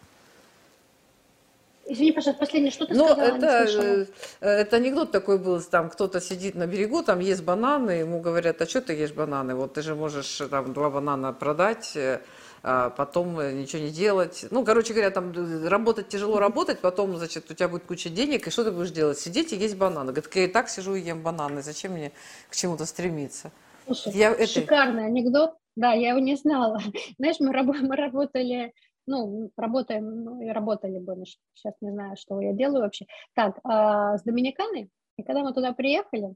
Извини, 1.85 2.13
пожалуйста, 2.13 2.39
последнее, 2.39 2.71
что 2.71 2.85
ты 2.85 2.93
ну, 2.93 3.05
сказала? 3.05 3.35
Это, 3.35 4.07
э, 4.39 4.47
это 4.47 4.75
анекдот 4.77 5.11
такой 5.11 5.37
был, 5.37 5.61
там 5.61 5.89
кто-то 5.89 6.21
сидит 6.21 6.55
на 6.55 6.65
берегу, 6.65 7.03
там 7.03 7.19
есть 7.19 7.43
бананы, 7.43 7.91
ему 7.91 8.21
говорят, 8.21 8.61
а 8.61 8.65
что 8.65 8.81
ты 8.81 8.93
ешь 8.93 9.11
бананы? 9.11 9.53
Вот 9.53 9.73
ты 9.73 9.81
же 9.81 9.93
можешь 9.93 10.41
там 10.49 10.73
два 10.73 10.89
банана 10.89 11.33
продать, 11.33 11.91
э, 11.95 12.21
а 12.63 12.89
потом 12.89 13.35
ничего 13.59 13.81
не 13.81 13.89
делать. 13.89 14.45
Ну, 14.49 14.63
короче 14.63 14.93
говоря, 14.93 15.11
там 15.11 15.33
э, 15.35 15.67
работать 15.67 16.07
тяжело 16.07 16.39
работать, 16.39 16.79
потом, 16.79 17.17
значит, 17.17 17.51
у 17.51 17.53
тебя 17.53 17.67
будет 17.67 17.83
куча 17.83 18.09
денег, 18.09 18.47
и 18.47 18.49
что 18.49 18.63
ты 18.63 18.71
будешь 18.71 18.91
делать? 18.91 19.19
Сидеть 19.19 19.51
и 19.51 19.57
есть 19.57 19.75
бананы. 19.75 20.13
Говорит, 20.13 20.33
я 20.35 20.43
и 20.45 20.47
так 20.47 20.69
сижу 20.69 20.95
и 20.95 21.01
ем 21.01 21.21
бананы, 21.21 21.61
зачем 21.61 21.91
мне 21.91 22.13
к 22.49 22.55
чему-то 22.55 22.85
стремиться? 22.85 23.51
Слушай, 23.85 24.13
я, 24.13 24.31
это... 24.31 24.47
шикарный 24.47 25.07
анекдот. 25.07 25.55
Да, 25.75 25.91
я 25.91 26.09
его 26.09 26.19
не 26.19 26.35
знала. 26.35 26.79
Знаешь, 27.17 27.37
мы, 27.39 27.51
раб- 27.51 27.81
мы 27.81 27.95
работали, 27.95 28.73
ну, 29.05 29.51
работаем, 29.57 30.23
ну, 30.23 30.41
и 30.41 30.49
работали 30.49 30.99
бы, 30.99 31.23
сейчас 31.53 31.73
не 31.81 31.91
знаю, 31.91 32.15
что 32.17 32.39
я 32.41 32.53
делаю 32.53 32.83
вообще. 32.83 33.05
Так, 33.35 33.59
а, 33.63 34.17
с 34.17 34.23
Доминиканой, 34.23 34.89
и 35.17 35.23
когда 35.23 35.43
мы 35.43 35.53
туда 35.53 35.73
приехали, 35.73 36.33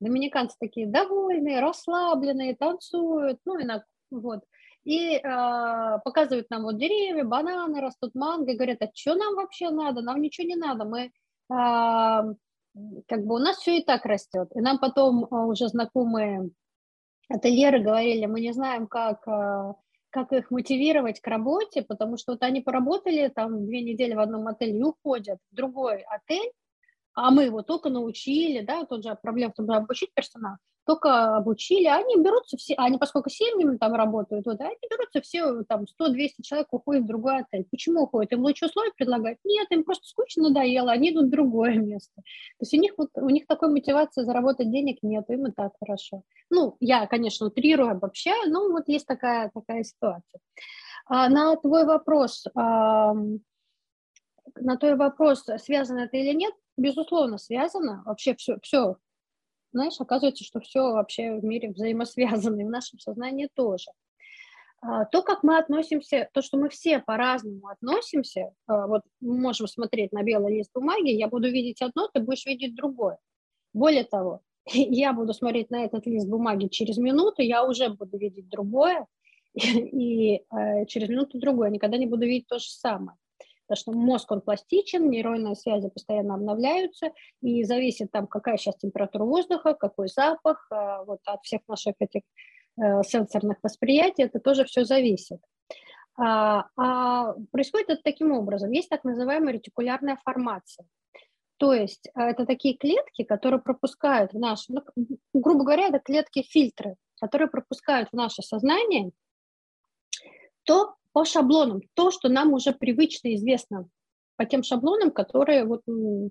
доминиканцы 0.00 0.56
такие 0.60 0.86
довольные, 0.86 1.60
расслабленные, 1.60 2.56
танцуют, 2.56 3.40
ну, 3.44 3.58
и 3.58 3.64
на, 3.64 3.84
вот, 4.10 4.44
и 4.84 5.16
э, 5.16 5.20
показывают 6.04 6.48
нам 6.50 6.62
вот 6.62 6.78
деревья, 6.78 7.24
бананы 7.24 7.80
растут, 7.80 8.14
манго, 8.14 8.52
и 8.52 8.56
говорят, 8.56 8.82
а 8.82 8.90
что 8.94 9.14
нам 9.14 9.34
вообще 9.34 9.70
надо? 9.70 10.02
Нам 10.02 10.20
ничего 10.20 10.46
не 10.46 10.56
надо, 10.56 10.84
мы 10.84 11.00
э, 11.00 11.10
как 11.50 12.34
бы 13.24 13.34
у 13.34 13.38
нас 13.38 13.58
все 13.58 13.78
и 13.78 13.84
так 13.84 14.04
растет. 14.04 14.48
И 14.54 14.60
нам 14.60 14.78
потом 14.78 15.24
э, 15.24 15.28
уже 15.30 15.68
знакомые 15.68 16.50
ательеры 17.28 17.80
говорили, 17.80 18.26
мы 18.26 18.40
не 18.40 18.52
знаем, 18.52 18.86
как, 18.86 19.26
как 20.24 20.32
их 20.32 20.50
мотивировать 20.50 21.20
к 21.20 21.26
работе, 21.28 21.82
потому 21.82 22.16
что 22.16 22.32
вот 22.32 22.42
они 22.42 22.60
поработали 22.60 23.28
там 23.28 23.66
две 23.66 23.82
недели 23.82 24.14
в 24.14 24.20
одном 24.20 24.48
отеле 24.48 24.78
и 24.78 24.82
уходят 24.82 25.38
в 25.50 25.54
другой 25.54 26.02
отель, 26.02 26.52
а 27.14 27.30
мы 27.30 27.44
его 27.44 27.62
только 27.62 27.88
научили, 27.88 28.64
да, 28.64 28.84
тут 28.84 29.04
же 29.04 29.16
проблема 29.22 29.52
в 29.52 29.56
том, 29.56 29.66
чтобы 29.66 29.76
обучить 29.76 30.12
персонал, 30.14 30.56
только 30.88 31.36
обучили, 31.36 31.84
они 31.84 32.16
берутся 32.16 32.56
все, 32.56 32.74
они 32.78 32.96
поскольку 32.96 33.28
семьями 33.28 33.76
там 33.76 33.92
работают, 33.92 34.46
вот, 34.46 34.58
они 34.58 34.74
берутся 34.90 35.20
все, 35.20 35.62
там, 35.64 35.82
100-200 35.82 36.42
человек 36.42 36.68
уходят 36.70 37.04
в 37.04 37.06
другой 37.06 37.40
отель. 37.40 37.66
Почему 37.70 38.04
уходят? 38.04 38.32
Им 38.32 38.40
лучше 38.40 38.66
условия 38.66 38.92
предлагают? 38.96 39.38
Нет, 39.44 39.66
им 39.70 39.84
просто 39.84 40.06
скучно 40.06 40.44
надоело, 40.44 40.90
они 40.90 41.10
идут 41.10 41.26
в 41.26 41.30
другое 41.30 41.74
место. 41.76 42.14
То 42.16 42.62
есть 42.62 42.72
у 42.72 42.78
них, 42.78 42.94
вот, 42.96 43.10
у 43.16 43.28
них 43.28 43.46
такой 43.46 43.68
мотивации 43.70 44.22
заработать 44.22 44.70
денег 44.70 45.00
нет, 45.02 45.28
им 45.28 45.48
и 45.48 45.52
так 45.52 45.72
хорошо. 45.78 46.22
Ну, 46.48 46.78
я, 46.80 47.06
конечно, 47.06 47.48
утрирую, 47.48 47.90
обобщаю, 47.90 48.50
но 48.50 48.70
вот 48.70 48.84
есть 48.88 49.06
такая, 49.06 49.50
такая 49.52 49.84
ситуация. 49.84 50.40
А 51.04 51.28
на 51.28 51.54
твой 51.56 51.84
вопрос, 51.84 52.46
а, 52.54 53.12
на 54.56 54.76
твой 54.78 54.96
вопрос, 54.96 55.44
связано 55.58 55.98
это 55.98 56.16
или 56.16 56.34
нет, 56.34 56.54
безусловно, 56.78 57.36
связано. 57.36 58.02
Вообще 58.06 58.34
все, 58.34 58.56
все 58.62 58.96
знаешь, 59.72 59.94
оказывается, 59.98 60.44
что 60.44 60.60
все 60.60 60.80
вообще 60.92 61.34
в 61.34 61.44
мире 61.44 61.70
взаимосвязано, 61.70 62.60
и 62.60 62.64
в 62.64 62.70
нашем 62.70 62.98
сознании 62.98 63.48
тоже. 63.54 63.90
А, 64.80 65.04
то, 65.06 65.22
как 65.22 65.42
мы 65.42 65.58
относимся, 65.58 66.28
то, 66.32 66.42
что 66.42 66.56
мы 66.56 66.68
все 66.68 67.00
по-разному 67.00 67.66
относимся, 67.68 68.52
а, 68.66 68.86
вот 68.86 69.02
мы 69.20 69.38
можем 69.38 69.66
смотреть 69.66 70.12
на 70.12 70.22
белый 70.22 70.56
лист 70.56 70.70
бумаги, 70.72 71.10
я 71.10 71.28
буду 71.28 71.50
видеть 71.50 71.82
одно, 71.82 72.08
ты 72.12 72.20
будешь 72.20 72.46
видеть 72.46 72.74
другое. 72.74 73.18
Более 73.72 74.04
того, 74.04 74.40
я 74.66 75.12
буду 75.12 75.34
смотреть 75.34 75.70
на 75.70 75.84
этот 75.84 76.06
лист 76.06 76.28
бумаги 76.28 76.68
через 76.68 76.96
минуту, 76.98 77.42
я 77.42 77.64
уже 77.64 77.88
буду 77.88 78.18
видеть 78.18 78.48
другое, 78.48 79.06
и, 79.54 80.36
э, 80.36 80.86
через 80.86 81.08
минуту 81.08 81.38
другое, 81.38 81.70
никогда 81.70 81.96
не 81.96 82.06
буду 82.06 82.24
видеть 82.24 82.46
то 82.46 82.58
же 82.58 82.68
самое 82.68 83.18
потому 83.68 83.76
что 83.76 83.92
мозг, 83.92 84.30
он 84.30 84.40
пластичен, 84.40 85.10
нейронные 85.10 85.54
связи 85.54 85.88
постоянно 85.88 86.34
обновляются, 86.34 87.12
и 87.42 87.64
зависит 87.64 88.10
там, 88.10 88.26
какая 88.26 88.56
сейчас 88.56 88.76
температура 88.76 89.24
воздуха, 89.24 89.74
какой 89.74 90.08
запах, 90.08 90.66
а, 90.70 91.04
вот 91.04 91.20
от 91.26 91.42
всех 91.42 91.60
наших 91.68 91.94
этих 92.00 92.22
э, 92.80 93.02
сенсорных 93.02 93.58
восприятий, 93.62 94.22
это 94.22 94.40
тоже 94.40 94.64
все 94.64 94.84
зависит. 94.84 95.40
А, 96.16 96.66
а 96.76 97.34
происходит 97.52 97.90
это 97.90 98.02
таким 98.02 98.32
образом. 98.32 98.70
Есть 98.72 98.88
так 98.88 99.04
называемая 99.04 99.54
ретикулярная 99.54 100.18
формация. 100.24 100.86
То 101.58 101.72
есть 101.72 102.08
э, 102.14 102.20
это 102.20 102.46
такие 102.46 102.76
клетки, 102.76 103.22
которые 103.24 103.60
пропускают 103.60 104.32
в 104.32 104.38
наш, 104.38 104.68
ну, 104.68 104.82
грубо 105.34 105.64
говоря, 105.64 105.88
это 105.88 105.98
клетки-фильтры, 105.98 106.96
которые 107.20 107.48
пропускают 107.48 108.08
в 108.10 108.16
наше 108.16 108.42
сознание 108.42 109.12
то, 110.68 110.96
по 111.18 111.24
шаблонам, 111.24 111.80
то, 111.94 112.12
что 112.12 112.28
нам 112.28 112.52
уже 112.52 112.72
привычно 112.72 113.34
известно, 113.34 113.88
по 114.36 114.44
тем 114.44 114.62
шаблонам, 114.62 115.10
которые 115.10 115.64
вот 115.64 115.82
у 115.88 116.30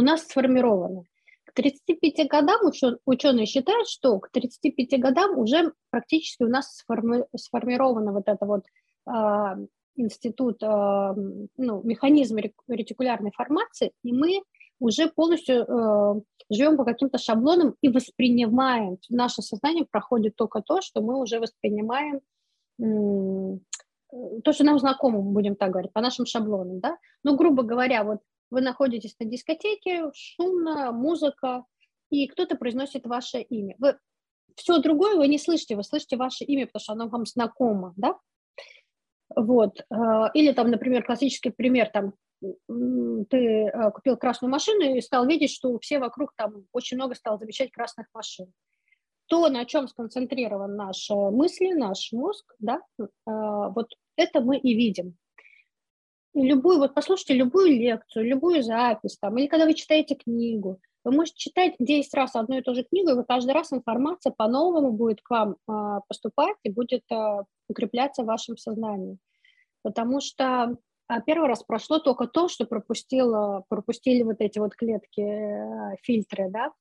нас 0.00 0.22
сформированы. 0.22 1.02
К 1.46 1.52
35 1.52 2.28
годам 2.28 2.60
ученые 3.06 3.46
считают, 3.46 3.88
что 3.88 4.20
к 4.20 4.30
35 4.30 5.00
годам 5.00 5.36
уже 5.36 5.72
практически 5.90 6.44
у 6.44 6.48
нас 6.48 6.76
сформи, 6.76 7.24
сформировано 7.36 8.12
вот 8.12 8.28
это 8.28 8.46
вот 8.46 8.66
э, 9.08 9.66
институт, 9.96 10.62
э, 10.62 10.66
ну, 11.56 11.82
механизм 11.82 12.36
ретикулярной 12.68 13.32
формации, 13.32 13.90
и 14.04 14.12
мы 14.12 14.42
уже 14.78 15.08
полностью 15.08 15.64
э, 15.64 16.20
живем 16.50 16.76
по 16.76 16.84
каким-то 16.84 17.18
шаблонам 17.18 17.74
и 17.80 17.88
воспринимаем. 17.88 18.98
Наше 19.08 19.42
сознание 19.42 19.86
проходит 19.90 20.36
только 20.36 20.62
то, 20.62 20.80
что 20.82 21.00
мы 21.02 21.20
уже 21.20 21.40
воспринимаем 21.40 22.20
то, 24.44 24.52
что 24.52 24.64
нам 24.64 24.78
знакомо, 24.78 25.20
будем 25.20 25.56
так 25.56 25.70
говорить, 25.70 25.92
по 25.92 26.00
нашим 26.00 26.26
шаблонам, 26.26 26.80
да, 26.80 26.96
ну, 27.22 27.36
грубо 27.36 27.62
говоря, 27.62 28.04
вот 28.04 28.18
вы 28.50 28.60
находитесь 28.60 29.16
на 29.18 29.26
дискотеке, 29.26 30.10
шумно, 30.12 30.92
музыка, 30.92 31.64
и 32.10 32.26
кто-то 32.26 32.56
произносит 32.56 33.06
ваше 33.06 33.40
имя. 33.40 33.76
Вы 33.78 33.96
все 34.56 34.78
другое 34.78 35.16
вы 35.16 35.28
не 35.28 35.38
слышите, 35.38 35.76
вы 35.76 35.84
слышите 35.84 36.16
ваше 36.16 36.44
имя, 36.44 36.66
потому 36.66 36.82
что 36.82 36.92
оно 36.92 37.08
вам 37.08 37.26
знакомо, 37.26 37.94
да? 37.96 38.18
Вот. 39.34 39.80
Э, 39.90 40.30
или 40.34 40.52
там, 40.52 40.70
например, 40.70 41.04
классический 41.04 41.50
пример, 41.50 41.90
там, 41.90 42.14
ты 42.40 43.36
э, 43.36 43.90
купил 43.92 44.16
красную 44.16 44.50
машину 44.50 44.96
и 44.96 45.00
стал 45.00 45.26
видеть, 45.26 45.52
что 45.52 45.78
все 45.78 46.00
вокруг 46.00 46.32
там 46.36 46.64
очень 46.72 46.96
много 46.96 47.14
стало 47.14 47.38
замечать 47.38 47.70
красных 47.70 48.08
машин 48.12 48.52
то, 49.30 49.48
на 49.48 49.64
чем 49.64 49.86
сконцентрирован 49.86 50.74
наши 50.74 51.14
мысли, 51.14 51.72
наш 51.72 52.10
мозг, 52.12 52.52
да, 52.58 52.82
э, 52.98 53.04
вот 53.26 53.86
это 54.16 54.40
мы 54.40 54.58
и 54.58 54.74
видим. 54.74 55.16
И 56.34 56.42
любую, 56.42 56.78
вот 56.78 56.94
послушайте 56.94 57.34
любую 57.34 57.68
лекцию, 57.68 58.26
любую 58.26 58.64
запись, 58.64 59.18
там, 59.20 59.38
или 59.38 59.46
когда 59.46 59.66
вы 59.66 59.74
читаете 59.74 60.16
книгу, 60.16 60.80
вы 61.04 61.12
можете 61.12 61.38
читать 61.38 61.76
10 61.78 62.12
раз 62.12 62.34
одну 62.34 62.58
и 62.58 62.62
ту 62.62 62.74
же 62.74 62.82
книгу, 62.82 63.10
и 63.10 63.14
вы 63.14 63.24
каждый 63.24 63.52
раз 63.52 63.72
информация 63.72 64.32
по-новому 64.36 64.90
будет 64.90 65.22
к 65.22 65.30
вам 65.30 65.52
э, 65.52 66.00
поступать 66.08 66.56
и 66.64 66.70
будет 66.70 67.04
э, 67.12 67.44
укрепляться 67.68 68.24
в 68.24 68.26
вашем 68.26 68.56
сознании. 68.56 69.16
Потому 69.82 70.20
что 70.20 70.76
первый 71.24 71.48
раз 71.48 71.62
прошло 71.62 72.00
только 72.00 72.26
то, 72.26 72.48
что 72.48 72.66
пропустило, 72.66 73.64
пропустили 73.68 74.22
вот 74.24 74.40
эти 74.40 74.58
вот 74.58 74.74
клетки, 74.74 75.96
фильтры, 76.02 76.50
да, 76.50 76.72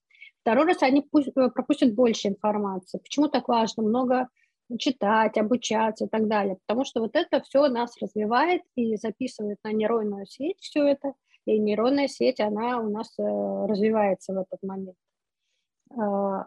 Второй 0.42 0.66
раз 0.66 0.82
они 0.82 1.02
э, 1.02 1.50
пропустят 1.50 1.94
больше 1.94 2.30
информации. 2.30 3.00
Почему 3.00 3.28
так 3.28 3.48
важно 3.48 3.84
много 3.84 4.30
читать, 4.78 5.38
обучаться 5.38 6.06
и 6.06 6.08
так 6.08 6.28
далее? 6.28 6.58
Потому 6.66 6.86
что 6.86 7.02
вот 7.02 7.16
это 7.16 7.42
все 7.42 7.68
нас 7.68 7.96
развивает 8.02 8.62
и 8.76 8.96
записывает 8.96 9.58
на 9.64 9.72
нейронную 9.72 10.26
сеть 10.26 10.60
все 10.60 10.88
это, 10.88 11.14
и 11.46 11.58
нейронная 11.60 12.08
сеть, 12.08 12.40
она 12.40 12.80
у 12.80 12.90
нас 12.90 13.14
э, 13.20 13.24
развивается 13.24 14.34
в 14.34 14.38
этот 14.38 14.62
момент. 14.64 14.98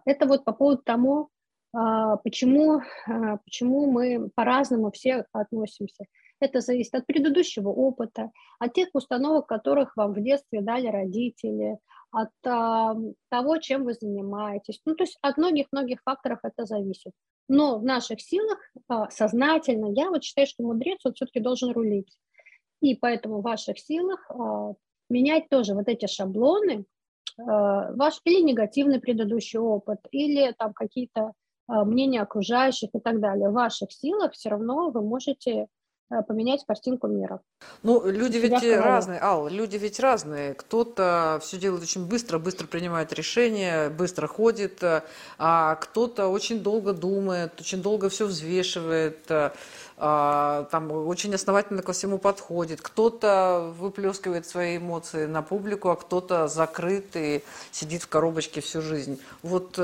Это 0.05 0.27
вот 0.27 0.45
по 0.45 0.53
поводу 0.53 0.83
тому, 0.85 1.29
почему, 1.73 2.81
почему 3.45 3.91
мы 3.91 4.31
по-разному 4.37 4.93
все 4.93 5.25
относимся. 5.33 6.05
Это 6.39 6.61
зависит 6.61 6.95
от 6.95 7.07
предыдущего 7.07 7.69
опыта, 7.69 8.31
от 8.59 8.73
тех 8.73 8.89
установок, 8.93 9.47
которых 9.47 9.97
вам 9.97 10.13
в 10.13 10.23
детстве 10.23 10.61
дали 10.61 10.87
родители, 10.87 11.79
от 12.12 12.31
а, 12.46 12.94
того, 13.31 13.57
чем 13.59 13.85
вы 13.85 13.94
занимаетесь. 13.94 14.81
Ну, 14.85 14.94
то 14.94 15.05
есть 15.05 15.18
от 15.22 15.38
многих-многих 15.38 16.01
факторов 16.05 16.40
это 16.42 16.66
зависит. 16.66 17.12
Но 17.48 17.79
в 17.79 17.85
наших 17.85 18.20
силах 18.20 18.59
а, 18.88 19.11
сознательно, 19.11 19.92
я 19.94 20.11
вот 20.11 20.22
считаю, 20.22 20.46
что 20.46 20.62
мудрец 20.62 21.01
вот 21.05 21.16
все-таки 21.16 21.40
должен 21.40 21.72
рулить. 21.72 22.16
И 22.81 22.94
поэтому 22.94 23.40
в 23.40 23.42
ваших 23.42 23.79
силах 23.79 24.31
а, 24.31 24.75
менять 25.09 25.48
тоже 25.48 25.75
вот 25.75 25.88
эти 25.88 26.07
шаблоны, 26.07 26.85
а, 27.38 27.92
ваш 27.94 28.20
или 28.25 28.42
негативный 28.42 29.01
предыдущий 29.01 29.59
опыт, 29.59 30.01
или 30.11 30.55
там 30.57 30.72
какие-то 30.72 31.33
мнения 31.68 32.20
окружающих 32.20 32.90
и 32.92 32.98
так 32.98 33.20
далее. 33.20 33.48
В 33.48 33.55
ваших 33.55 33.92
силах 33.92 34.33
все 34.33 34.51
равно 34.51 34.90
вы 34.90 35.01
можете 35.01 35.68
Э, 35.82 35.82
поменять 36.20 36.64
картинку 36.66 37.07
мира. 37.07 37.40
Ну, 37.83 38.07
люди 38.11 38.37
ведь 38.37 38.62
разные, 38.62 39.18
Ал, 39.22 39.48
люди 39.48 39.77
ведь 39.77 39.98
разные. 40.01 40.55
Кто-то 40.55 41.38
все 41.42 41.57
делает 41.57 41.83
очень 41.83 42.07
быстро, 42.07 42.38
быстро 42.38 42.66
принимает 42.66 43.12
решения, 43.12 43.88
быстро 43.88 44.27
ходит, 44.27 44.83
э, 44.83 45.03
а 45.38 45.77
кто-то 45.77 46.29
очень 46.29 46.61
долго 46.62 46.92
думает, 46.92 47.61
очень 47.61 47.83
долго 47.83 48.09
все 48.09 48.27
взвешивает, 48.27 49.31
э, 49.31 49.51
а, 50.05 50.64
там 50.72 50.90
очень 50.90 51.33
основательно 51.35 51.83
ко 51.83 51.92
всему 51.92 52.18
подходит. 52.18 52.81
Кто-то 52.81 53.72
выплескивает 53.79 54.46
свои 54.46 54.79
эмоции 54.79 55.27
на 55.27 55.42
публику, 55.42 55.90
а 55.90 55.96
кто-то 55.96 56.48
закрыт 56.48 57.14
и 57.14 57.44
сидит 57.70 58.03
в 58.03 58.09
коробочке 58.09 58.61
всю 58.61 58.83
жизнь. 58.83 59.20
Вот 59.42 59.79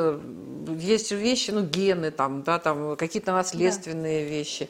есть 0.76 1.12
вещи, 1.12 1.52
ну, 1.52 1.62
гены 1.62 2.10
там, 2.10 2.42
да, 2.42 2.58
там 2.58 2.96
какие-то 2.96 3.32
наследственные 3.32 4.24
да. 4.24 4.30
вещи. 4.30 4.68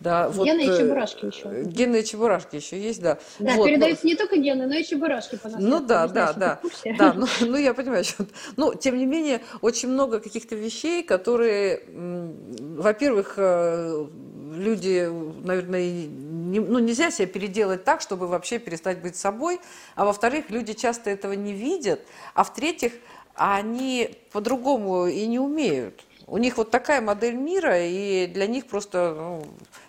Да, 0.00 0.30
вот, 0.30 0.46
гены 0.46 0.62
и 0.62 0.70
э, 0.70 0.78
чебурашки 0.78 1.26
еще. 1.26 1.62
Гены 1.64 2.00
и 2.00 2.04
чебурашки 2.04 2.56
еще 2.56 2.80
есть, 2.80 3.02
да. 3.02 3.18
Да, 3.38 3.54
вот, 3.56 3.66
передаются 3.66 4.04
но... 4.04 4.10
не 4.10 4.16
только 4.16 4.36
гены, 4.36 4.66
но 4.66 4.74
и 4.74 4.82
чебурашки 4.82 5.36
по 5.36 5.48
наследству. 5.48 5.78
Ну 5.78 5.86
да, 5.86 6.08
да, 6.08 6.32
да. 6.32 6.60
Да, 6.98 7.12
ну, 7.12 7.26
ну 7.40 7.56
я 7.56 7.74
понимаю. 7.74 8.04
Что... 8.04 8.24
Ну, 8.56 8.74
тем 8.74 8.96
не 8.96 9.04
менее, 9.04 9.42
очень 9.60 9.90
много 9.90 10.20
каких-то 10.20 10.54
вещей, 10.54 11.02
которые, 11.02 11.82
во-первых, 11.92 13.34
э, 13.36 14.06
люди, 14.54 15.06
наверное, 15.44 15.82
не, 15.82 16.60
ну, 16.60 16.78
нельзя 16.78 17.10
себя 17.10 17.26
переделать 17.26 17.84
так, 17.84 18.00
чтобы 18.00 18.26
вообще 18.26 18.58
перестать 18.58 19.02
быть 19.02 19.16
собой, 19.16 19.60
а 19.96 20.06
во-вторых, 20.06 20.46
люди 20.48 20.72
часто 20.72 21.10
этого 21.10 21.34
не 21.34 21.52
видят, 21.52 22.00
а 22.34 22.44
в-третьих, 22.44 22.92
они 23.34 24.16
по-другому 24.32 25.06
и 25.06 25.26
не 25.26 25.38
умеют. 25.38 26.04
У 26.30 26.38
них 26.38 26.58
вот 26.58 26.70
такая 26.70 27.00
модель 27.00 27.34
мира, 27.34 27.84
и 27.84 28.28
для 28.28 28.46
них 28.46 28.66
просто 28.66 29.14
ну, 29.18 29.42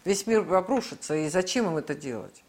весь 0.05 0.25
мир 0.25 0.51
обрушится. 0.55 1.15
И 1.15 1.29
зачем 1.29 1.67
им 1.67 1.77
это 1.77 1.93
делать? 1.93 2.43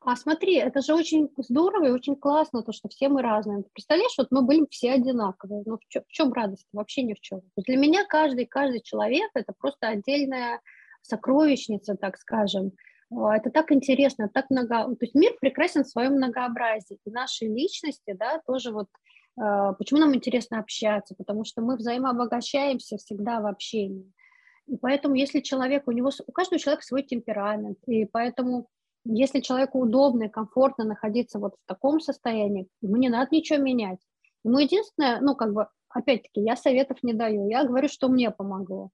А 0.00 0.14
смотри, 0.14 0.54
это 0.54 0.80
же 0.80 0.94
очень 0.94 1.28
здорово 1.36 1.86
и 1.86 1.90
очень 1.90 2.14
классно, 2.14 2.62
то, 2.62 2.72
что 2.72 2.88
все 2.88 3.08
мы 3.08 3.22
разные. 3.22 3.64
Представляешь, 3.72 4.14
вот 4.16 4.28
мы 4.30 4.42
были 4.42 4.64
все 4.70 4.92
одинаковые. 4.92 5.64
Ну, 5.66 5.78
в 5.78 5.88
чем, 5.88 6.04
в 6.06 6.12
чем 6.12 6.32
радость? 6.32 6.68
Вообще 6.72 7.02
ни 7.02 7.14
в 7.14 7.20
чем. 7.20 7.40
Для 7.56 7.76
меня 7.76 8.06
каждый, 8.06 8.46
каждый 8.46 8.82
человек– 8.82 9.28
это 9.34 9.52
просто 9.58 9.88
отдельная 9.88 10.60
сокровищница, 11.02 11.96
так 11.96 12.16
скажем. 12.18 12.70
А, 13.10 13.36
это 13.36 13.50
так 13.50 13.72
интересно, 13.72 14.30
так 14.32 14.48
много... 14.50 14.94
То 14.94 15.04
есть 15.04 15.16
мир 15.16 15.34
прекрасен 15.40 15.82
в 15.82 15.88
своем 15.88 16.12
многообразии. 16.12 17.00
И 17.04 17.10
наши 17.10 17.46
личности, 17.46 18.12
да, 18.12 18.40
тоже 18.46 18.70
вот 18.70 18.86
почему 19.78 20.00
нам 20.00 20.14
интересно 20.14 20.58
общаться? 20.58 21.14
Потому 21.16 21.44
что 21.44 21.62
мы 21.62 21.76
взаимообогащаемся 21.76 22.96
всегда 22.96 23.40
в 23.40 23.46
общении. 23.46 24.12
И 24.66 24.76
поэтому, 24.76 25.14
если 25.14 25.40
человек, 25.40 25.84
у 25.86 25.92
него, 25.92 26.10
у 26.26 26.32
каждого 26.32 26.58
человека 26.58 26.84
свой 26.84 27.02
темперамент, 27.02 27.78
и 27.86 28.04
поэтому, 28.04 28.68
если 29.04 29.40
человеку 29.40 29.80
удобно 29.80 30.24
и 30.24 30.28
комфортно 30.28 30.84
находиться 30.84 31.38
вот 31.38 31.54
в 31.54 31.66
таком 31.66 32.00
состоянии, 32.00 32.68
ему 32.82 32.96
не 32.96 33.08
надо 33.08 33.28
ничего 33.32 33.58
менять. 33.58 34.00
Ему 34.44 34.58
единственное, 34.58 35.20
ну, 35.20 35.34
как 35.34 35.54
бы, 35.54 35.68
опять-таки, 35.88 36.42
я 36.42 36.54
советов 36.54 36.98
не 37.02 37.14
даю, 37.14 37.48
я 37.48 37.64
говорю, 37.64 37.88
что 37.88 38.08
мне 38.08 38.30
помогло. 38.30 38.90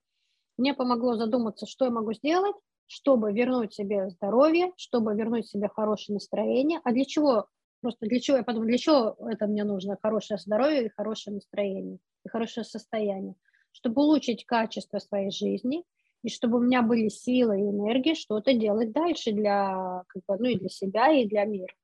Мне 0.57 0.75
помогло 0.75 1.17
задуматься, 1.17 1.67
что 1.67 1.87
я 1.87 1.91
могу 1.91 2.13
сделать, 2.13 2.55
чтобы 2.87 3.33
вернуть 3.33 3.75
себе 3.75 4.11
здоровье, 4.11 4.73
чтобы 4.77 5.15
вернуть 5.15 5.49
себе 5.49 5.69
хорошее 5.69 6.15
настроение. 6.15 6.81
А 6.85 6.93
для 6.93 7.05
чего 7.05 7.47
Просто 7.85 8.07
для 8.07 8.19
чего, 8.19 8.39
я 8.39 8.43
подумала, 8.43 8.69
для 8.69 8.79
чего 8.79 9.15
это 9.31 9.47
мне 9.47 9.63
нужно, 9.63 9.99
хорошее 10.03 10.39
здоровье 10.39 10.87
и 10.87 10.89
хорошее 10.89 11.35
настроение, 11.35 11.99
и 12.25 12.29
хорошее 12.31 12.65
состояние? 12.65 13.35
Чтобы 13.73 14.01
улучшить 14.01 14.47
качество 14.47 14.99
своей 15.01 15.31
жизни, 15.31 15.85
и 16.23 16.31
чтобы 16.31 16.57
у 16.57 16.63
меня 16.63 16.81
были 16.81 17.09
силы 17.09 17.61
и 17.61 17.65
энергия 17.65 18.15
что-то 18.15 18.55
делать 18.55 18.93
дальше 18.93 19.33
для, 19.33 20.03
как 20.09 20.23
бы, 20.27 20.39
ну, 20.39 20.47
и 20.47 20.59
для 20.59 20.71
себя, 20.71 21.13
и 21.13 21.29
для 21.29 21.45
мира. 21.45 21.75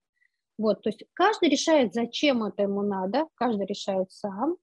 Вот, 0.57 0.81
то 0.81 0.89
есть 0.89 1.05
каждый 1.13 1.51
решает, 1.51 1.93
зачем 1.93 2.45
это 2.45 2.63
ему 2.63 2.81
надо, 2.81 3.27
каждый 3.35 3.67
решает 3.67 4.11
сам, 4.11 4.57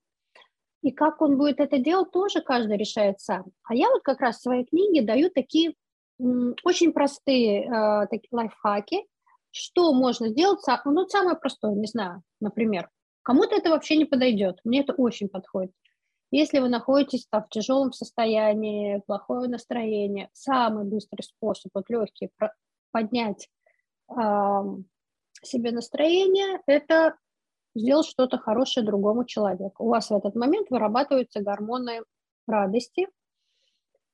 и 0.81 0.89
как 0.89 1.21
он 1.21 1.37
будет 1.37 1.59
это 1.59 1.77
делать, 1.77 2.09
тоже 2.09 2.41
каждый 2.41 2.77
решает 2.77 3.19
сам. 3.19 3.45
А 3.63 3.75
я 3.75 3.91
вот 3.91 4.01
как 4.01 4.21
раз 4.21 4.39
в 4.39 4.41
своей 4.41 4.65
книге 4.65 5.03
даю 5.03 5.29
такие 5.29 5.75
очень 6.17 6.93
простые 6.93 7.65
э, 7.65 8.07
такие 8.07 8.29
лайфхаки, 8.31 9.05
что 9.57 9.93
можно 9.93 10.29
сделать? 10.29 10.59
Ну, 10.85 11.07
самое 11.07 11.37
простое, 11.37 11.73
не 11.73 11.87
знаю, 11.87 12.21
например, 12.39 12.89
кому-то 13.23 13.55
это 13.55 13.69
вообще 13.69 13.97
не 13.97 14.05
подойдет, 14.05 14.59
мне 14.63 14.81
это 14.81 14.93
очень 14.93 15.29
подходит. 15.29 15.71
Если 16.29 16.59
вы 16.59 16.67
находитесь 16.67 17.25
там, 17.29 17.43
в 17.43 17.49
тяжелом 17.49 17.93
состоянии, 17.93 19.01
плохое 19.07 19.49
настроение, 19.49 20.29
самый 20.33 20.83
быстрый 20.83 21.21
способ, 21.21 21.71
вот 21.73 21.89
легкий, 21.89 22.29
поднять 22.91 23.49
э, 24.09 24.15
себе 25.41 25.71
настроение, 25.71 26.61
это 26.65 27.15
сделать 27.75 28.07
что-то 28.07 28.37
хорошее 28.37 28.85
другому 28.85 29.23
человеку. 29.23 29.85
У 29.85 29.89
вас 29.89 30.09
в 30.09 30.15
этот 30.15 30.35
момент 30.35 30.69
вырабатываются 30.69 31.41
гормоны 31.41 32.01
радости. 32.45 33.07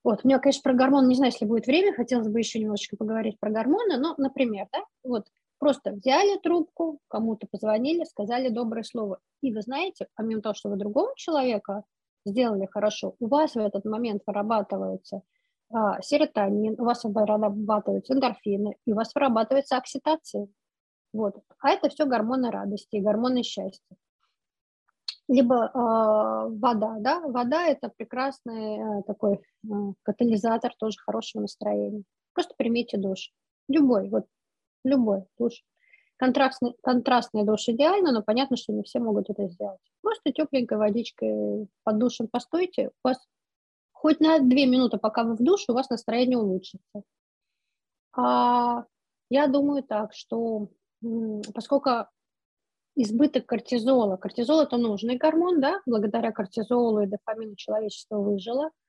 Вот, 0.04 0.22
у 0.24 0.28
меня, 0.28 0.39
конечно, 0.39 0.62
про 0.63 0.74
гормоны, 0.74 1.08
не 1.08 1.16
знаю, 1.16 1.32
если 1.32 1.46
будет 1.46 1.66
время, 1.66 1.94
хотелось 1.94 2.28
бы 2.28 2.39
еще 2.39 2.60
немножечко 2.60 2.98
поговорить 2.98 3.39
про 3.39 3.50
гормоны, 3.50 3.98
но, 3.98 4.16
например, 4.18 4.68
да, 4.72 4.84
вот 5.04 5.26
Просто 5.63 5.92
взяли 5.92 6.38
трубку, 6.39 7.00
кому-то 7.08 7.48
позвонили, 7.50 8.04
сказали 8.04 8.50
доброе 8.50 8.84
слово. 8.84 9.20
И 9.42 9.54
вы 9.54 9.62
знаете, 9.62 10.08
помимо 10.13 10.42
того, 10.42 10.54
что 10.56 10.68
вы 10.68 10.76
другому 10.76 11.13
человеку 11.16 11.86
сделали 12.26 12.68
хорошо, 12.70 13.16
у 13.22 13.28
вас 13.28 13.56
в 13.56 13.60
этот 13.60 13.86
момент 13.86 14.24
вырабатывается 14.28 15.22
а, 15.74 16.02
серотонин, 16.02 16.76
у 16.78 16.84
вас 16.84 17.06
вырабатываются 17.06 18.13
эндорфины, 18.13 18.76
и 18.86 18.92
у 18.92 18.96
вас 18.96 19.16
вырабатывается 19.16 19.78
окситоцин. 19.78 20.54
Вот. 21.13 21.38
А 21.60 21.70
это 21.70 21.88
все 21.88 22.04
гормоны 22.04 22.52
радости, 22.52 22.98
гормоны 22.98 23.44
счастья. 23.44 23.96
Либо 25.30 25.56
э, 25.56 25.70
вода, 25.74 26.98
да, 27.00 27.22
вода 27.22 27.68
это 27.68 27.90
прекрасный 27.96 29.00
э, 29.00 29.04
такой 29.04 29.36
э, 29.36 29.68
катализатор 30.04 30.74
тоже 30.78 30.98
хорошего 31.00 31.44
настроения. 31.44 32.04
Просто 32.34 32.54
примите 32.58 32.98
душ, 32.98 33.32
любой, 33.70 34.10
вот 34.10 34.26
любой 34.84 35.26
душ. 35.38 35.64
Контрастный, 36.18 36.76
контрастный 36.84 37.46
душ 37.46 37.68
идеально, 37.70 38.12
но 38.12 38.22
понятно, 38.22 38.58
что 38.58 38.74
не 38.74 38.84
все 38.84 39.00
могут 39.00 39.30
это 39.30 39.48
сделать. 39.48 39.80
Просто 40.02 40.32
тепленькой 40.32 40.78
водичкой 40.78 41.68
под 41.84 41.98
душем 41.98 42.28
постойте, 42.28 42.90
у 42.90 43.08
вас 43.08 43.18
хоть 43.92 44.20
на 44.20 44.40
две 44.40 44.66
минуты, 44.66 44.98
пока 44.98 45.24
вы 45.24 45.36
в 45.36 45.42
душе, 45.42 45.72
у 45.72 45.76
вас 45.76 45.90
настроение 45.90 46.38
улучшится. 46.38 47.04
А 48.16 48.84
я 49.30 49.48
думаю 49.48 49.84
так, 49.84 50.14
что 50.14 50.68
поскольку 51.54 52.08
избыток 52.96 53.46
кортизола, 53.46 54.18
кортизол 54.18 54.62
это 54.62 54.78
нужный 54.78 55.18
гормон, 55.18 55.60
да, 55.60 55.82
благодаря 55.86 56.32
кортизолу 56.32 57.02
и 57.02 57.08
дофамину 57.08 57.56
человечество 57.56 58.18
выжило– 58.18 58.70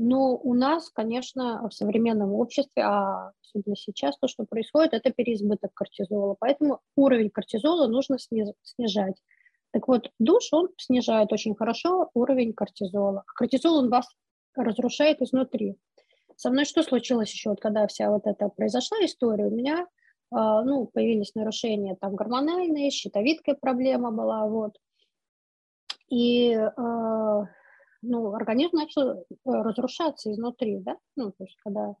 но 0.00 0.36
у 0.36 0.54
нас, 0.54 0.90
конечно, 0.90 1.68
в 1.68 1.74
современном 1.74 2.32
обществе, 2.32 2.84
а 2.84 3.32
особенно 3.42 3.74
сейчас 3.74 4.16
то, 4.16 4.28
что 4.28 4.44
происходит, 4.44 4.94
это 4.94 5.10
переизбыток 5.10 5.74
кортизола. 5.74 6.36
Поэтому 6.38 6.78
уровень 6.94 7.30
кортизола 7.30 7.88
нужно 7.88 8.16
снижать. 8.62 9.16
Так 9.72 9.88
вот, 9.88 10.12
душ, 10.20 10.52
он 10.52 10.68
снижает 10.76 11.32
очень 11.32 11.56
хорошо 11.56 12.12
уровень 12.14 12.52
кортизола. 12.52 13.24
Кортизол, 13.34 13.78
он 13.78 13.90
вас 13.90 14.06
разрушает 14.54 15.20
изнутри. 15.20 15.76
Со 16.36 16.50
мной 16.50 16.64
что 16.64 16.84
случилось 16.84 17.32
еще, 17.32 17.50
вот 17.50 17.60
когда 17.60 17.88
вся 17.88 18.08
вот 18.08 18.28
эта 18.28 18.48
произошла 18.50 18.98
история, 19.04 19.46
у 19.46 19.50
меня 19.50 19.84
ну, 20.30 20.86
появились 20.92 21.34
нарушения 21.34 21.96
там 22.00 22.14
гормональные, 22.14 22.90
щитовидкой 22.90 23.54
проблема 23.54 24.10
была, 24.10 24.46
вот. 24.46 24.76
И 26.08 26.52
э, 26.52 27.42
ну, 28.02 28.34
организм 28.34 28.76
начал 28.76 29.10
э, 29.10 29.24
разрушаться 29.44 30.32
изнутри, 30.32 30.78
да, 30.78 30.96
ну, 31.16 31.30
то 31.32 31.44
есть 31.44 31.56
когда 31.62 31.94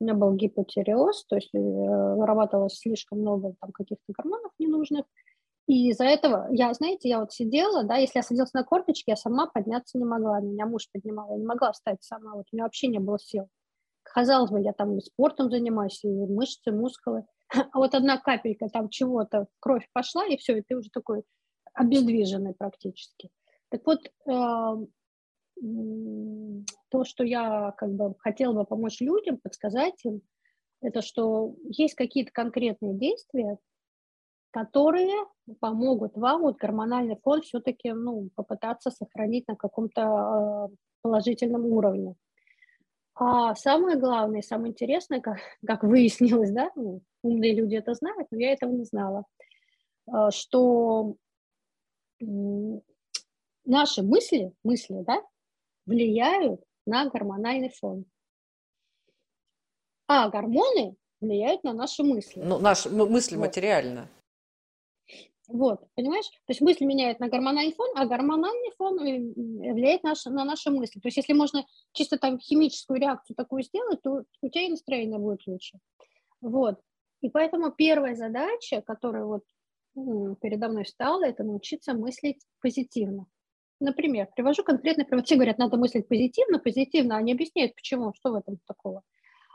у 0.00 0.04
меня 0.04 0.14
был 0.14 0.34
гипотиреоз, 0.34 1.24
то 1.26 1.36
есть 1.36 1.54
э, 1.54 1.58
вырабатывалось 1.58 2.78
слишком 2.78 3.20
много 3.20 3.54
там 3.60 3.72
каких-то 3.72 4.12
гормонов 4.12 4.52
ненужных, 4.58 5.04
И 5.66 5.90
из-за 5.90 6.04
этого, 6.04 6.48
я, 6.50 6.74
знаете, 6.74 7.08
я 7.08 7.20
вот 7.20 7.32
сидела, 7.32 7.84
да, 7.84 7.96
если 7.96 8.18
я 8.18 8.22
садилась 8.22 8.52
на 8.52 8.64
корточки, 8.64 9.10
я 9.10 9.16
сама 9.16 9.46
подняться 9.46 9.98
не 9.98 10.04
могла, 10.04 10.40
меня 10.40 10.66
муж 10.66 10.88
поднимал, 10.92 11.30
я 11.30 11.38
не 11.38 11.46
могла 11.46 11.72
встать 11.72 12.02
сама, 12.02 12.34
вот 12.34 12.46
у 12.52 12.56
меня 12.56 12.64
вообще 12.64 12.88
не 12.88 12.98
было 12.98 13.18
сил. 13.18 13.48
Казалось 14.02 14.50
бы, 14.50 14.60
я 14.60 14.72
там 14.72 15.00
спортом 15.00 15.50
занимаюсь, 15.50 16.04
и 16.04 16.08
мышцы, 16.08 16.70
мускулы, 16.72 17.20
а 17.20 17.24
вот 17.74 17.94
одна 17.94 18.18
капелька 18.18 18.68
там 18.68 18.88
чего-то, 18.88 19.46
кровь 19.60 19.88
пошла, 19.92 20.26
и 20.26 20.36
все, 20.36 20.58
и 20.58 20.62
ты 20.62 20.76
уже 20.76 20.90
такой 20.90 21.24
обездвиженный 21.74 22.54
практически. 22.54 23.30
Так 23.68 23.82
вот, 23.86 24.00
э, 24.06 24.86
то, 26.90 27.04
что 27.04 27.24
я 27.24 27.72
как 27.76 27.92
бы 27.92 28.14
хотела 28.18 28.52
бы 28.52 28.64
помочь 28.64 29.00
людям, 29.00 29.38
подсказать 29.38 30.04
им, 30.04 30.22
это 30.80 31.00
что 31.00 31.54
есть 31.64 31.94
какие-то 31.94 32.30
конкретные 32.32 32.94
действия, 32.94 33.58
которые 34.50 35.12
помогут 35.60 36.16
вам 36.16 36.42
вот 36.42 36.56
гормональный 36.56 37.18
фон 37.22 37.42
все-таки 37.42 37.92
ну, 37.92 38.30
попытаться 38.36 38.90
сохранить 38.90 39.48
на 39.48 39.56
каком-то 39.56 40.02
э, 40.70 40.76
положительном 41.02 41.64
уровне. 41.66 42.14
А 43.16 43.54
самое 43.54 43.96
главное, 43.96 44.42
самое 44.42 44.72
интересное, 44.72 45.20
как, 45.20 45.38
как 45.64 45.84
выяснилось, 45.84 46.50
да, 46.50 46.70
ну, 46.74 47.00
умные 47.22 47.54
люди 47.54 47.76
это 47.76 47.94
знают, 47.94 48.26
но 48.30 48.38
я 48.38 48.52
этого 48.52 48.72
не 48.72 48.84
знала, 48.84 49.24
э, 50.08 50.30
что 50.30 51.14
наши 53.64 54.02
мысли, 54.02 54.52
мысли, 54.64 55.04
да, 55.06 55.22
влияют 55.86 56.60
на 56.86 57.08
гормональный 57.08 57.70
фон. 57.70 58.04
А 60.06 60.28
гормоны 60.28 60.96
влияют 61.20 61.64
на 61.64 61.72
наши 61.72 62.02
мысли. 62.02 62.40
Ну, 62.40 62.58
наши 62.58 62.90
мысли 62.90 63.36
вот. 63.36 63.46
материально. 63.46 64.08
Вот, 65.46 65.80
понимаешь? 65.94 66.28
То 66.46 66.50
есть 66.50 66.62
мысль 66.62 66.84
меняет 66.86 67.20
на 67.20 67.28
гормональный 67.28 67.74
фон, 67.74 67.90
а 67.96 68.06
гормональный 68.06 68.70
фон 68.78 68.98
влияет 68.98 70.02
наш, 70.02 70.24
на 70.24 70.44
наши 70.44 70.70
мысли. 70.70 71.00
То 71.00 71.08
есть 71.08 71.18
если 71.18 71.34
можно 71.34 71.66
чисто 71.92 72.18
там 72.18 72.38
химическую 72.38 72.98
реакцию 72.98 73.36
такую 73.36 73.62
сделать, 73.62 74.00
то 74.02 74.24
у 74.40 74.48
тебя 74.48 74.66
и 74.66 74.70
настроение 74.70 75.18
будет 75.18 75.46
лучше. 75.46 75.78
Вот. 76.40 76.80
И 77.20 77.28
поэтому 77.28 77.70
первая 77.70 78.14
задача, 78.14 78.82
которая 78.82 79.24
вот 79.24 79.44
передо 80.40 80.68
мной 80.68 80.84
встала, 80.84 81.24
это 81.24 81.44
научиться 81.44 81.94
мыслить 81.94 82.40
позитивно. 82.60 83.26
Например, 83.80 84.28
привожу 84.34 84.64
конкретный 84.64 85.04
пример. 85.04 85.24
Все 85.24 85.34
говорят, 85.34 85.58
надо 85.58 85.76
мыслить 85.76 86.08
позитивно, 86.08 86.58
позитивно, 86.58 87.16
они 87.16 87.32
объясняют, 87.32 87.74
почему, 87.74 88.12
что 88.14 88.30
в 88.30 88.34
этом 88.36 88.58
такого. 88.66 89.02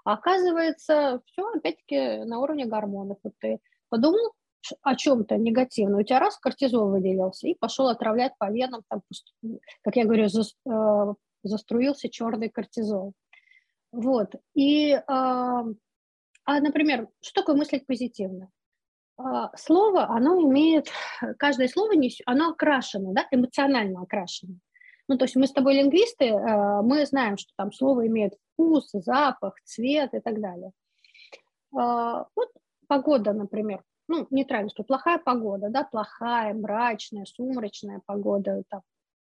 А 0.05 0.13
оказывается, 0.13 1.21
все 1.25 1.47
опять-таки 1.49 2.23
на 2.25 2.39
уровне 2.39 2.65
гормонов. 2.65 3.17
Вот 3.23 3.33
ты 3.39 3.59
подумал 3.89 4.33
о 4.81 4.95
чем-то 4.95 5.37
негативном, 5.37 5.99
у 5.99 6.03
тебя 6.03 6.19
раз 6.19 6.37
кортизол 6.37 6.89
выделился 6.89 7.47
и 7.47 7.55
пошел 7.55 7.87
отравлять 7.87 8.33
по 8.37 8.51
венам, 8.51 8.83
там, 8.89 9.01
как 9.81 9.95
я 9.95 10.05
говорю, 10.05 10.27
за, 10.27 10.41
э, 10.41 11.13
заструился 11.43 12.09
черный 12.09 12.49
кортизол. 12.49 13.13
Вот. 13.91 14.35
И, 14.53 14.91
э, 14.91 15.01
а, 15.07 15.73
например, 16.45 17.07
что 17.21 17.41
такое 17.41 17.55
мыслить 17.55 17.85
позитивно? 17.85 18.49
А, 19.17 19.51
слово, 19.57 20.07
оно 20.09 20.41
имеет, 20.41 20.87
каждое 21.37 21.67
слово, 21.67 21.93
оно 22.25 22.51
окрашено, 22.51 23.13
да, 23.13 23.27
эмоционально 23.31 24.01
окрашено. 24.01 24.55
Ну, 25.09 25.17
то 25.17 25.25
есть 25.25 25.35
мы 25.35 25.47
с 25.47 25.51
тобой 25.51 25.73
лингвисты, 25.75 26.29
а, 26.29 26.81
мы 26.81 27.05
знаем, 27.05 27.37
что 27.37 27.51
там 27.57 27.73
слово 27.73 28.07
имеет 28.07 28.35
вкус, 28.53 28.89
запах, 28.93 29.55
цвет 29.65 30.13
и 30.13 30.19
так 30.19 30.39
далее. 30.39 30.71
А, 31.75 32.27
вот 32.35 32.49
погода, 32.87 33.33
например, 33.33 33.83
ну, 34.09 34.27
нейтрально, 34.31 34.69
что 34.69 34.83
плохая 34.83 35.19
погода, 35.19 35.69
да, 35.69 35.83
плохая, 35.83 36.53
мрачная, 36.53 37.25
сумрачная 37.25 38.01
погода, 38.05 38.63
там, 38.67 38.81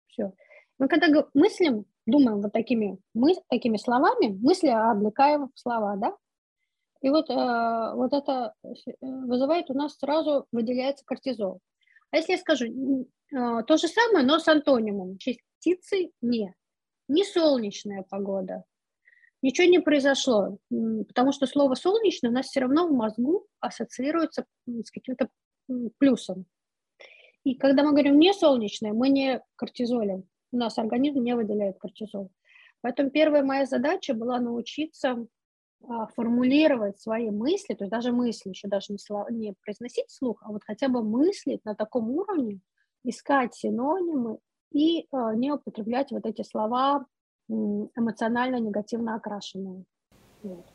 все. 0.08 0.32
Мы 0.78 0.88
когда 0.88 1.26
мыслим, 1.34 1.86
думаем 2.06 2.40
вот 2.40 2.54
такими, 2.54 3.00
мы, 3.14 3.34
такими 3.50 3.78
словами, 3.78 4.28
мысли 4.28 4.68
облекаем 4.68 5.50
в 5.54 5.60
слова, 5.60 5.96
да, 5.98 6.16
и 7.02 7.10
вот, 7.10 7.30
э, 7.30 7.94
вот 7.96 8.14
это 8.14 8.54
э, 8.64 8.70
вызывает 9.02 9.70
у 9.72 9.74
нас 9.74 9.98
сразу 9.98 10.46
выделяется 10.52 11.04
кортизол. 11.06 11.62
А 12.12 12.18
если 12.18 12.34
я 12.34 12.38
скажу 12.38 12.66
э, 12.66 13.64
то 13.64 13.78
же 13.78 13.88
самое, 13.88 14.26
но 14.26 14.38
с 14.38 14.48
антонимом, 14.48 15.18
частицы 15.18 16.12
не, 16.22 16.54
не 17.08 17.24
солнечная 17.24 18.06
погода, 18.08 18.66
ничего 19.42 19.68
не 19.68 19.80
произошло, 19.80 20.58
потому 20.70 21.32
что 21.32 21.46
слово 21.48 21.76
солнечное 21.76 22.32
у 22.32 22.34
нас 22.34 22.48
все 22.48 22.62
равно 22.62 22.88
в 22.88 22.92
мозгу 22.92 23.46
ассоциируется 23.60 24.46
с 24.68 24.92
каким-то 24.92 25.30
плюсом. 25.98 26.46
И 27.44 27.56
когда 27.56 27.84
мы 27.84 27.92
говорим 27.92 28.20
не 28.20 28.34
солнечное, 28.34 28.94
мы 28.94 29.10
не 29.10 29.42
кортизолем, 29.56 30.28
у 30.52 30.58
нас 30.58 30.78
организм 30.78 31.24
не 31.24 31.36
выделяет 31.36 31.78
кортизол. 31.78 32.32
Поэтому 32.82 33.10
первая 33.10 33.44
моя 33.44 33.66
задача 33.66 34.14
была 34.14 34.40
научиться 34.40 35.28
а, 35.88 36.08
формулировать 36.08 37.00
свои 37.00 37.30
мысли, 37.30 37.74
то 37.74 37.86
есть 37.86 37.92
даже 37.92 38.12
мысли, 38.12 38.50
еще 38.50 38.68
даже 38.68 38.94
не, 39.30 39.54
произносить 39.64 40.08
вслух, 40.08 40.42
а 40.44 40.52
вот 40.52 40.62
хотя 40.66 40.90
бы 40.90 41.04
мыслить 41.04 41.64
на 41.66 41.76
таком 41.76 42.10
уровне, 42.12 42.60
искать 43.04 43.56
синонимы 43.56 44.40
и 44.72 45.02
э, 45.02 45.06
не 45.36 45.52
употреблять 45.52 46.12
вот 46.12 46.26
эти 46.26 46.42
слова 46.44 47.06
эмоционально 47.50 48.58
негативно 48.58 49.16
окрашенные. 49.16 49.84
Вот. 50.44 50.66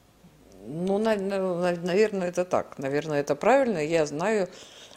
Ну, 0.67 0.99
наверное, 0.99 2.29
это 2.29 2.45
так. 2.45 2.79
Наверное, 2.79 3.21
это 3.21 3.37
правильно. 3.37 3.79
Я 3.79 4.07
знаю 4.07 4.49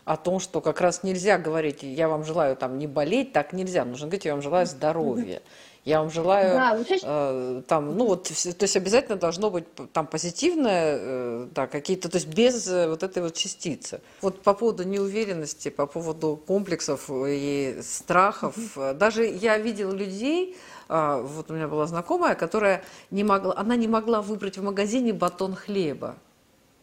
о 0.06 0.16
том, 0.16 0.40
что 0.40 0.62
как 0.62 0.80
раз 0.80 1.04
нельзя 1.04 1.38
говорить, 1.38 1.84
я 1.84 2.08
вам 2.08 2.24
желаю 2.24 2.56
там 2.56 2.78
не 2.78 2.88
болеть, 2.88 3.34
так 3.34 3.52
нельзя. 3.52 3.84
Нужно 3.84 4.08
говорить, 4.08 4.26
я 4.26 4.34
вам 4.34 4.42
желаю 4.42 4.66
здоровья. 4.66 5.42
Я 5.84 6.02
вам 6.02 6.10
желаю, 6.12 6.54
да, 6.54 6.78
э, 7.02 7.62
там, 7.66 7.98
ну 7.98 8.08
вот, 8.08 8.26
то 8.26 8.34
есть 8.34 8.76
обязательно 8.76 9.16
должно 9.16 9.50
быть 9.50 9.64
там 9.94 10.06
позитивное, 10.06 10.98
э, 11.00 11.48
да, 11.56 11.68
какие-то, 11.68 12.10
то 12.10 12.18
есть 12.18 12.28
без 12.28 12.68
э, 12.68 12.90
вот 12.90 13.04
этой 13.04 13.24
вот 13.24 13.36
частицы. 13.36 14.02
Вот 14.22 14.42
по 14.42 14.54
поводу 14.54 14.84
неуверенности, 14.84 15.70
по 15.70 15.86
поводу 15.86 16.42
комплексов 16.46 17.10
и 17.10 17.80
страхов, 17.82 18.58
угу. 18.76 18.94
даже 18.96 19.26
я 19.26 19.58
видела 19.58 19.94
людей, 19.94 20.58
вот 20.90 21.52
у 21.52 21.54
меня 21.54 21.68
была 21.68 21.86
знакомая, 21.86 22.36
которая 22.36 22.84
не 23.12 23.24
могла, 23.24 23.56
она 23.58 23.76
не 23.76 23.88
могла 23.88 24.22
выбрать 24.22 24.58
в 24.58 24.64
магазине 24.64 25.14
батон 25.14 25.56
хлеба. 25.56 26.18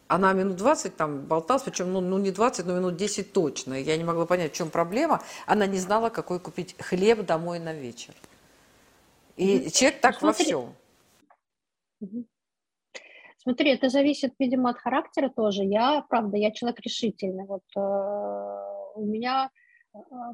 Она 0.07 0.33
минут 0.33 0.57
20 0.57 0.95
там 0.95 1.21
болталась, 1.21 1.63
причем 1.63 1.91
ну, 1.91 1.99
ну 1.99 2.19
не 2.19 2.31
20, 2.31 2.65
но 2.67 2.75
минут 2.75 2.95
10 2.95 3.33
точно. 3.33 3.73
Я 3.73 3.97
не 3.97 4.03
могла 4.03 4.27
понять, 4.27 4.53
в 4.53 4.55
чем 4.55 4.69
проблема. 4.69 5.23
Она 5.47 5.65
не 5.65 5.79
знала, 5.79 6.09
какой 6.09 6.39
купить 6.39 6.75
хлеб 6.79 7.25
домой 7.25 7.59
на 7.59 7.73
вечер. 7.73 8.13
И 9.35 9.71
человек 9.71 10.01
так 10.01 10.19
Смотри. 10.19 10.53
во 10.53 10.71
всем. 12.03 12.25
Смотри, 13.37 13.71
это 13.71 13.89
зависит, 13.89 14.33
видимо, 14.39 14.69
от 14.69 14.77
характера 14.77 15.29
тоже. 15.29 15.63
Я, 15.63 16.05
правда, 16.09 16.37
я 16.37 16.51
человек 16.51 16.79
решительный. 16.81 17.45
Вот 17.45 17.63
э, 17.75 17.79
у 18.95 19.05
меня 19.05 19.49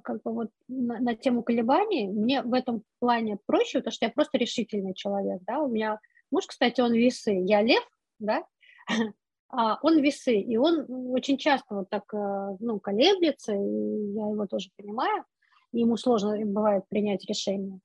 как 0.03 0.21
бы 0.23 0.33
вот 0.33 0.49
на, 0.67 0.99
на 0.99 1.15
тему 1.15 1.43
колебаний 1.43 2.07
мне 2.07 2.41
в 2.41 2.53
этом 2.53 2.83
плане 2.99 3.37
проще, 3.45 3.79
потому 3.79 3.91
что 3.91 4.05
я 4.05 4.11
просто 4.11 4.37
решительный 4.37 4.93
человек, 4.93 5.41
да. 5.45 5.59
У 5.59 5.67
меня 5.67 5.99
муж, 6.31 6.45
кстати, 6.47 6.81
он 6.81 6.93
весы, 6.93 7.31
я 7.31 7.61
лев, 7.61 7.83
да, 8.19 8.43
а 9.49 9.77
он 9.81 9.99
весы, 9.99 10.39
и 10.39 10.57
он 10.57 10.85
очень 11.13 11.37
часто 11.37 11.75
вот 11.75 11.89
так, 11.89 12.11
э, 12.13 12.57
ну, 12.59 12.79
колеблется, 12.79 13.53
и 13.53 14.13
я 14.13 14.29
его 14.29 14.45
тоже 14.47 14.69
понимаю, 14.77 15.25
ему 15.71 15.97
сложно 15.97 16.37
бывает 16.45 16.87
принять 16.89 17.25
решение. 17.25 17.79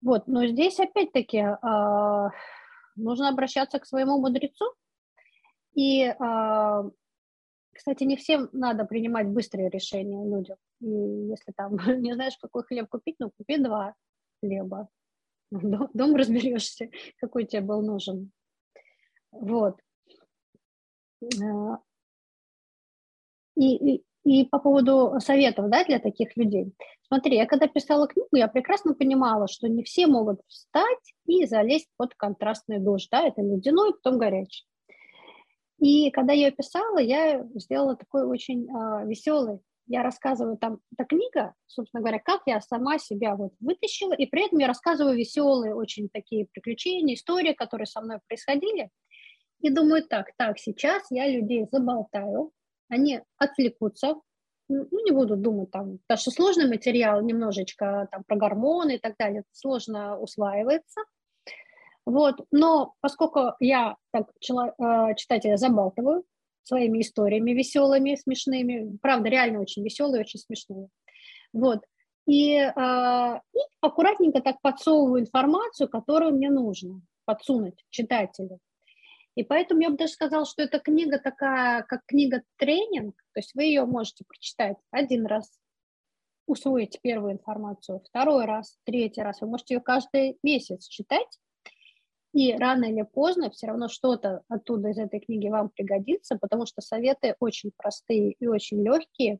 Вот, 0.00 0.26
но 0.28 0.46
здесь 0.46 0.78
опять-таки 0.78 1.38
э, 1.38 2.28
нужно 2.96 3.28
обращаться 3.28 3.78
к 3.78 3.86
своему 3.86 4.20
мудрецу. 4.20 4.72
И, 5.74 6.04
э, 6.04 6.90
кстати, 7.72 8.04
не 8.04 8.16
всем 8.16 8.48
надо 8.52 8.84
принимать 8.84 9.28
быстрые 9.28 9.70
решения 9.70 10.24
людям. 10.24 10.56
И 10.80 10.86
если 10.86 11.52
там 11.52 11.76
не 12.00 12.14
знаешь, 12.14 12.36
какой 12.40 12.64
хлеб 12.64 12.88
купить, 12.88 13.16
ну 13.18 13.30
купи 13.30 13.58
два 13.58 13.94
хлеба. 14.40 14.88
Дом, 15.50 16.16
разберешься, 16.16 16.90
какой 17.20 17.44
тебе 17.44 17.62
был 17.62 17.82
нужен. 17.82 18.30
Вот. 19.30 19.78
А, 21.42 21.78
и, 23.56 23.94
и, 23.94 24.04
и 24.24 24.44
по 24.44 24.58
поводу 24.58 25.14
советов 25.20 25.68
да, 25.68 25.84
для 25.84 25.98
таких 25.98 26.36
людей. 26.36 26.72
Смотри, 27.08 27.36
я 27.36 27.46
когда 27.46 27.66
писала 27.66 28.06
книгу, 28.06 28.28
я 28.32 28.48
прекрасно 28.48 28.94
понимала, 28.94 29.48
что 29.48 29.68
не 29.68 29.82
все 29.82 30.06
могут 30.06 30.40
встать 30.46 31.14
и 31.24 31.46
залезть 31.46 31.88
под 31.96 32.14
контрастный 32.14 32.78
душ. 32.78 33.08
Да, 33.10 33.26
это 33.26 33.40
ледяной, 33.40 33.94
потом 33.94 34.18
горячий. 34.18 34.66
И 35.78 36.10
когда 36.10 36.32
я 36.32 36.50
писала, 36.50 36.98
я 36.98 37.46
сделала 37.54 37.96
такой 37.96 38.26
очень 38.26 38.68
э, 38.68 39.06
веселый. 39.06 39.60
Я 39.88 40.02
рассказываю 40.02 40.58
там, 40.58 40.80
эта 40.92 41.06
книга, 41.06 41.54
собственно 41.66 42.02
говоря, 42.02 42.18
как 42.18 42.42
я 42.44 42.60
сама 42.60 42.98
себя 42.98 43.34
вот 43.34 43.54
вытащила, 43.58 44.12
и 44.12 44.26
при 44.26 44.46
этом 44.46 44.58
я 44.58 44.66
рассказываю 44.66 45.16
веселые 45.16 45.74
очень 45.74 46.10
такие 46.12 46.46
приключения, 46.52 47.14
истории, 47.14 47.54
которые 47.54 47.86
со 47.86 48.02
мной 48.02 48.18
происходили. 48.28 48.90
И 49.60 49.70
думаю, 49.70 50.06
так, 50.06 50.26
так, 50.36 50.58
сейчас 50.58 51.04
я 51.10 51.26
людей 51.26 51.66
заболтаю, 51.72 52.52
они 52.90 53.22
отвлекутся, 53.38 54.16
ну, 54.68 55.04
не 55.04 55.10
буду 55.10 55.36
думать 55.36 55.70
там, 55.70 55.98
потому 56.06 56.20
что 56.20 56.30
сложный 56.30 56.68
материал 56.68 57.22
немножечко 57.22 58.08
там 58.12 58.24
про 58.24 58.36
гормоны 58.36 58.96
и 58.96 58.98
так 58.98 59.16
далее, 59.18 59.44
сложно 59.52 60.18
усваивается. 60.18 61.00
Вот, 62.04 62.36
но 62.50 62.94
поскольку 63.00 63.54
я 63.60 63.96
так 64.12 64.28
э, 64.30 65.14
читателя 65.16 65.56
забалтываю 65.56 66.24
своими 66.62 67.00
историями 67.00 67.52
веселыми, 67.52 68.16
смешными, 68.16 68.96
правда, 69.00 69.28
реально 69.28 69.60
очень 69.60 69.84
веселые, 69.84 70.20
очень 70.20 70.40
смешные, 70.40 70.88
вот, 71.52 71.80
и, 72.26 72.56
э, 72.56 73.40
и 73.54 73.58
аккуратненько 73.80 74.42
так 74.42 74.60
подсовываю 74.60 75.22
информацию, 75.22 75.88
которую 75.88 76.34
мне 76.34 76.50
нужно 76.50 77.00
подсунуть 77.24 77.84
читателю. 77.90 78.58
И 79.34 79.44
поэтому 79.44 79.82
я 79.82 79.90
бы 79.90 79.96
даже 79.96 80.12
сказала, 80.12 80.44
что 80.44 80.62
эта 80.62 80.78
книга 80.80 81.18
такая, 81.18 81.82
как 81.84 82.00
книга-тренинг, 82.06 83.14
то 83.32 83.38
есть 83.38 83.54
вы 83.54 83.64
ее 83.64 83.86
можете 83.86 84.24
прочитать 84.26 84.76
один 84.90 85.26
раз, 85.26 85.58
усвоить 86.46 86.98
первую 87.02 87.34
информацию, 87.34 88.00
второй 88.00 88.46
раз, 88.46 88.78
третий 88.84 89.22
раз. 89.22 89.40
Вы 89.40 89.48
можете 89.48 89.74
ее 89.74 89.80
каждый 89.80 90.38
месяц 90.42 90.88
читать, 90.88 91.38
и 92.32 92.54
рано 92.54 92.84
или 92.84 93.02
поздно 93.02 93.50
все 93.50 93.68
равно 93.68 93.88
что-то 93.88 94.42
оттуда 94.48 94.90
из 94.90 94.98
этой 94.98 95.20
книги 95.20 95.48
вам 95.48 95.70
пригодится, 95.70 96.36
потому 96.36 96.66
что 96.66 96.82
советы 96.82 97.34
очень 97.40 97.72
простые 97.76 98.32
и 98.32 98.46
очень 98.46 98.82
легкие. 98.82 99.38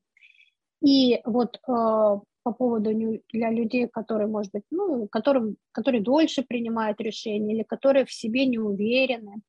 И 0.80 1.20
вот 1.24 1.56
э, 1.56 1.60
по 1.68 2.52
поводу 2.56 2.90
для 2.94 3.50
людей, 3.50 3.88
которые, 3.88 4.26
может 4.26 4.52
быть, 4.52 4.64
ну, 4.70 5.06
которым, 5.08 5.56
которые 5.72 6.02
дольше 6.02 6.42
принимают 6.42 7.00
решения 7.00 7.54
или 7.54 7.62
которые 7.62 8.06
в 8.06 8.12
себе 8.12 8.46
не 8.46 8.58
уверены, 8.58 9.42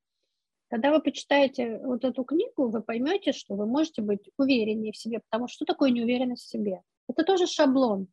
когда 0.68 0.92
вы 0.92 1.00
почитаете 1.00 1.80
вот 1.82 2.04
эту 2.04 2.24
книгу, 2.24 2.68
вы 2.68 2.80
поймете, 2.82 3.32
что 3.32 3.54
вы 3.54 3.66
можете 3.66 4.02
быть 4.02 4.30
увереннее 4.36 4.92
в 4.92 4.96
себе, 4.96 5.20
потому 5.28 5.48
что 5.48 5.56
что 5.56 5.64
такое 5.64 5.90
неуверенность 5.90 6.44
в 6.44 6.48
себе? 6.48 6.82
Это 7.08 7.24
тоже 7.24 7.46
шаблон. 7.46 8.06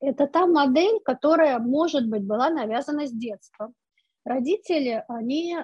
Это 0.00 0.26
та 0.26 0.46
модель, 0.46 0.98
которая, 1.04 1.58
может 1.58 2.08
быть, 2.08 2.22
была 2.22 2.48
навязана 2.48 3.06
с 3.06 3.12
детства. 3.12 3.72
Родители, 4.24 5.02
они 5.08 5.56
э, 5.56 5.62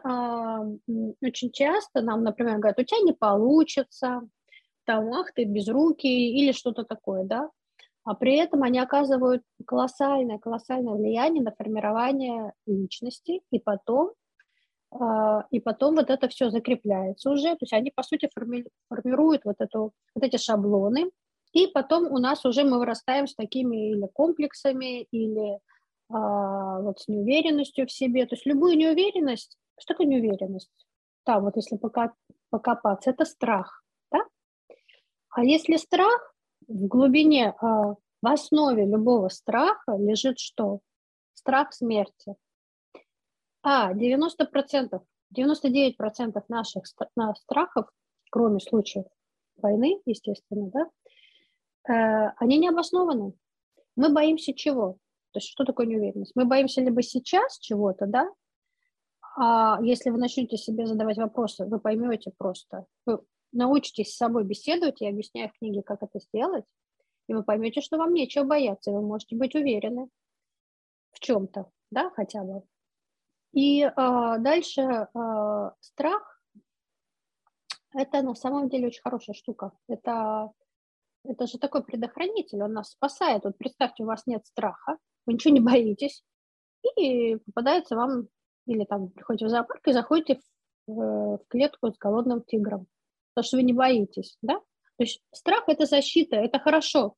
очень 1.22 1.50
часто 1.52 2.00
нам, 2.00 2.22
например, 2.22 2.58
говорят, 2.58 2.78
у 2.78 2.84
тебя 2.84 3.00
не 3.00 3.12
получится, 3.12 4.22
там, 4.84 5.12
ах, 5.12 5.32
ты 5.34 5.44
без 5.44 5.68
руки 5.68 6.06
или 6.06 6.52
что-то 6.52 6.84
такое, 6.84 7.24
да, 7.24 7.50
а 8.04 8.14
при 8.14 8.36
этом 8.36 8.62
они 8.62 8.78
оказывают 8.78 9.42
колоссальное, 9.66 10.38
колоссальное 10.38 10.94
влияние 10.94 11.42
на 11.42 11.52
формирование 11.52 12.52
личности, 12.66 13.42
и 13.50 13.58
потом 13.58 14.12
а, 14.92 15.44
и 15.50 15.60
потом 15.60 15.96
вот 15.96 16.10
это 16.10 16.28
все 16.28 16.50
закрепляется 16.50 17.30
уже, 17.30 17.50
то 17.50 17.62
есть 17.62 17.72
они, 17.72 17.90
по 17.94 18.02
сути, 18.02 18.30
форми 18.32 18.64
формируют 18.88 19.44
вот, 19.44 19.56
эту, 19.58 19.92
вот 20.14 20.24
эти 20.24 20.36
шаблоны, 20.36 21.10
и 21.52 21.66
потом 21.66 22.12
у 22.12 22.18
нас 22.18 22.44
уже 22.44 22.64
мы 22.64 22.78
вырастаем 22.78 23.26
с 23.26 23.34
такими 23.34 23.92
или 23.92 24.06
комплексами, 24.12 25.02
или 25.10 25.54
а, 25.54 25.58
вот 26.08 27.00
с 27.00 27.08
неуверенностью 27.08 27.86
в 27.86 27.92
себе, 27.92 28.26
то 28.26 28.34
есть 28.34 28.46
любую 28.46 28.76
неуверенность, 28.76 29.58
что 29.78 29.94
такое 29.94 30.06
неуверенность? 30.06 30.70
Там 31.24 31.44
вот 31.44 31.56
если 31.56 31.76
пока, 31.76 32.12
покопаться, 32.50 33.10
это 33.10 33.24
страх, 33.24 33.84
да? 34.12 34.20
А 35.30 35.44
если 35.44 35.76
страх, 35.76 36.34
в 36.68 36.86
глубине, 36.86 37.54
а, 37.60 37.94
в 38.22 38.26
основе 38.26 38.86
любого 38.86 39.28
страха 39.28 39.96
лежит 39.96 40.38
что? 40.38 40.80
Страх 41.34 41.72
смерти. 41.72 42.34
А, 43.62 43.92
90%, 43.92 45.00
99% 45.36 46.44
наших 46.48 46.86
страхов, 46.86 47.86
кроме 48.30 48.60
случаев 48.60 49.06
войны, 49.56 50.00
естественно, 50.06 50.70
да, 50.70 51.92
э, 51.92 52.32
они 52.38 52.58
не 52.58 52.68
обоснованы. 52.68 53.32
Мы 53.96 54.12
боимся 54.12 54.54
чего? 54.54 54.98
То 55.36 55.38
есть 55.38 55.50
что 55.50 55.64
такое 55.64 55.84
неуверенность? 55.84 56.32
Мы 56.34 56.46
боимся 56.46 56.80
либо 56.80 57.02
сейчас 57.02 57.58
чего-то, 57.58 58.06
да, 58.06 58.26
а 59.36 59.78
если 59.82 60.08
вы 60.08 60.16
начнете 60.16 60.56
себе 60.56 60.86
задавать 60.86 61.18
вопросы, 61.18 61.66
вы 61.66 61.78
поймете 61.78 62.32
просто, 62.38 62.86
вы 63.04 63.20
научитесь 63.52 64.14
с 64.14 64.16
собой 64.16 64.44
беседовать, 64.44 65.02
я 65.02 65.10
объясняю 65.10 65.50
в 65.50 65.58
книге, 65.58 65.82
как 65.82 66.02
это 66.02 66.20
сделать, 66.20 66.64
и 67.28 67.34
вы 67.34 67.42
поймете, 67.42 67.82
что 67.82 67.98
вам 67.98 68.14
нечего 68.14 68.44
бояться, 68.44 68.90
и 68.90 68.94
вы 68.94 69.02
можете 69.02 69.36
быть 69.36 69.54
уверены 69.54 70.08
в 71.12 71.20
чем-то, 71.20 71.70
да, 71.90 72.08
хотя 72.16 72.42
бы. 72.42 72.62
И 73.52 73.82
э, 73.82 73.92
дальше 73.94 74.80
э, 74.80 75.70
страх– 75.80 76.40
это 77.92 78.22
на 78.22 78.34
самом 78.34 78.70
деле 78.70 78.86
очень 78.86 79.02
хорошая 79.02 79.34
штука. 79.34 79.72
Это, 79.86 80.50
это 81.24 81.46
же 81.46 81.58
такой 81.58 81.84
предохранитель, 81.84 82.62
он 82.62 82.72
нас 82.72 82.92
спасает. 82.92 83.44
Вот 83.44 83.58
представьте, 83.58 84.02
у 84.02 84.06
вас 84.06 84.26
нет 84.26 84.46
страха, 84.46 84.96
вы 85.26 85.34
ничего 85.34 85.54
не 85.54 85.60
боитесь, 85.60 86.22
и 86.96 87.36
попадается 87.36 87.96
вам, 87.96 88.28
или 88.66 88.84
там 88.84 89.08
приходите 89.08 89.46
в 89.46 89.48
зоопарк 89.48 89.86
и 89.88 89.92
заходите 89.92 90.40
в, 90.86 91.38
в 91.38 91.40
клетку 91.48 91.92
с 91.92 91.98
голодным 91.98 92.42
тигром, 92.42 92.86
потому 93.34 93.46
что 93.46 93.56
вы 93.56 93.62
не 93.62 93.72
боитесь, 93.72 94.38
да? 94.42 94.54
То 94.96 95.04
есть 95.04 95.20
страх– 95.32 95.64
это 95.66 95.84
защита, 95.84 96.36
это 96.36 96.58
хорошо. 96.58 97.16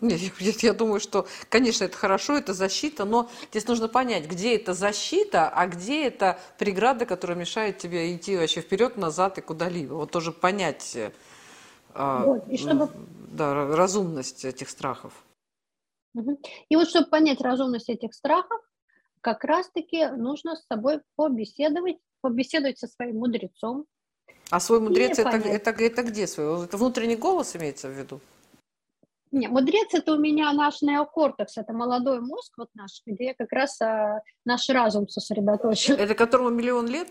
Нет, 0.00 0.20
я 0.62 0.72
думаю, 0.72 1.00
что, 1.00 1.26
конечно, 1.48 1.84
это 1.84 1.96
хорошо, 1.96 2.36
это 2.36 2.54
защита, 2.54 3.04
но 3.04 3.28
здесь 3.50 3.66
нужно 3.66 3.88
понять, 3.88 4.26
где 4.26 4.56
это 4.56 4.72
защита, 4.72 5.48
а 5.48 5.66
где 5.66 6.06
это 6.06 6.38
преграда, 6.58 7.06
которая 7.06 7.36
мешает 7.36 7.78
тебе 7.78 8.14
идти 8.14 8.36
вообще 8.36 8.60
вперед, 8.60 8.96
назад 8.96 9.38
и 9.38 9.40
куда-либо. 9.40 9.94
Вот 9.94 10.12
тоже 10.12 10.30
понять 10.32 10.96
э, 10.96 11.10
вот, 11.94 12.48
и 12.48 12.56
чтобы... 12.56 12.88
да, 13.32 13.66
разумность 13.76 14.44
этих 14.44 14.70
страхов. 14.70 15.12
И 16.68 16.76
вот 16.76 16.88
чтобы 16.88 17.08
понять 17.08 17.40
разумность 17.40 17.88
этих 17.88 18.14
страхов, 18.14 18.60
как 19.20 19.44
раз-таки 19.44 20.06
нужно 20.08 20.54
с 20.54 20.66
собой 20.66 21.00
побеседовать, 21.16 21.96
побеседовать 22.20 22.78
со 22.78 22.86
своим 22.86 23.18
мудрецом. 23.18 23.86
А 24.50 24.60
свой 24.60 24.80
мудрец 24.80 25.18
это, 25.18 25.36
это, 25.36 25.70
это 25.70 26.02
где 26.02 26.26
свой? 26.26 26.64
Это 26.64 26.76
внутренний 26.76 27.16
голос 27.16 27.56
имеется 27.56 27.88
в 27.88 27.92
виду? 27.92 28.20
Не, 29.32 29.48
мудрец 29.48 29.92
это 29.92 30.12
у 30.12 30.18
меня 30.18 30.52
наш 30.52 30.80
неокортекс, 30.82 31.56
это 31.56 31.72
молодой 31.72 32.20
мозг 32.20 32.52
вот 32.56 32.68
наш, 32.74 33.02
где 33.04 33.34
как 33.34 33.50
раз 33.50 33.80
а, 33.82 34.20
наш 34.44 34.68
разум 34.68 35.08
сосредоточен. 35.08 35.94
Это 35.94 36.14
которому 36.14 36.50
миллион 36.50 36.86
лет? 36.86 37.08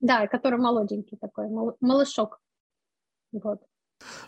Да, 0.00 0.26
который 0.26 0.58
молоденький 0.58 1.16
такой, 1.16 1.48
малышок. 1.80 2.40
Вот. 3.30 3.62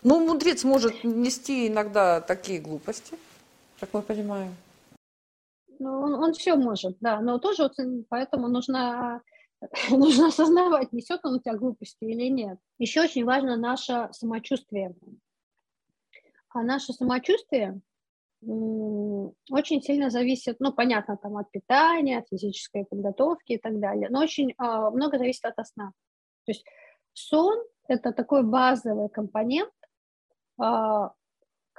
Ну, 0.05 0.25
мудрец 0.25 0.63
может 0.63 1.03
нести 1.03 1.67
иногда 1.67 2.21
такие 2.21 2.61
глупости, 2.61 3.19
как 3.81 3.95
мы 3.95 4.03
понимаем. 4.03 4.55
Ну, 5.79 6.01
он, 6.01 6.15
он 6.15 6.33
все 6.35 6.57
может, 6.57 6.99
да, 7.01 7.21
но 7.21 7.39
тоже 7.39 7.63
вот, 7.63 7.77
поэтому 8.09 8.49
нужно, 8.49 9.23
нужно 9.91 10.29
осознавать, 10.29 10.93
несет 10.93 11.21
он 11.25 11.37
у 11.37 11.41
тебя 11.41 11.57
глупости 11.57 12.05
или 12.05 12.29
нет. 12.29 12.59
Еще 12.79 13.03
очень 13.03 13.25
важно 13.25 13.57
наше 13.57 14.09
самочувствие. 14.13 14.95
А 16.51 16.63
наше 16.63 16.93
самочувствие 16.93 17.81
очень 18.43 19.83
сильно 19.83 20.11
зависит, 20.11 20.57
ну, 20.61 20.73
понятно, 20.73 21.17
там 21.17 21.37
от 21.37 21.51
питания, 21.51 22.19
от 22.19 22.29
физической 22.29 22.85
подготовки 22.85 23.53
и 23.53 23.59
так 23.59 23.79
далее, 23.79 24.09
но 24.11 24.21
очень 24.21 24.51
э, 24.51 24.55
много 24.91 25.19
зависит 25.19 25.45
от 25.45 25.67
сна. 25.67 25.93
То 26.47 26.53
есть 26.53 26.65
сон– 27.13 27.59
это 27.89 28.13
такой 28.13 28.43
базовый 28.43 29.11
компонент, 29.11 29.73
э, 30.59 31.09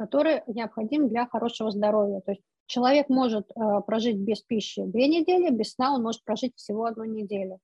который 0.06 0.42
необходим 0.48 1.10
для 1.10 1.28
хорошего 1.28 1.72
здоровья. 1.72 2.22
То 2.22 2.32
есть 2.32 2.44
человек 2.66 3.10
может 3.10 3.50
э, 3.52 3.82
прожить 3.86 4.18
без 4.18 4.42
пищи 4.42 4.84
две 4.84 5.08
недели, 5.08 5.50
без 5.50 5.74
сна 5.74 5.94
он 5.94 6.04
может 6.04 6.24
прожить 6.24 6.54
всего 6.56 6.86
одну 6.86 7.06
неделю. 7.06 7.60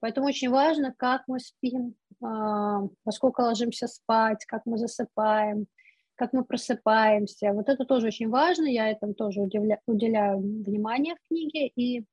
Поэтому 0.00 0.26
очень 0.26 0.50
важно, 0.50 0.92
как 0.96 1.22
мы 1.28 1.40
спим, 1.40 1.94
э, 2.10 2.16
во 2.20 3.12
сколько 3.12 3.40
ложимся 3.40 3.86
спать, 3.86 4.44
как 4.46 4.62
мы 4.66 4.78
засыпаем– 4.78 5.66
как 6.14 6.32
мы 6.32 6.44
просыпаемся. 6.44 7.52
Вот 7.52 7.68
это 7.68 7.84
тоже 7.84 8.08
очень 8.08 8.28
важно, 8.28 8.66
я 8.66 8.90
этому 8.90 9.14
тоже 9.14 9.40
удивля, 9.40 9.80
уделяю 9.86 10.38
внимание 10.38 11.16
в 11.16 11.28
книге. 11.28 11.68
И 11.68 12.04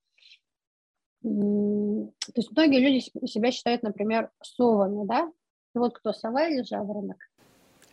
то 1.21 2.33
есть 2.35 2.51
многие 2.51 2.79
люди 2.79 3.27
себя 3.27 3.51
считают, 3.51 3.83
например, 3.83 4.31
совами, 4.41 5.05
да? 5.05 5.29
Вот 5.73 5.97
кто, 5.97 6.13
сова 6.13 6.47
или 6.47 6.63
жаворонок? 6.63 7.17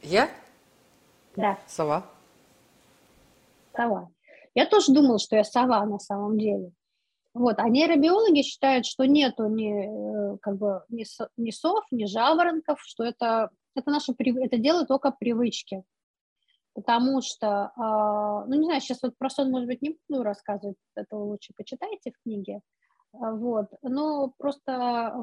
Я? 0.02 0.30
Да. 1.36 1.58
Сова. 1.66 2.06
Сова. 3.74 4.08
Я 4.54 4.66
тоже 4.66 4.92
думала, 4.92 5.18
что 5.18 5.36
я 5.36 5.44
сова 5.44 5.84
на 5.84 5.98
самом 5.98 6.38
деле. 6.38 6.72
Вот, 7.34 7.58
а 7.58 7.68
нейробиологи 7.68 8.40
считают, 8.40 8.86
что 8.86 9.04
нету 9.04 9.46
ни, 9.46 10.34
э, 10.34 10.38
как 10.38 10.56
бы, 10.56 10.82
ни, 10.88 11.04
ни 11.36 11.50
сов, 11.50 11.84
ни 11.90 12.06
жаворонков, 12.06 12.80
что 12.82 13.04
это, 13.04 13.50
это, 13.74 13.90
наше, 13.90 14.14
это 14.18 14.56
дело 14.56 14.86
только 14.86 15.10
привычки 15.10 15.84
потому 16.76 17.22
что, 17.22 17.72
а, 17.74 18.44
ну, 18.44 18.54
не 18.54 18.66
знаю, 18.66 18.82
сейчас 18.82 19.02
вот 19.02 19.16
про 19.16 19.30
сон, 19.30 19.50
может 19.50 19.66
быть, 19.66 19.80
не 19.80 19.98
буду 20.08 20.22
рассказывать, 20.22 20.76
это 20.94 21.16
лучше 21.16 21.54
почитайте 21.56 22.12
в 22.12 22.22
книге, 22.22 22.60
вот, 23.12 23.68
но 23.80 24.34
просто 24.36 25.14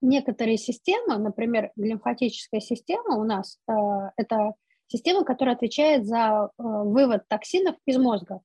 некоторые 0.00 0.56
системы, 0.56 1.18
например, 1.18 1.70
лимфатическая 1.76 2.60
система 2.60 3.16
у 3.16 3.24
нас, 3.24 3.58
э, 3.68 3.72
это 4.16 4.54
система, 4.86 5.24
которая 5.24 5.54
отвечает 5.54 6.06
за 6.06 6.50
э, 6.50 6.62
вывод 6.62 7.26
токсинов 7.28 7.76
из 7.86 7.98
мозга. 7.98 8.40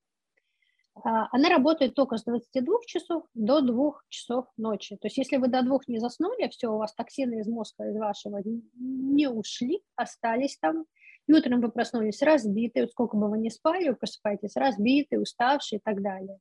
А, 0.96 1.28
она 1.32 1.50
работает 1.50 1.96
только 1.96 2.18
с 2.18 2.24
22 2.24 2.80
часов 2.86 3.24
до 3.34 3.62
2 3.62 3.94
часов 4.10 4.46
ночи. 4.58 4.96
То 4.98 5.08
есть 5.08 5.18
если 5.18 5.38
вы 5.38 5.48
до 5.48 5.64
двух 5.64 5.88
не 5.88 6.00
заснули, 6.00 6.50
все, 6.50 6.68
у 6.68 6.78
вас 6.78 6.94
токсины 6.94 7.40
из 7.40 7.48
мозга, 7.48 7.90
из 7.90 7.98
вашего 7.98 8.42
не 8.76 9.28
ушли, 9.28 9.82
остались 9.96 10.58
там. 10.58 10.86
И 11.28 11.34
утром 11.34 11.62
вы 11.62 11.72
проснулись 11.72 12.22
разбитые, 12.22 12.88
сколько 12.88 13.18
бы 13.18 13.30
вы 13.30 13.40
ни 13.40 13.50
спали, 13.50 13.90
вы 13.90 13.96
просыпаетесь 13.96 14.56
разбитые, 14.56 15.22
уставшие 15.22 15.80
и 15.80 15.82
так 15.84 16.02
далее. 16.02 16.38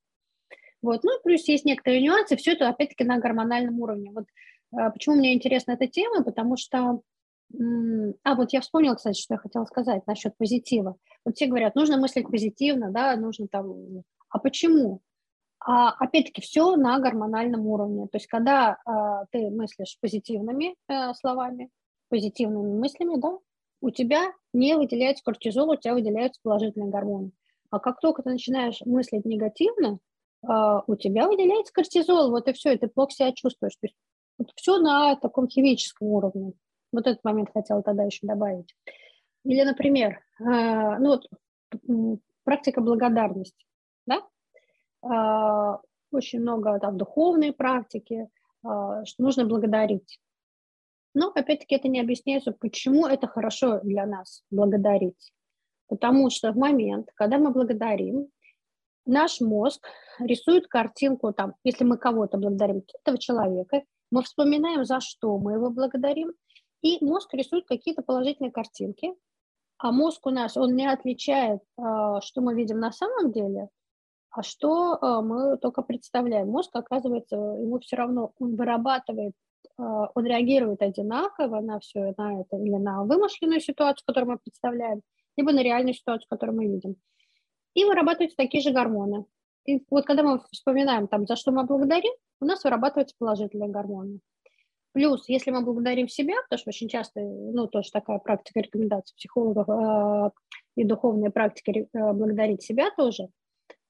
Вот. 0.82 1.04
Ну, 1.04 1.10
плюс 1.22 1.46
есть 1.48 1.64
некоторые 1.64 2.02
нюансы, 2.02 2.36
все 2.36 2.52
это 2.52 2.68
опять-таки 2.68 3.04
на 3.04 3.18
гормональном 3.18 3.78
уровне. 3.80 4.10
Вот 4.12 4.26
почему 4.72 5.16
мне 5.16 5.34
интересна 5.34 5.72
эта 5.72 5.86
тема, 5.86 6.24
потому 6.24 6.56
что 6.56 7.02
а, 8.24 8.34
вот 8.34 8.52
я 8.52 8.60
вспомнила, 8.60 8.94
кстати, 8.94 9.20
что 9.20 9.34
я 9.34 9.38
хотела 9.38 9.64
сказать 9.64 10.06
насчет 10.06 10.36
позитива. 10.36 10.96
Вот 11.24 11.36
все 11.36 11.46
говорят, 11.46 11.74
нужно 11.74 11.98
мыслить 11.98 12.28
позитивно, 12.28 12.90
да, 12.90 13.16
нужно 13.16 13.48
там... 13.48 14.02
А 14.30 14.38
почему? 14.38 15.02
А, 15.60 15.90
опять-таки, 15.90 16.40
все 16.40 16.76
на 16.76 16.98
гормональном 16.98 17.66
уровне. 17.66 18.06
То 18.08 18.16
есть, 18.16 18.26
когда 18.26 18.78
а, 18.84 19.26
ты 19.30 19.50
мыслишь 19.50 19.98
позитивными 20.00 20.74
а, 20.88 21.14
словами, 21.14 21.70
позитивными 22.08 22.78
мыслями, 22.78 23.20
да, 23.20 23.38
у 23.80 23.90
тебя 23.90 24.32
не 24.52 24.76
выделяется 24.76 25.24
кортизол, 25.24 25.70
у 25.70 25.76
тебя 25.76 25.94
выделяются 25.94 26.40
положительные 26.42 26.90
гормоны. 26.90 27.32
А 27.70 27.78
как 27.78 28.00
только 28.00 28.22
ты 28.22 28.30
начинаешь 28.30 28.80
мыслить 28.84 29.24
негативно, 29.24 29.98
а, 30.42 30.82
у 30.86 30.96
тебя 30.96 31.28
выделяется 31.28 31.72
кортизол, 31.72 32.30
вот 32.30 32.48
и 32.48 32.52
все, 32.54 32.72
и 32.72 32.78
ты 32.78 32.88
плохо 32.88 33.12
себя 33.12 33.32
чувствуешь. 33.32 33.76
То 33.76 33.86
есть, 33.86 33.96
вот 34.38 34.50
все 34.56 34.78
на 34.78 35.16
таком 35.16 35.48
химическом 35.48 36.08
уровне. 36.08 36.52
Вот 36.92 37.06
этот 37.06 37.24
момент 37.24 37.50
хотела 37.52 37.82
тогда 37.82 38.04
еще 38.04 38.26
добавить. 38.26 38.74
Или, 39.44 39.62
например, 39.62 40.20
э, 40.40 40.98
ну 40.98 41.18
вот, 41.18 41.28
практика 42.44 42.80
благодарности. 42.80 43.66
Да? 44.06 44.20
Э, 45.02 45.78
очень 46.10 46.40
много 46.40 46.78
там 46.78 46.96
духовной 46.96 47.52
практики, 47.52 48.28
э, 48.64 48.68
что 49.04 49.22
нужно 49.22 49.46
благодарить. 49.46 50.20
Но, 51.14 51.30
опять-таки, 51.34 51.74
это 51.74 51.88
не 51.88 52.00
объясняется, 52.00 52.52
почему 52.52 53.06
это 53.06 53.26
хорошо 53.26 53.80
для 53.80 54.06
нас 54.06 54.44
благодарить. 54.50 55.32
Потому 55.88 56.30
что 56.30 56.52
в 56.52 56.56
момент, 56.56 57.10
когда 57.14 57.36
мы 57.36 57.50
благодарим, 57.50 58.28
наш 59.04 59.40
мозг 59.40 59.86
рисует 60.20 60.68
картинку, 60.68 61.32
там, 61.32 61.54
если 61.64 61.84
мы 61.84 61.98
кого-то 61.98 62.38
благодарим, 62.38 62.82
этого 63.00 63.18
человека, 63.18 63.82
мы 64.12 64.22
вспоминаем, 64.22 64.84
за 64.84 65.00
что 65.00 65.38
мы 65.38 65.54
его 65.54 65.70
благодарим, 65.70 66.32
и 66.82 67.04
мозг 67.04 67.32
рисует 67.34 67.66
какие-то 67.66 68.02
положительные 68.02 68.52
картинки, 68.52 69.14
а 69.78 69.90
мозг 69.90 70.26
у 70.26 70.30
нас, 70.30 70.56
он 70.56 70.76
не 70.76 70.86
отличает, 70.86 71.60
а, 71.76 72.20
что 72.20 72.40
мы 72.40 72.54
видим 72.54 72.78
на 72.78 72.92
самом 72.92 73.32
деле, 73.32 73.68
а 74.30 74.42
что 74.42 74.98
а, 75.00 75.22
мы 75.22 75.56
только 75.58 75.82
представляем. 75.82 76.48
Мозг, 76.48 76.70
оказывается, 76.74 77.36
ему 77.36 77.80
все 77.80 77.96
равно, 77.96 78.32
он 78.38 78.54
вырабатывает, 78.56 79.32
а, 79.78 80.08
он 80.14 80.26
реагирует 80.26 80.82
одинаково 80.82 81.60
на 81.60 81.80
все 81.80 82.14
на 82.16 82.40
это, 82.40 82.56
или 82.56 82.76
на 82.76 83.04
вымышленную 83.04 83.60
ситуацию, 83.60 84.04
которую 84.06 84.32
мы 84.32 84.38
представляем, 84.38 85.02
либо 85.36 85.52
на 85.52 85.62
реальную 85.62 85.94
ситуацию, 85.94 86.28
которую 86.28 86.56
мы 86.56 86.66
видим. 86.66 86.96
И 87.74 87.84
вырабатываются 87.84 88.36
такие 88.36 88.62
же 88.62 88.70
гормоны. 88.70 89.24
И 89.66 89.84
вот 89.90 90.06
когда 90.06 90.22
мы 90.22 90.40
вспоминаем, 90.50 91.08
там, 91.08 91.26
за 91.26 91.36
что 91.36 91.52
мы 91.52 91.64
благодарим, 91.64 92.12
у 92.40 92.44
нас 92.44 92.64
вырабатываются 92.64 93.14
положительные 93.18 93.70
гормоны. 93.70 94.20
Плюс, 94.92 95.26
если 95.28 95.50
мы 95.50 95.62
благодарим 95.62 96.08
себя, 96.08 96.34
потому 96.42 96.58
что 96.58 96.68
очень 96.68 96.88
часто, 96.88 97.20
ну, 97.20 97.66
тоже 97.66 97.90
такая 97.90 98.18
практика 98.18 98.60
рекомендаций 98.60 99.14
психологов 99.16 99.68
э, 99.68 100.30
и 100.76 100.84
духовная 100.84 101.30
практика 101.30 101.72
э, 101.72 101.86
благодарить 102.12 102.62
себя 102.62 102.90
тоже, 102.96 103.28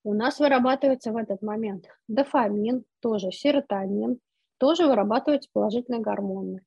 у 0.05 0.15
нас 0.15 0.39
вырабатывается 0.39 1.13
в 1.13 1.17
этот 1.17 1.43
момент 1.43 1.87
дофамин, 2.07 2.85
тоже 3.01 3.33
серотонин, 3.33 4.19
тоже 4.59 4.87
вырабатываются 4.87 5.51
положительные 5.53 6.01
гормоны. 6.01 6.61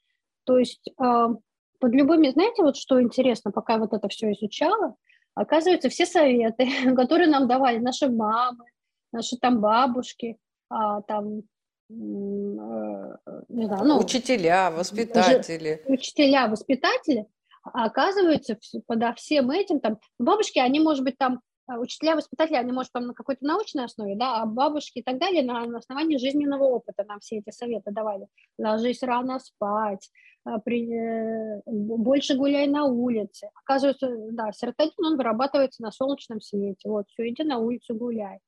То 0.43 0.58
есть 0.58 0.89
э, 0.89 1.28
под 1.80 1.93
любыми, 1.93 2.30
знаете, 2.30 2.62
вот 2.62 2.76
что 2.76 3.01
интересно, 3.01 3.51
пока 3.51 3.78
вот 3.78 3.93
это 3.93 4.10
все 4.10 4.34
изучала, 4.34 4.95
оказывается, 5.34 5.88
все 5.88 6.06
советы, 6.06 6.68
которые 6.95 7.30
нам 7.30 7.47
давали 7.47 7.78
наши 7.78 8.10
мамы, 8.10 8.66
наши 9.16 9.38
там 9.38 9.61
бабушки, 9.61 10.38
а, 10.70 11.01
там 11.01 11.43
не 11.89 13.66
знаю, 13.66 13.86
ну, 13.86 13.99
учителя, 13.99 14.72
воспитатели. 14.72 15.84
Учителя, 15.88 16.47
воспитатели, 16.47 17.28
а 17.63 17.86
оказывается, 17.86 18.57
подо 18.88 19.13
всем 19.13 19.51
этим, 19.51 19.80
там, 19.80 19.99
бабушки, 20.18 20.57
они, 20.57 20.80
может 20.80 21.03
быть, 21.03 21.18
там, 21.20 21.41
а, 21.68 21.80
учителя, 21.80 22.16
воспитатели, 22.16 22.55
они, 22.55 22.72
может, 22.72 22.91
там 22.91 23.05
на 23.05 23.13
какой-то 23.13 23.45
научной 23.45 23.86
основе, 23.86 24.16
да, 24.16 24.41
а 24.41 24.45
бабушки 24.47 24.99
и 24.99 25.03
так 25.03 25.20
далее 25.20 25.43
на, 25.43 25.66
на 25.68 25.78
основании 25.78 26.18
жизненного 26.18 26.63
опыта 26.63 27.05
нам 27.07 27.20
все 27.20 27.38
эти 27.38 27.51
советы 27.51 27.91
давали. 27.91 28.28
Ложись 28.57 29.03
рано 29.03 29.39
спать, 29.39 30.09
а, 30.43 30.59
при, 30.59 30.91
э, 30.91 31.61
больше 31.68 32.36
гуляй 32.36 32.66
на 32.66 32.86
улице. 32.86 33.49
Оказывается, 33.63 34.09
да, 34.32 34.51
серотонин, 34.53 34.93
он 35.05 35.18
вырабатывается 35.18 35.84
на 35.84 35.91
солнечном 35.91 36.41
свете. 36.41 36.89
Вот, 36.89 37.05
все, 37.09 37.30
иди 37.30 37.43
на 37.43 37.59
улицу 37.59 37.93
гуляй 37.93 38.39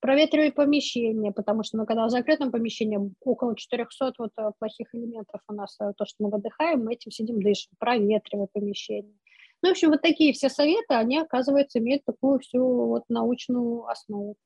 проветривать 0.00 0.54
помещение, 0.54 1.32
потому 1.32 1.62
что 1.62 1.78
мы 1.78 1.86
когда 1.86 2.06
в 2.06 2.10
закрытом 2.10 2.50
помещении 2.50 2.98
около 3.20 3.56
400 3.56 4.12
вот 4.18 4.30
э, 4.38 4.50
плохих 4.58 4.94
элементов 4.94 5.40
у 5.48 5.52
нас, 5.52 5.76
э, 5.80 5.92
то, 5.96 6.04
что 6.06 6.16
мы 6.24 6.30
выдыхаем, 6.30 6.84
мы 6.84 6.94
этим 6.94 7.10
сидим, 7.10 7.42
дышим, 7.42 7.72
проветривай 7.78 8.46
помещение. 8.52 9.14
Ну, 9.62 9.70
в 9.70 9.72
общем, 9.72 9.90
вот 9.90 10.02
такие 10.02 10.32
все 10.32 10.48
советы, 10.48 10.94
они, 10.94 11.18
оказывается, 11.18 11.80
имеют 11.80 12.04
такую 12.04 12.38
всю 12.38 12.64
вот 12.86 13.04
научную 13.08 13.86
основу. 13.88 14.36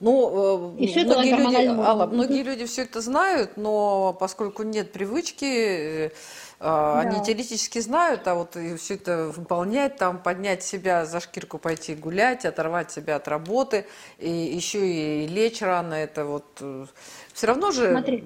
Ну, 0.00 0.74
и 0.78 0.86
все 0.86 1.04
многие, 1.04 1.36
люди, 1.36 1.66
Алла, 1.66 2.06
многие 2.06 2.42
люди 2.42 2.64
все 2.64 2.82
это 2.82 3.02
знают, 3.02 3.58
но 3.58 4.16
поскольку 4.18 4.62
нет 4.62 4.92
привычки, 4.92 6.06
э, 6.06 6.10
а, 6.58 7.02
да. 7.02 7.10
они 7.10 7.22
теоретически 7.22 7.80
знают, 7.80 8.26
а 8.26 8.34
вот 8.34 8.56
все 8.78 8.94
это 8.94 9.30
выполнять, 9.36 9.98
там, 9.98 10.22
поднять 10.22 10.62
себя 10.62 11.04
за 11.04 11.20
шкирку, 11.20 11.58
пойти 11.58 11.94
гулять, 11.94 12.46
оторвать 12.46 12.90
себя 12.90 13.16
от 13.16 13.28
работы, 13.28 13.84
и 14.18 14.30
еще 14.30 14.78
и 14.88 15.26
лечь 15.26 15.60
рано, 15.60 15.92
это 15.92 16.24
вот 16.24 16.46
э, 16.62 16.86
все 17.34 17.46
равно 17.48 17.70
же 17.70 17.90
Смотри. 17.90 18.24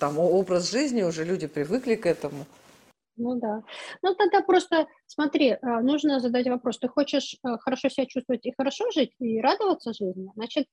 там 0.00 0.18
образ 0.18 0.72
жизни, 0.72 1.04
уже 1.04 1.24
люди 1.24 1.46
привыкли 1.46 1.94
к 1.94 2.04
этому. 2.06 2.46
Ну 3.16 3.38
да. 3.38 3.62
Ну 4.02 4.14
тогда 4.14 4.40
просто 4.40 4.88
смотри, 5.06 5.56
нужно 5.62 6.18
задать 6.18 6.48
вопрос. 6.48 6.78
Ты 6.78 6.88
хочешь 6.88 7.36
э, 7.44 7.58
хорошо 7.58 7.90
себя 7.90 8.06
чувствовать 8.06 8.44
и 8.46 8.54
хорошо 8.56 8.90
жить, 8.90 9.12
и 9.18 9.40
радоваться 9.40 9.92
жизни? 9.92 10.30
Значит, 10.34 10.66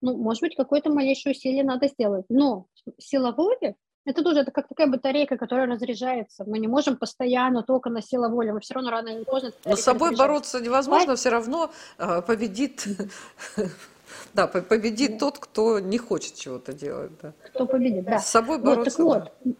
ну, 0.00 0.16
может 0.16 0.42
быть, 0.42 0.56
какое-то 0.56 0.90
малейшее 0.90 1.32
усилие 1.32 1.64
надо 1.64 1.88
сделать. 1.88 2.26
Но 2.28 2.66
сила 2.98 3.32
воли– 3.32 3.74
это 4.06 4.22
тоже 4.22 4.40
это 4.40 4.52
как 4.52 4.68
такая 4.68 4.86
батарейка, 4.86 5.36
которая 5.36 5.66
разряжается. 5.66 6.44
Мы 6.46 6.58
не 6.58 6.68
можем 6.68 6.96
постоянно 6.96 7.62
только 7.62 7.90
на 7.90 8.00
сила 8.00 8.28
воли. 8.28 8.52
Мы 8.52 8.60
все 8.60 8.74
равно 8.74 8.90
рано 8.90 9.08
или 9.08 9.24
поздно... 9.24 9.52
Но 9.64 9.74
с 9.74 9.82
собой 9.82 10.14
бороться 10.16 10.60
невозможно, 10.60 11.14
а... 11.14 11.16
все 11.16 11.30
равно 11.30 11.70
э, 11.98 12.22
победит... 12.22 12.86
Да, 14.32 14.46
победит 14.46 15.18
тот, 15.18 15.38
кто 15.38 15.80
не 15.80 15.98
хочет 15.98 16.34
чего-то 16.34 16.72
делать. 16.72 17.10
Да. 17.20 17.32
Кто 17.46 17.66
победит, 17.66 18.04
да. 18.04 18.18
С 18.18 18.28
собой 18.28 18.58
бороться. 18.58 19.02
Вот, 19.02 19.24
так 19.24 19.32
вот, 19.44 19.56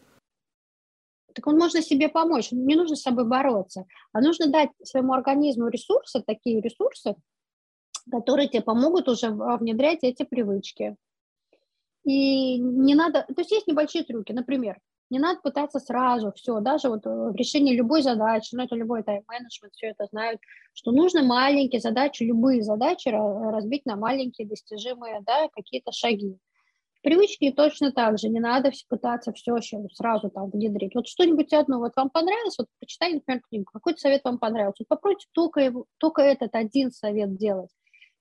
так 1.34 1.47
он 1.47 1.59
можно 1.59 1.82
себе 1.82 2.09
помочь. 2.09 2.53
Не 2.53 2.76
нужно 2.76 2.95
с 2.97 3.03
собой 3.03 3.24
бороться, 3.24 3.84
а 4.12 4.20
нужно 4.20 4.47
дать 4.47 4.70
своему 4.84 5.12
организму 5.12 5.68
ресурсы, 5.68 6.22
такие 6.22 6.61
ресурсы, 6.61 7.16
которые 8.11 8.48
тебе 8.48 8.62
помогут 8.62 9.09
уже 9.09 9.30
внедрять 9.30 10.00
эти 10.02 10.22
привычки. 10.22 10.96
И 12.04 12.59
не 12.59 12.94
надо, 12.94 13.22
то 13.22 13.40
есть 13.40 13.50
есть 13.50 13.66
небольшие 13.66 14.04
трюки, 14.04 14.32
например, 14.32 14.78
не 15.11 15.18
надо 15.18 15.40
пытаться 15.40 15.78
сразу 15.78 16.32
все, 16.32 16.61
даже 16.61 16.88
вот 16.88 17.07
э, 17.07 17.11
в 17.11 17.34
решении 17.36 17.76
любой 17.76 18.02
задачи, 18.02 18.54
ну 18.54 18.64
это 18.64 18.74
любой 18.74 19.02
тайм-менеджмент, 19.02 19.72
все 19.74 19.88
это 19.88 20.07
знают, 20.07 20.40
что 20.72 20.90
нужно 20.90 21.22
маленькие 21.22 21.80
задачи, 21.80 22.24
любые 22.24 22.62
задачи 22.62 23.09
разбить 23.09 23.86
на 23.86 23.96
маленькие 23.96 24.48
достижимые, 24.48 25.20
да, 25.24 25.48
какие-то 25.52 25.92
шаги. 25.92 26.38
Привычки 27.02 27.52
точно 27.52 27.92
так 27.92 28.18
же, 28.18 28.28
не 28.28 28.40
надо 28.40 28.72
пытаться 28.88 29.32
все 29.32 29.59
сразу 29.92 30.28
там 30.28 30.50
внедрить. 30.50 30.94
Вот 30.96 31.07
что-нибудь 31.07 31.52
одно, 31.52 31.78
вот 31.78 31.92
вам 31.94 32.11
понравилось, 32.11 32.59
вот 32.59 32.66
почитайте, 32.80 33.16
например, 33.16 33.42
книгу, 33.48 33.70
какой-то 33.72 34.00
совет 34.00 34.22
вам 34.24 34.38
понравился, 34.38 34.82
вот 34.82 34.88
попробуйте 34.88 35.26
только, 35.32 35.61
его, 35.61 35.86
только 35.98 36.22
этот 36.22 36.54
один 36.54 36.90
совет 36.90 37.36
делать 37.36 37.70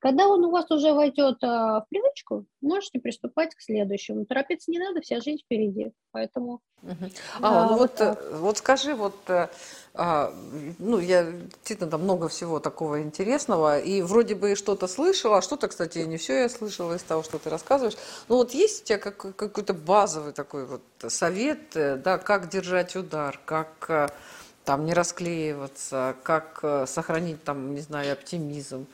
Когда 0.06 0.28
он 0.28 0.46
у 0.46 0.52
вас 0.52 0.70
уже 0.70 0.94
войдет 0.94 1.38
а, 1.42 1.82
в 1.82 1.90
привычку, 1.90 2.46
можете 2.62 3.00
приступать 3.00 3.56
к 3.56 3.60
следующему. 3.60 4.28
Торопиться 4.28 4.70
не 4.70 4.78
надо, 4.78 5.02
вся 5.02 5.20
жизнь 5.20 5.40
впереди. 5.44 5.94
Поэтому. 6.12 6.62
Угу. 6.84 7.10
А, 7.42 7.70
ну 7.70 7.78
вот, 7.80 8.00
вот, 8.00 8.20
вот 8.34 8.58
скажи, 8.60 8.94
вот, 8.94 9.16
а, 9.28 10.32
ну, 10.78 11.00
я 11.00 11.24
действительно 11.24 11.90
там 11.90 12.04
много 12.04 12.28
всего 12.28 12.60
такого 12.60 13.02
интересного, 13.02 13.80
и 13.80 14.04
вроде 14.04 14.36
бы 14.36 14.56
что-то 14.56 14.86
слышала, 14.86 15.40
а 15.40 15.42
что-то, 15.42 15.70
кстати, 15.70 15.98
не 15.98 16.18
все 16.18 16.42
я 16.42 16.50
слышала 16.50 16.94
из 16.94 17.02
того, 17.02 17.24
что 17.24 17.40
ты 17.40 17.50
рассказываешь. 17.50 17.98
Ну 18.30 18.36
вот 18.36 18.54
есть 18.54 18.84
у 18.84 18.86
тебя 18.86 19.00
как, 19.00 19.36
какой-то 19.36 19.74
базовый 19.74 20.34
такой 20.34 20.68
вот 20.68 20.84
совет, 21.08 21.72
да, 21.74 22.20
как 22.20 22.50
держать 22.50 22.96
удар, 22.96 23.42
как 23.44 24.14
там 24.66 24.86
не 24.86 24.94
расклеиваться, 24.94 26.16
как 26.22 26.64
сохранить 26.88 27.44
там, 27.44 27.74
не 27.74 27.82
знаю, 27.82 28.14
оптимизм 28.14 28.86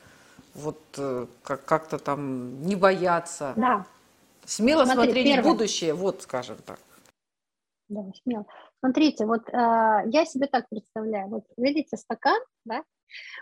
вот 0.54 0.80
э, 0.98 1.28
как- 1.44 1.66
как-то 1.66 1.98
там 1.98 2.62
не 2.64 2.76
бояться. 2.76 3.54
Да. 3.56 3.86
Смело 4.46 4.86
Смотри, 4.86 5.04
смотреть 5.04 5.26
первое. 5.28 5.42
в 5.44 5.54
будущее, 5.54 5.94
вот 5.94 6.22
скажем 6.24 6.58
так. 6.66 6.80
Да, 7.90 8.04
смело. 8.24 8.46
Смотрите, 8.80 9.26
вот 9.26 9.48
э, 9.50 9.52
я 9.54 10.26
себе 10.26 10.48
так 10.48 10.68
представляю. 10.70 11.30
Вот 11.30 11.44
видите 11.58 11.98
стакан, 11.98 12.40
да? 12.66 12.84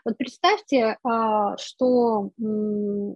Вот 0.03 0.17
представьте, 0.17 0.97
э, 1.03 1.55
что 1.57 2.31
э, 2.37 3.15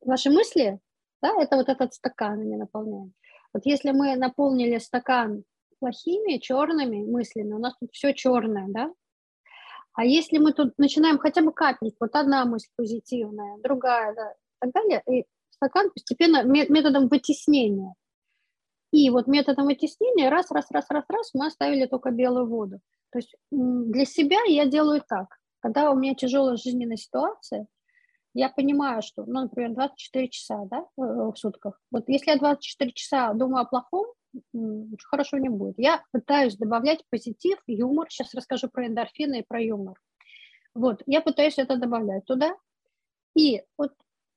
ваши 0.00 0.30
мысли, 0.30 0.80
да, 1.22 1.34
это 1.40 1.56
вот 1.56 1.68
этот 1.68 1.94
стакан 1.94 2.40
они 2.40 2.56
наполняют. 2.56 3.12
Вот 3.52 3.66
если 3.66 3.90
мы 3.90 4.16
наполнили 4.16 4.78
стакан 4.78 5.44
плохими, 5.80 6.38
черными 6.38 7.04
мыслями, 7.04 7.52
у 7.52 7.58
нас 7.58 7.74
тут 7.80 7.90
все 7.92 8.12
черное, 8.14 8.66
да, 8.68 8.90
а 10.00 10.04
если 10.06 10.38
мы 10.38 10.54
тут 10.54 10.78
начинаем 10.78 11.18
хотя 11.18 11.42
бы 11.42 11.52
капельку, 11.52 11.98
вот 12.00 12.14
одна 12.14 12.46
мысль 12.46 12.70
позитивная, 12.74 13.58
другая, 13.62 14.14
да, 14.14 14.32
и 14.32 14.58
так 14.58 14.72
далее, 14.72 15.02
и 15.06 15.26
стакан 15.50 15.90
постепенно 15.90 16.42
методом 16.42 17.08
вытеснения. 17.08 17.92
И 18.92 19.10
вот 19.10 19.26
методом 19.26 19.66
вытеснения 19.66 20.30
раз, 20.30 20.50
раз, 20.50 20.70
раз, 20.70 20.86
раз, 20.88 21.04
раз 21.06 21.30
мы 21.34 21.48
оставили 21.48 21.84
только 21.84 22.12
белую 22.12 22.46
воду. 22.46 22.80
То 23.12 23.18
есть 23.18 23.34
для 23.50 24.06
себя 24.06 24.38
я 24.46 24.64
делаю 24.64 25.04
так. 25.06 25.36
Когда 25.58 25.90
у 25.90 25.98
меня 25.98 26.14
тяжелая 26.14 26.56
жизненная 26.56 26.96
ситуация, 26.96 27.66
я 28.32 28.48
понимаю, 28.48 29.02
что, 29.02 29.26
ну, 29.26 29.42
например, 29.42 29.74
24 29.74 30.28
часа 30.30 30.64
да, 30.70 30.86
в 30.96 31.34
сутках. 31.36 31.78
Вот 31.90 32.08
если 32.08 32.30
я 32.30 32.38
24 32.38 32.90
часа 32.92 33.34
думаю 33.34 33.64
о 33.64 33.68
плохом, 33.68 34.06
хорошо 35.04 35.38
не 35.38 35.48
будет. 35.48 35.74
Я 35.78 36.02
пытаюсь 36.12 36.56
добавлять 36.56 37.04
позитив, 37.10 37.58
юмор. 37.66 38.06
Сейчас 38.10 38.34
расскажу 38.34 38.68
про 38.68 38.86
эндорфины 38.86 39.40
и 39.40 39.44
про 39.46 39.60
юмор. 39.60 40.00
Вот, 40.74 41.02
я 41.06 41.20
пытаюсь 41.20 41.58
это 41.58 41.76
добавлять 41.76 42.24
туда. 42.24 42.54
И 43.36 43.62
вот, 43.76 43.92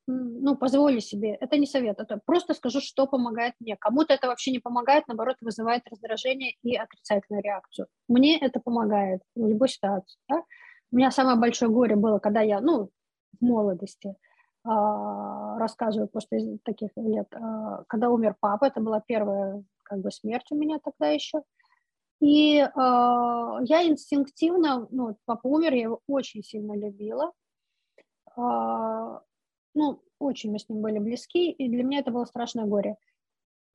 ну, 0.07 0.55
позволю 0.55 0.99
себе, 0.99 1.35
это 1.35 1.57
не 1.57 1.65
совет, 1.65 1.99
это 1.99 2.19
просто 2.25 2.53
скажу, 2.53 2.79
что 2.81 3.07
помогает 3.07 3.53
мне. 3.59 3.77
Кому-то 3.77 4.13
это 4.13 4.27
вообще 4.27 4.51
не 4.51 4.59
помогает, 4.59 5.07
наоборот, 5.07 5.37
вызывает 5.41 5.83
раздражение 5.89 6.55
и 6.63 6.75
отрицательную 6.75 7.43
реакцию. 7.43 7.87
Мне 8.07 8.39
это 8.39 8.59
помогает 8.59 9.21
в 9.35 9.47
любой 9.47 9.69
ситуации. 9.69 10.17
Да? 10.27 10.43
У 10.91 10.97
меня 10.97 11.11
самое 11.11 11.37
большое 11.37 11.71
горе 11.71 11.95
было, 11.95 12.19
когда 12.19 12.41
я, 12.41 12.61
ну, 12.61 12.89
в 13.39 13.45
молодости– 13.45 14.15
а, 14.65 15.57
рассказываю 15.59 16.07
после 16.07 16.57
таких 16.63 16.91
лет, 16.95 17.27
а, 17.33 17.83
когда 17.87 18.09
умер 18.09 18.35
папа, 18.39 18.65
это 18.65 18.79
была 18.79 19.01
первая 19.01 19.61
как 19.93 20.01
бы 20.01 20.11
смерть 20.11 20.47
у 20.49 20.55
меня 20.55 20.79
тогда 20.79 21.09
еще. 21.09 21.43
И 22.19 22.57
э, 22.57 22.67
я 22.75 23.87
инстинктивно, 23.87 24.87
ну, 24.89 25.15
папа 25.25 25.47
умер, 25.47 25.73
я 25.73 25.81
его 25.83 25.99
очень 26.07 26.43
сильно 26.43 26.75
любила. 26.75 27.31
Э, 28.35 29.19
ну, 29.75 30.01
очень 30.19 30.51
мы 30.51 30.57
с 30.57 30.67
ним 30.67 30.81
были 30.81 30.97
близки, 30.97 31.51
и 31.51 31.69
для 31.69 31.83
меня 31.83 31.99
это 31.99 32.11
было 32.11 32.25
страшное 32.25 32.65
горе. 32.65 32.95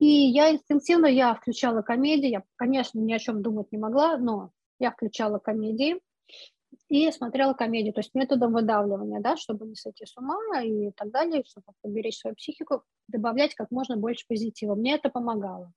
И 0.00 0.06
я 0.06 0.50
инстинктивно, 0.50 1.06
я 1.06 1.34
включала 1.34 1.82
комедии, 1.82 2.28
я, 2.30 2.42
конечно, 2.56 2.98
ни 2.98 3.12
о 3.12 3.18
чем 3.18 3.42
думать 3.42 3.70
не 3.70 3.78
могла, 3.78 4.16
но 4.16 4.50
я 4.80 4.90
включала 4.90 5.38
комедии, 5.38 6.00
и 6.88 7.10
смотрела 7.12 7.52
комедию, 7.52 7.92
то 7.92 8.00
есть 8.00 8.14
методом 8.14 8.52
выдавливания, 8.52 9.20
да, 9.20 9.36
чтобы 9.36 9.66
не 9.66 9.74
сойти 9.74 10.04
с 10.06 10.16
ума 10.16 10.36
и 10.62 10.90
так 10.92 11.10
далее, 11.10 11.44
чтобы 11.46 11.66
поберечь 11.82 12.18
свою 12.18 12.34
психику, 12.34 12.82
добавлять 13.08 13.54
как 13.54 13.70
можно 13.70 13.96
больше 13.96 14.24
позитива. 14.26 14.74
Мне 14.74 14.94
это 14.94 15.10
помогало. 15.10 15.72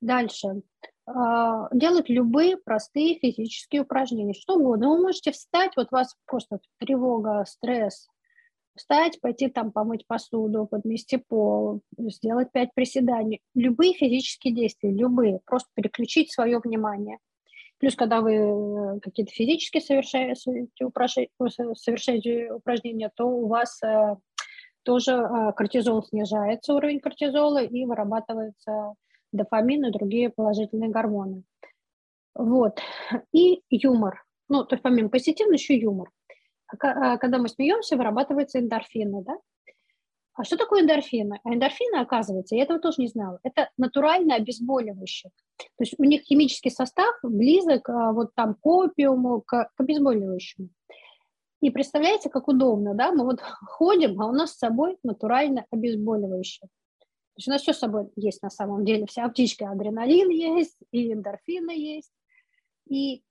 Дальше. 0.00 0.62
А, 1.06 1.68
делать 1.72 2.08
любые 2.08 2.56
простые 2.56 3.18
физические 3.18 3.82
упражнения, 3.82 4.34
что 4.34 4.56
угодно. 4.56 4.90
Вы 4.90 5.02
можете 5.02 5.32
встать, 5.32 5.72
вот 5.76 5.88
у 5.90 5.96
вас 5.96 6.14
просто 6.26 6.60
тревога, 6.78 7.44
стресс, 7.46 8.08
встать, 8.76 9.20
пойти 9.20 9.48
там 9.48 9.72
помыть 9.72 10.06
посуду, 10.06 10.66
подмести 10.66 11.16
пол, 11.16 11.80
сделать 11.96 12.52
пять 12.52 12.74
приседаний. 12.74 13.40
Любые 13.54 13.94
физические 13.94 14.54
действия, 14.54 14.92
любые, 14.92 15.40
просто 15.44 15.68
переключить 15.74 16.32
свое 16.32 16.60
внимание. 16.62 17.18
Плюс, 17.78 17.94
когда 17.94 18.20
вы 18.20 18.32
э, 18.34 19.00
какие-то 19.00 19.32
физические 19.32 19.80
совершаете, 19.80 20.34
совершаете 21.74 22.52
упражнения, 22.52 23.10
то 23.14 23.24
у 23.24 23.46
вас 23.46 23.80
э, 23.82 24.16
тоже 24.82 25.12
э, 25.12 25.52
кортизол 25.52 26.02
снижается, 26.02 26.74
уровень 26.74 27.00
кортизола, 27.00 27.62
и 27.62 27.84
вырабатывается 27.84 28.94
дофамин 29.32 29.86
и 29.86 29.90
другие 29.90 30.30
положительные 30.30 30.90
гормоны. 30.90 31.42
Вот. 32.34 32.80
И 33.32 33.62
юмор. 33.70 34.24
Ну, 34.48 34.64
то 34.64 34.74
есть 34.74 34.82
помимо 34.82 35.08
позитивного 35.08 35.54
еще 35.54 35.76
юмор. 35.76 36.10
Когда 36.66 37.38
мы 37.38 37.48
смеемся, 37.48 37.96
вырабатываются 37.96 38.58
эндорфины, 38.60 39.22
да? 39.24 39.38
А 40.38 40.44
что 40.44 40.56
такое 40.56 40.82
эндорфины? 40.82 41.40
А 41.42 41.52
эндорфины, 41.52 41.96
оказывается, 41.96 42.54
я 42.54 42.62
этого 42.62 42.78
тоже 42.78 43.02
не 43.02 43.08
знала, 43.08 43.40
это 43.42 43.70
натурально 43.76 44.36
обезболивающие. 44.36 45.32
То 45.56 45.80
есть 45.80 45.94
у 45.98 46.04
них 46.04 46.22
химический 46.22 46.70
состав 46.70 47.12
близок 47.24 47.88
а, 47.88 48.12
вот 48.12 48.32
там 48.36 48.54
к 48.54 48.64
опиуму, 48.64 49.40
к, 49.40 49.70
к 49.74 49.80
обезболивающему. 49.80 50.68
И 51.60 51.70
представляете, 51.70 52.30
как 52.30 52.46
удобно, 52.46 52.94
да? 52.94 53.10
Мы 53.10 53.24
вот 53.24 53.40
ходим, 53.66 54.20
а 54.20 54.26
у 54.26 54.32
нас 54.32 54.52
с 54.52 54.58
собой 54.58 54.96
натурально 55.02 55.66
обезболивающее. 55.72 56.68
Есть 57.38 57.46
у 57.46 57.52
нас 57.52 57.62
все 57.62 57.72
с 57.72 57.78
собой 57.78 58.10
есть 58.16 58.42
на 58.42 58.50
самом 58.50 58.84
деле. 58.84 59.06
Вся 59.06 59.24
аптечка 59.24 59.70
адреналин 59.70 60.28
есть, 60.28 60.76
и 60.90 61.12
эндорфины 61.12 61.70
есть, 61.70 62.12
и, 62.88 63.22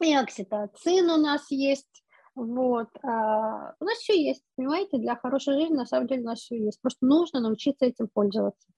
и 0.00 0.14
окситоцин 0.14 1.10
у 1.10 1.16
нас 1.16 1.50
есть, 1.50 2.04
вот. 2.36 2.88
А, 3.02 3.74
у 3.80 3.84
нас 3.84 3.98
все 3.98 4.24
есть, 4.24 4.44
понимаете, 4.54 4.98
для 4.98 5.16
хорошей 5.16 5.54
жизни 5.54 5.74
на 5.74 5.86
самом 5.86 6.06
деле 6.06 6.22
у 6.22 6.26
нас 6.26 6.38
все 6.38 6.56
есть. 6.56 6.80
Просто 6.80 7.04
нужно 7.04 7.40
научиться 7.40 7.84
этим 7.84 8.06
пользоваться. 8.06 8.68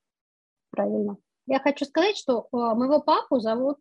Правильно. 0.70 1.18
Я 1.46 1.60
хочу 1.60 1.84
сказать, 1.84 2.16
что 2.16 2.48
а, 2.52 2.74
моего 2.74 3.02
папу 3.02 3.38
зовут, 3.38 3.76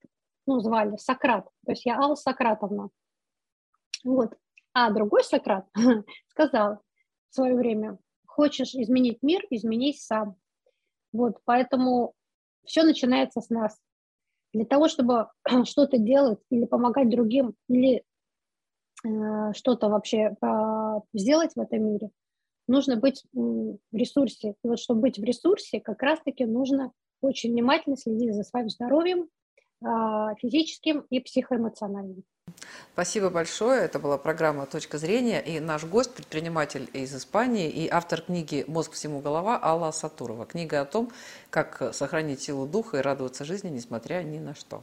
ну, 0.46 0.60
звали 0.60 0.98
Сократ, 0.98 1.46
то 1.66 1.72
есть 1.72 1.86
я 1.86 1.98
Алла 1.98 2.16
Сократовна. 2.16 2.90
Вот. 4.04 4.34
А 4.74 4.92
другой 4.92 5.24
Сократ 5.24 5.66
сказал 6.28 6.80
в 7.30 7.36
свое 7.36 7.56
время, 7.56 8.00
хочешь 8.36 8.76
изменить 8.76 9.20
мир, 9.22 9.42
изменись 9.50 10.06
сам. 10.06 10.36
Вот, 11.14 11.40
поэтому 11.46 12.14
все 12.66 12.84
начинается 12.84 13.42
с 13.42 13.50
нас. 13.50 13.80
Для 14.54 14.66
того, 14.66 14.88
чтобы 14.88 15.28
что-то 15.66 15.98
делать 15.98 16.40
или 16.50 16.66
помогать 16.66 17.10
другим, 17.10 17.56
или 17.70 18.04
Э, 19.06 19.54
что-то 19.54 19.90
вообще 19.90 20.36
а, 20.42 21.02
сделать 21.14 21.52
в 21.56 21.60
этом 21.60 21.84
мире, 21.84 22.10
нужно 22.68 22.96
быть 22.96 23.24
в 23.34 23.78
ресурсе. 23.92 24.56
И 24.64 24.68
вот 24.68 24.80
чтобы 24.80 25.02
быть 25.02 25.20
в 25.20 25.24
ресурсе, 25.24 25.80
как 25.80 26.02
раз-таки 26.02 26.46
нужно 26.46 26.92
очень 27.22 27.52
внимательно 27.52 27.98
следить 27.98 28.34
за 28.34 28.44
своим 28.44 28.70
здоровьем, 28.70 29.30
а, 29.84 30.34
физическим 30.36 31.02
и 31.10 31.20
психоэмоциональным. 31.20 32.24
Спасибо 32.96 33.30
большое. 33.30 33.82
Это 33.82 34.00
была 34.00 34.18
программа 34.18 34.66
«Точка 34.66 34.98
зрения». 34.98 35.42
И 35.42 35.60
наш 35.60 35.84
гость, 35.84 36.14
предприниматель 36.14 36.90
из 36.94 37.14
Испании 37.14 37.70
и 37.70 37.90
автор 37.90 38.22
книги 38.22 38.64
«Мозг 38.70 38.94
всему 38.94 39.20
голова» 39.20 39.60
Алла 39.62 39.92
Сатурова. 39.92 40.46
Книга 40.46 40.80
о 40.80 40.86
том, 40.86 41.12
как 41.50 41.94
сохранить 41.94 42.42
силу 42.42 42.66
духа 42.66 43.00
и 43.00 43.02
радоваться 43.02 43.44
жизни, 43.44 43.68
несмотря 43.68 44.24
ни 44.24 44.40
на 44.40 44.56
что. 44.56 44.82